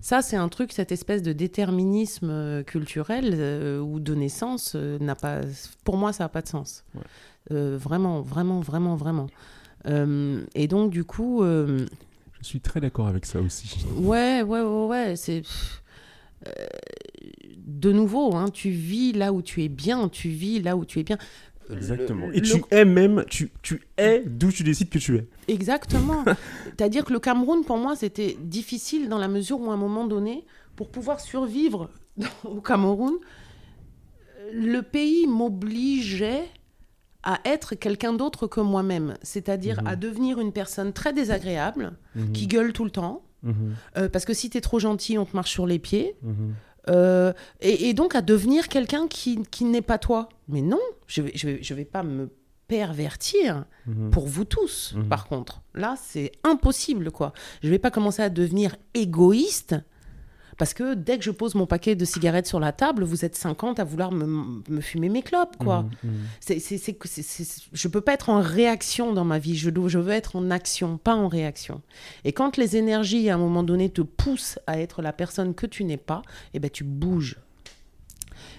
[0.00, 4.98] Ça, c'est un truc, cette espèce de déterminisme euh, culturel euh, ou de naissance, euh,
[4.98, 5.42] n'a pas,
[5.84, 6.82] pour moi, ça n'a pas de sens.
[7.50, 9.28] vraiment, vraiment, vraiment, vraiment.
[9.86, 11.44] et donc, du coup.
[11.44, 11.86] Je
[12.40, 13.86] suis très d'accord avec ça aussi.
[13.94, 15.14] Ouais, ouais, ouais, ouais.
[15.14, 15.42] C'est.
[17.64, 20.98] de nouveau, hein, tu vis là où tu es bien, tu vis là où tu
[20.98, 21.18] es bien.
[21.70, 22.30] Exactement.
[22.32, 25.28] Et tu es même, tu, tu es d'où tu décides que tu es.
[25.48, 26.24] Exactement.
[26.64, 30.06] C'est-à-dire que le Cameroun, pour moi, c'était difficile dans la mesure où, à un moment
[30.06, 30.44] donné,
[30.76, 31.90] pour pouvoir survivre
[32.44, 33.14] au Cameroun,
[34.52, 36.44] le pays m'obligeait
[37.22, 39.86] à être quelqu'un d'autre que moi-même, c'est-à-dire mhm.
[39.86, 42.32] à devenir une personne très désagréable, mhm.
[42.32, 43.76] qui gueule tout le temps, mhm.
[43.96, 46.16] euh, parce que si tu es trop gentil, on te marche sur les pieds.
[46.88, 50.28] Euh, et, donc à devenir quelqu'un qui, qui n'est pas toi.
[50.48, 52.30] Mais non, je vais, je vais, je vais pas me
[52.68, 54.10] pervertir mhm.
[54.10, 55.08] pour vous tous, mhm.
[55.08, 55.60] par contre.
[55.74, 57.32] Là, c'est impossible, quoi.
[57.62, 59.76] Je vais pas commencer à devenir égoïste
[60.58, 63.36] parce que dès que je pose mon paquet de cigarettes sur la table, vous êtes
[63.36, 65.82] 50 à vouloir me, me fumer mes clopes, quoi.
[65.82, 66.10] Mmh, mmh.
[66.40, 66.96] C'est, c'est,
[67.72, 70.98] je peux pas être en réaction dans ma vie, je, je veux être en action,
[70.98, 71.82] pas en réaction.
[72.24, 75.66] Et quand les énergies, à un moment donné, te poussent à être la personne que
[75.66, 76.22] tu n'es pas,
[76.54, 77.38] eh ben, tu bouges.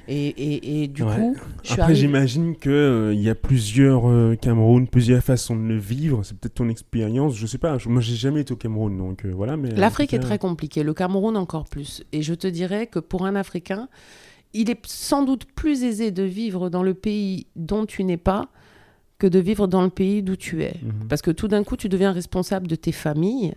[0.07, 1.35] Et, et, du coup,
[1.69, 6.23] après j'imagine qu'il euh, y a plusieurs euh, Cameroun, plusieurs façons de le vivre.
[6.23, 7.77] C'est peut-être ton expérience, je sais pas.
[7.85, 9.55] Moi, j'ai jamais été au Cameroun, donc euh, voilà.
[9.55, 12.03] Mais l'Afrique est très compliquée, le Cameroun encore plus.
[12.11, 13.87] Et je te dirais que pour un Africain,
[14.53, 18.49] il est sans doute plus aisé de vivre dans le pays dont tu n'es pas
[19.19, 20.75] que de vivre dans le pays d'où tu es.
[20.83, 21.07] Mhm.
[21.07, 23.53] Parce que tout d'un coup, tu deviens responsable de tes familles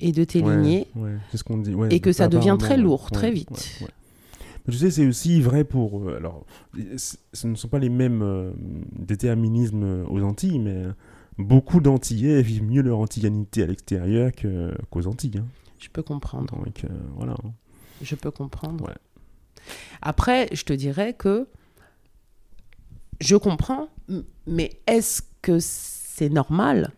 [0.00, 0.86] et de tes lignées.
[1.30, 1.74] c'est ce qu'on dit.
[1.90, 3.82] et que ça devient très lourd, très vite.
[4.68, 6.08] Je sais, c'est aussi vrai pour.
[6.08, 6.44] Euh, alors,
[7.32, 8.50] ce ne sont pas les mêmes euh,
[8.92, 10.84] déterminismes euh, aux Antilles, mais
[11.38, 14.32] beaucoup d'Antillais vivent mieux leur antillanité à l'extérieur
[14.90, 15.38] qu'aux Antilles.
[15.38, 15.46] Hein.
[15.78, 16.56] Je peux comprendre.
[16.56, 16.84] Donc,
[17.16, 17.36] voilà.
[18.02, 18.92] Je peux comprendre.
[20.02, 21.46] Après, je te dirais que
[23.20, 23.88] je comprends,
[24.46, 26.92] mais est-ce que c'est normal?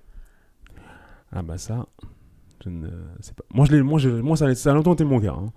[1.33, 1.87] Ah, bah ça.
[2.65, 2.89] Je ne
[3.21, 3.45] sais pas.
[3.55, 5.37] Moi, je moi, je, moi ça, ça, a longtemps été mon gars.
[5.39, 5.53] Hein.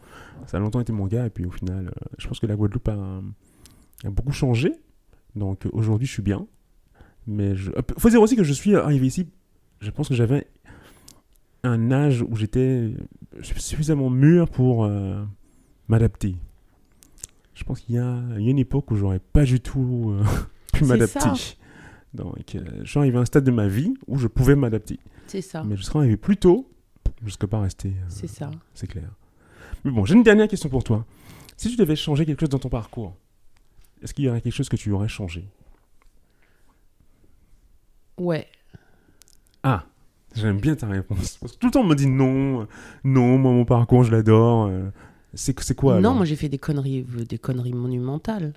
[0.45, 1.25] Ça a longtemps été mon gars.
[1.25, 4.73] Et puis au final, euh, je pense que la Guadeloupe a, beaucoup changé.
[5.35, 6.45] Donc aujourd'hui, je suis bien.
[7.27, 9.27] Mais il euh, faut dire aussi que je suis arrivé ici.
[9.79, 10.47] Je pense que j'avais
[11.63, 12.93] un âge où j'étais
[13.41, 15.23] suffisamment mûr pour euh,
[15.87, 16.35] m'adapter.
[17.55, 20.15] Je pense qu'il y, a une époque où j'aurais pas du tout
[20.73, 21.29] pu m'adapter.
[22.13, 24.99] Donc, je suis arrivé à un stade de ma vie où je pouvais m'adapter.
[25.27, 25.63] C'est ça.
[25.63, 26.67] Mais je serais arrivé plus tôt
[27.23, 27.89] jusqu'à pas rester.
[27.89, 28.51] Euh, c'est ça.
[28.73, 29.09] C'est clair.
[29.83, 31.05] Mais bon, j'ai une dernière question pour toi.
[31.57, 33.15] Si tu devais changer quelque chose dans ton parcours,
[34.01, 35.47] est-ce qu'il y aurait quelque chose que tu aurais changé?
[38.17, 38.47] Ouais.
[39.63, 39.85] Ah,
[40.35, 41.37] j'aime bien ta réponse.
[41.37, 42.67] Parce que tout le temps on me dit non,
[43.03, 44.65] non, moi mon parcours je l'adore.
[44.67, 44.89] Euh,
[45.33, 48.53] c'est c'est quoi Non, moi j'ai fait des conneries, euh, des conneries monumentales.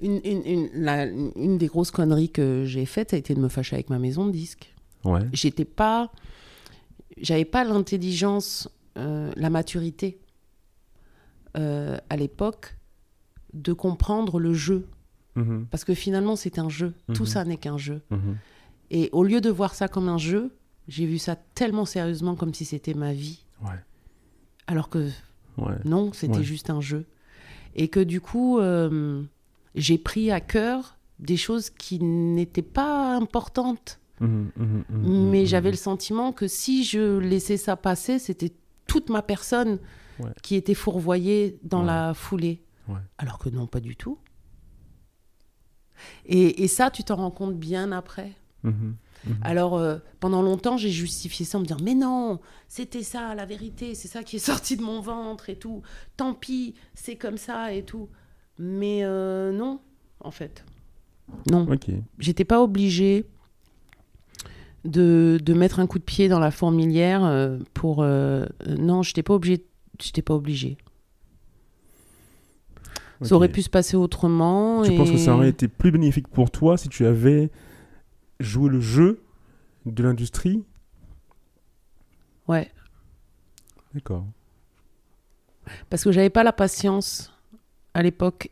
[0.00, 3.48] Une, une, une, une des grosses conneries que j'ai faites, ça a été de me
[3.48, 4.74] fâcher avec ma maison de disques.
[5.04, 5.20] Ouais.
[5.32, 6.10] J'étais pas
[7.16, 10.18] j'avais pas l'intelligence, euh, la maturité
[11.56, 12.76] euh, à l'époque
[13.52, 14.88] de comprendre le jeu.
[15.36, 15.66] Mhm.
[15.70, 16.94] Parce que finalement, c'est un jeu.
[17.14, 17.28] Tout mhm.
[17.28, 18.02] ça n'est qu'un jeu.
[18.10, 18.36] Mhm.
[18.90, 20.54] Et au lieu de voir ça comme un jeu,
[20.88, 23.44] j'ai vu ça tellement sérieusement comme si c'était ma vie.
[24.66, 25.10] Alors que
[25.84, 27.06] non, c'était juste un jeu.
[27.74, 29.22] Et que du coup, euh,
[29.74, 35.70] j'ai pris à cœur des choses qui n'étaient pas importantes Mmh, mmh, mmh, Mais j'avais
[35.70, 38.52] le sentiment que si je laissais ça passer, c'était
[38.86, 39.78] toute ma personne
[40.42, 42.62] qui était fourvoyée dans la foulée.
[43.18, 44.18] Alors que non, pas du tout.
[46.26, 48.32] Et, ça, tu t'en rends compte bien après.
[49.42, 53.46] Alors, euh, pendant longtemps, j'ai justifié ça en me disant Mais non, c'était ça, la
[53.46, 55.82] vérité, c'est ça qui est sorti de mon ventre et tout.
[56.16, 58.08] Tant pis, c'est comme ça et tout.
[58.58, 59.80] Mais euh, non,
[60.20, 60.64] en fait.
[61.50, 61.66] Non.
[62.18, 63.26] J'étais pas obligée
[64.84, 68.02] de, de, mettre un coup de pied dans la fourmilière euh, pour...
[68.02, 69.64] Euh, non, je n'étais pas obligé.
[70.00, 70.76] J'étais pas obligé.
[73.22, 74.82] Ça aurait pu se passer autrement.
[74.82, 77.50] Tu penses que ça aurait été plus bénéfique pour toi si tu avais
[78.40, 79.22] joué le jeu
[79.86, 80.64] de l'industrie?
[82.48, 82.70] Ouais.
[83.94, 84.24] D'accord.
[85.88, 87.32] Parce que j'avais pas la patience
[87.94, 88.50] à l'époque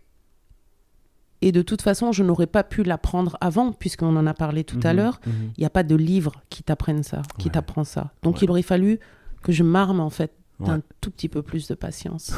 [1.43, 4.78] et de toute façon, je n'aurais pas pu l'apprendre avant, puisqu'on en a parlé tout
[4.85, 5.20] à mhm, l'heure.
[5.27, 5.32] Mhm.
[5.56, 8.12] Il n'y a pas de livre qui t'apprenne ça, qui t'apprend ça.
[8.23, 9.01] Donc il aurait fallu
[9.43, 12.32] que je m'arme en fait d'un tout petit peu plus de patience.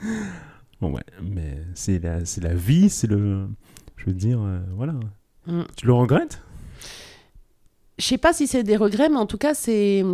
[0.80, 3.48] bon ouais, mais c'est la, c'est la vie, c'est le...
[3.96, 4.94] Je veux dire, euh, voilà.
[5.46, 5.62] Mm.
[5.76, 6.40] Tu le regrettes?
[7.98, 10.04] Je sais pas si c'est des regrets, mais en tout cas, c'est...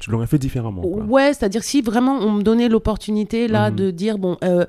[0.00, 0.84] Tu l'aurais fait différemment.
[0.84, 3.76] Ouais, c'est-à-dire si vraiment on me donnait l'opportunité là mhm.
[3.76, 4.38] de dire, bon...
[4.42, 4.64] Euh,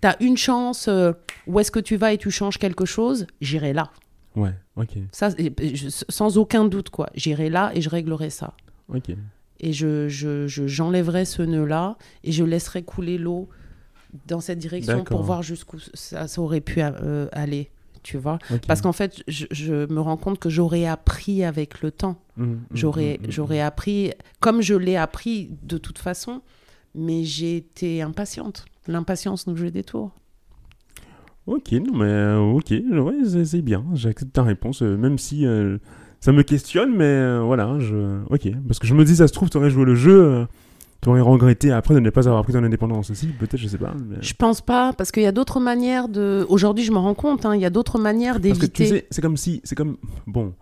[0.00, 1.12] tu as une chance, euh,
[1.50, 3.90] où est-ce que tu vas et tu changes quelque chose, j'irai là.
[4.36, 4.90] Ouais, ok.
[5.12, 5.30] Ça,
[6.08, 7.10] sans aucun doute, quoi.
[7.14, 8.54] J'irai là et je réglerai ça.
[8.88, 9.10] Ok.
[9.58, 10.08] Et je,
[10.46, 13.48] j'enlèverai ce nœud-là et je laisserai couler l'eau
[14.26, 17.70] dans cette direction pour voir jusqu'où ça, aurait pu euh, aller.
[18.02, 22.16] Tu vois Parce qu'en fait, je, me rends compte que j'aurais appris avec le temps.
[22.36, 26.40] Mmh, mmh, j'aurais, mmh, j'aurais appris, comme je l'ai appris de toute façon,
[26.94, 28.64] mais j'ai été impatiente.
[28.86, 30.12] L'impatience nous joue des tours.
[31.46, 35.78] Ok, non mais euh, ok, ouais, c'est bien, j'accepte ta réponse, euh, même si euh,
[36.20, 38.20] ça me questionne, mais voilà, je...
[38.28, 40.46] ok, parce que je me dis, ça se trouve, tu aurais joué le jeu,
[41.02, 43.78] tu aurais regretté après de ne pas avoir pris ton indépendance aussi, peut-être, je sais
[43.78, 43.94] pas.
[44.20, 46.46] Je pense pas, parce qu'il y a d'autres manières de...
[46.48, 48.66] Aujourd'hui, je me rends compte, hein, il y a d'autres manières d'éviter...
[48.66, 49.96] Parce que tu sais, c'est comme si, c'est comme,
[50.26, 50.52] bon,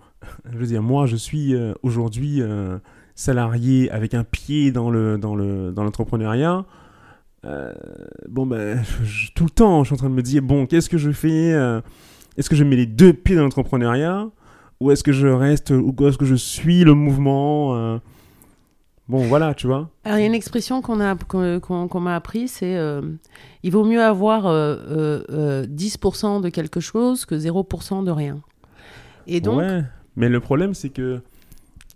[0.50, 2.40] je veux dire, moi, je suis aujourd'hui
[3.18, 6.64] salarié avec un pied dans le dans le dans l'entrepreneuriat.
[7.44, 7.72] Euh,
[8.28, 8.82] bon ben
[9.34, 11.52] tout le temps je suis en train de me dire bon qu'est-ce que je fais
[11.52, 11.80] euh,
[12.36, 14.28] est-ce que je mets les deux pieds dans l'entrepreneuriat
[14.80, 17.98] ou est-ce que je reste ou est-ce que je suis le mouvement euh?
[19.08, 19.88] Bon, voilà, tu vois.
[20.04, 23.00] Alors, il y a une expression qu'on a qu'on m'a appris, c'est euh,
[23.62, 28.40] il vaut mieux avoir 10% euh, de quelque chose que 0% de rien.
[29.26, 29.58] Et donc.
[29.58, 29.82] Ouais,
[30.16, 31.22] mais le problème, c'est que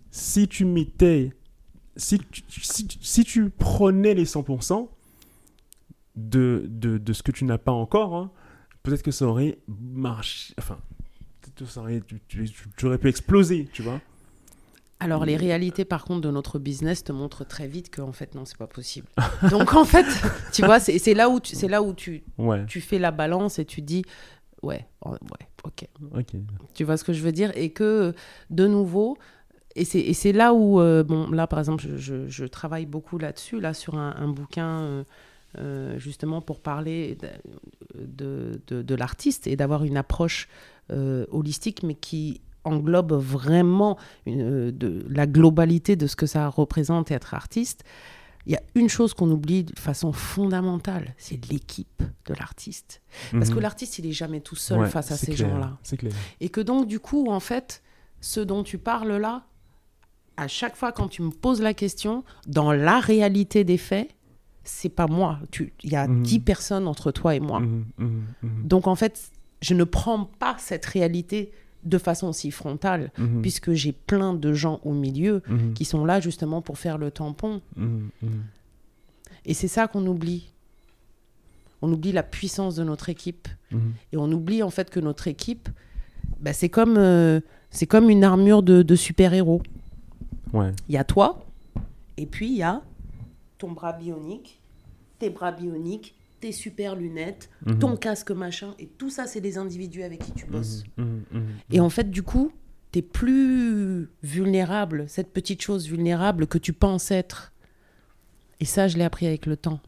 [0.09, 1.33] si tu mettais.
[1.95, 4.87] Si tu, si, tu prenais les 100%
[6.15, 8.31] de, de, de, ce que tu n'as pas encore, hein,
[8.83, 10.53] peut-être que ça aurait marché.
[10.59, 10.77] Enfin,
[11.65, 12.21] ça aurait, tu,
[12.77, 13.99] tu, aurais pu exploser, tu vois.
[14.99, 18.35] Alors les réalités par contre de notre business te montrent très vite que en fait
[18.35, 19.05] non c'est pas possible.
[19.51, 20.05] Donc en fait
[20.53, 22.23] tu vois c'est là où tu c'est là où tu
[22.67, 24.05] tu fais la balance et tu dis
[24.61, 25.89] ouais oh, ouais ok.
[26.73, 27.51] Tu vois ce que je veux dire?
[27.55, 28.13] Et que
[28.49, 29.17] de nouveau
[29.75, 33.73] et c'est là où euh, bon là par exemple je, je, travaille beaucoup là-dessus là
[33.73, 35.03] sur un, bouquin euh,
[35.57, 37.17] euh, justement pour parler
[37.95, 40.47] de, de, de l'artiste et d'avoir une approche
[41.31, 43.97] holistique mais qui englobe vraiment
[44.27, 47.83] euh, de, la globalité de ce que ça représente être artiste,
[48.45, 53.01] il y a une chose qu'on oublie de façon fondamentale, c'est l'équipe de l'artiste.
[53.31, 53.61] Parce que mhm.
[53.61, 55.77] l'artiste, il est jamais tout seul face à ces gens-là.
[56.41, 57.83] Et que donc, du coup, en fait,
[58.19, 59.45] ce dont tu parles là,
[60.35, 64.09] à chaque fois quand tu me poses la question, dans la réalité des faits,
[64.63, 65.39] c'est pas moi.
[65.83, 66.23] Il y a mhm.
[66.23, 67.59] dix personnes entre toi et moi.
[67.59, 67.85] Mhm,
[68.63, 69.31] donc, en fait,
[69.61, 71.51] je ne prends pas cette réalité
[71.85, 73.41] de façon si frontale, mhm.
[73.41, 75.73] puisque j'ai plein de gens au milieu mhm.
[75.73, 77.61] qui sont là justement pour faire le tampon.
[77.75, 78.09] Mhm.
[79.45, 80.51] Et c'est ça qu'on oublie.
[81.81, 83.47] On oublie la puissance de notre équipe.
[84.11, 85.67] Et on oublie en fait que notre équipe,
[86.39, 87.39] bah, c'est comme, euh,
[87.71, 89.63] c'est comme une armure de, super-héros.
[90.53, 91.43] Il y a toi,
[92.17, 92.83] et puis il y a
[93.57, 94.61] ton bras bionique,
[95.19, 97.79] tes bras bioniques, tes super lunettes, mhm.
[97.79, 100.83] ton casque machin, et tout ça, c'est des individus avec qui tu bosses.
[100.97, 102.51] Mhm, mhm, et en fait, du coup,
[102.91, 107.53] tu es plus vulnérable, cette petite chose vulnérable que tu penses être.
[108.59, 109.79] Et ça, je l'ai appris avec le temps.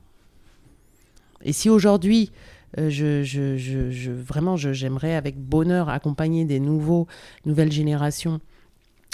[1.41, 2.31] Et si aujourd'hui,
[2.77, 7.07] euh, je, je, je, vraiment, j'aimerais avec bonheur accompagner des nouveaux,
[7.45, 8.41] nouvelles générations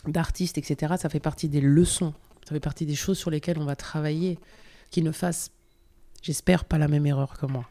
[0.07, 2.13] d'artistes, etc., ça fait partie des leçons,
[2.51, 4.37] ça fait partie des choses sur lesquelles on va travailler,
[4.89, 5.51] qui ne fassent
[6.21, 7.63] J'espère pas la même erreur que moi.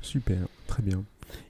[0.00, 1.04] Super, très bien.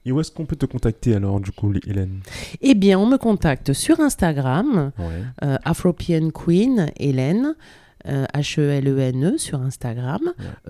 [0.04, 2.18] Et où est-ce qu'on peut te contacter alors, du coup, Hélène?
[2.60, 4.90] Eh bien, on me contacte sur Instagram,
[5.42, 7.54] euh, Afropian Queen, Hélène.
[8.06, 10.20] H-E-L-E-N-E euh, sur Instagram.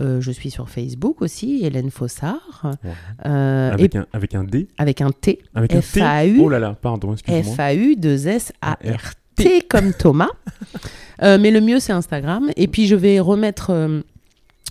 [0.00, 2.76] Euh, je suis sur Facebook aussi, Hélène Fossard.
[3.18, 4.68] avec, un, avec un D?
[4.78, 5.42] Avec un T.
[5.52, 6.38] Avec un T?
[6.38, 7.54] Oh là là, pardon, excuse-moi.
[7.56, 9.23] F-A-U-2-S-A-R-T
[9.68, 10.30] comme Thomas.
[11.22, 12.50] mais le mieux, c'est Instagram.
[12.56, 13.72] Et puis, je vais remettre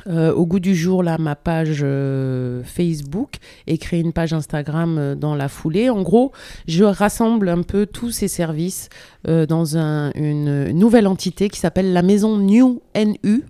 [0.07, 3.35] euh, au goût du jour, là, ma page euh, Facebook
[3.67, 5.89] et créer une page Instagram euh, dans la foulée.
[5.89, 6.33] En gros,
[6.67, 8.89] je rassemble un peu tous ces services
[9.25, 13.45] dans une nouvelle entité qui s'appelle la maison New NU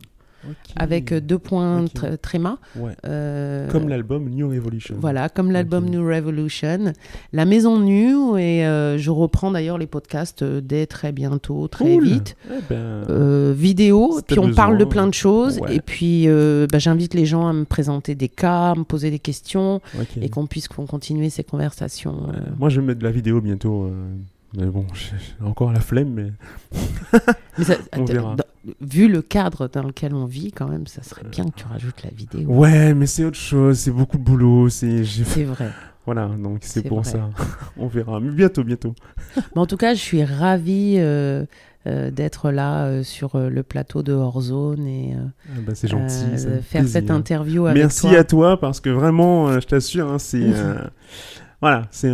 [0.76, 1.86] avec euh, deux points
[2.22, 2.58] tréma.
[3.06, 4.96] Euh, comme l'album New Revolution.
[5.00, 6.94] Voilà, comme l'album New Revolution.
[7.32, 12.36] La maison nue, et euh, je reprends d'ailleurs les podcasts dès très bientôt, très vite.
[12.50, 16.28] Eh ben, vidéo, puis on parle de plein de choses, et puis
[16.72, 19.82] bah, j'invite les gens à me présenter des cas, à me poser des questions,
[20.22, 22.28] et qu'on puisse continuer ces conversations.
[22.58, 23.90] Moi, je vais mettre de la vidéo bientôt.
[24.56, 26.32] Mais bon, j'ai encore la flemme, mais.
[27.98, 28.36] on verra
[28.82, 32.04] vu le cadre dans lequel on vit, quand même, ça serait bien que tu rajoutes
[32.04, 32.50] la vidéo.
[32.50, 34.70] Ouais, mais c'est autre chose, c'est beaucoup de boulot.
[34.70, 35.04] C'est
[35.44, 35.70] vrai.
[36.06, 37.30] Voilà, donc c'est pour ça.
[37.78, 38.20] on verra.
[38.20, 38.94] Mais bientôt, bientôt.
[39.38, 41.46] Mais en tout cas, je suis ravie euh,
[41.88, 46.26] euh, d'être là euh, sur le plateau de Horzone et ah bah, c'est gentil,
[46.62, 48.10] faire cette interview avec Merci toi.
[48.10, 50.52] Merci à toi parce que vraiment, je t'assure, hein, c'est
[51.64, 52.12] voilà, c'est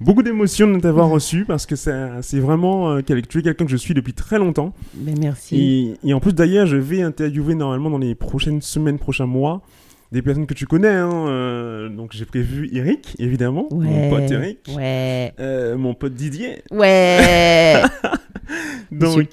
[0.00, 3.76] beaucoup d'émotions de t'avoir reçu parce que c'est vraiment euh, tu es quelqu'un que je
[3.76, 4.74] suis depuis très longtemps.
[4.96, 5.94] Mais merci.
[6.02, 9.62] Et, en plus d'ailleurs, je vais interviewer normalement dans les prochaines semaines, prochains mois
[10.10, 10.88] des personnes que tu connais.
[10.88, 15.32] Hein, euh, donc j'ai prévu Eric, évidemment, mon pote Eric, ouais.
[15.38, 16.64] Euh, mon pote Didier.
[16.72, 17.82] Ouais.
[18.90, 19.28] donc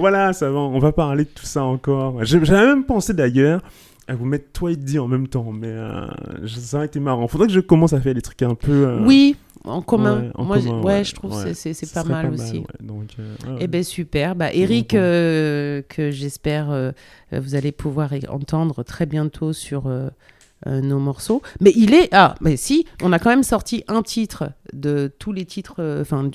[0.00, 2.24] voilà, ça va, on va parler de tout ça encore.
[2.24, 3.60] J'avais même pensé d'ailleurs
[4.08, 6.06] à vous mettre toi et Didier en même temps, mais euh,
[6.46, 7.26] ça aurait été marrant.
[7.28, 8.86] Faudrait que je commence à faire des trucs un peu.
[8.86, 10.30] Euh, oui, en commun.
[10.38, 12.62] Ouais, Moi, ouais, je trouve que c'est pas, mal aussi.
[12.80, 14.36] Donc, euh, eh ben super.
[14.36, 16.92] Bah, Eric, que j'espère
[17.32, 19.90] vous allez pouvoir entendre très bientôt sur
[20.66, 21.42] nos morceaux.
[21.60, 25.32] Mais il est ah, mais si, on a quand même sorti un titre de tous
[25.32, 26.30] les titres, enfin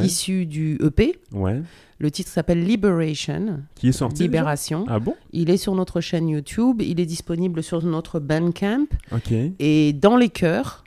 [0.00, 1.16] issus du EP.
[1.32, 1.62] Ouais.
[1.98, 3.62] Le titre s'appelle Liberation.
[3.74, 4.84] Qui est sorti Libération.
[4.88, 5.14] Ah bon?
[5.32, 6.82] Il est sur notre chaîne YouTube.
[6.82, 8.86] Il est disponible sur notre Bandcamp.
[9.12, 9.32] Ok.
[9.58, 10.84] Et dans les chœurs,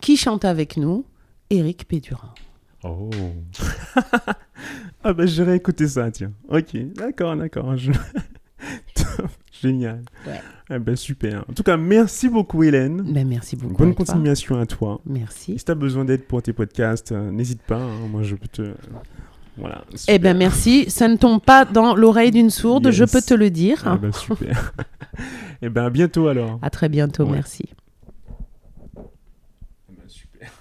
[0.00, 1.04] qui chante avec nous?
[1.50, 2.34] Eric Pédurin.
[2.84, 3.10] Oh.
[5.02, 6.32] ah bah j'irai écouter ça, tiens.
[6.48, 7.74] Ok, d'accord, d'accord.
[9.60, 10.02] Génial.
[10.26, 10.40] Ouais.
[10.70, 11.44] Eh ben, super.
[11.48, 13.02] En tout cas, merci beaucoup, Hélène.
[13.12, 13.74] Ben, merci beaucoup.
[13.74, 15.00] Bonne continuation à toi.
[15.06, 15.58] Merci.
[15.58, 17.80] si tu as besoin d'aide pour tes podcasts, euh, n'hésite pas.
[17.80, 18.06] Hein.
[18.10, 18.74] moi, je peux te.
[19.58, 19.84] Voilà.
[20.06, 20.88] Eh ben merci.
[20.90, 23.82] Ça ne tombe pas dans l'oreille d'une sourde, je peux te le dire.
[23.86, 24.72] Ah ben, super.
[25.62, 26.58] eh ben à bientôt alors.
[26.62, 27.68] À très bientôt, merci.
[28.96, 29.00] Eh
[29.90, 30.52] ben, super.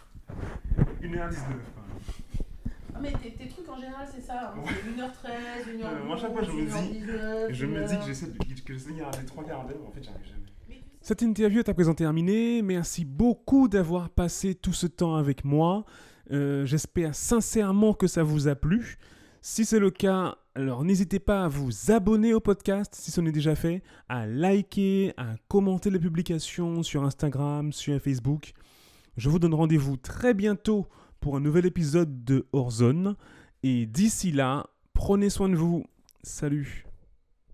[1.01, 1.35] 1h19.
[2.95, 4.55] Ah, mais tes, trucs en général, c'est ça.
[4.65, 6.07] 1h13, 1h12.
[6.07, 8.97] moi, chaque fois, je me dis, je me dis que j'essaie de, que j'essaie de
[8.97, 9.77] garder 3 quarts d'heure.
[9.87, 10.81] En fait, j'arrive jamais.
[11.01, 12.61] Cette interview est à présent terminée.
[12.61, 15.85] Merci beaucoup d'avoir passé tout ce temps avec moi.
[16.31, 18.97] Euh, j'espère sincèrement que ça vous a plu.
[19.41, 23.31] Si c'est le cas, alors n'hésitez pas à vous abonner au podcast si ce n'est
[23.31, 28.53] déjà fait, à liker, à commenter les publications sur Instagram, sur Facebook.
[29.15, 30.87] Je vous donne rendez-vous très bientôt
[31.19, 33.15] pour un nouvel épisode de Horzone.
[33.63, 35.85] Et d'ici là, prenez soin de vous.
[36.23, 36.86] Salut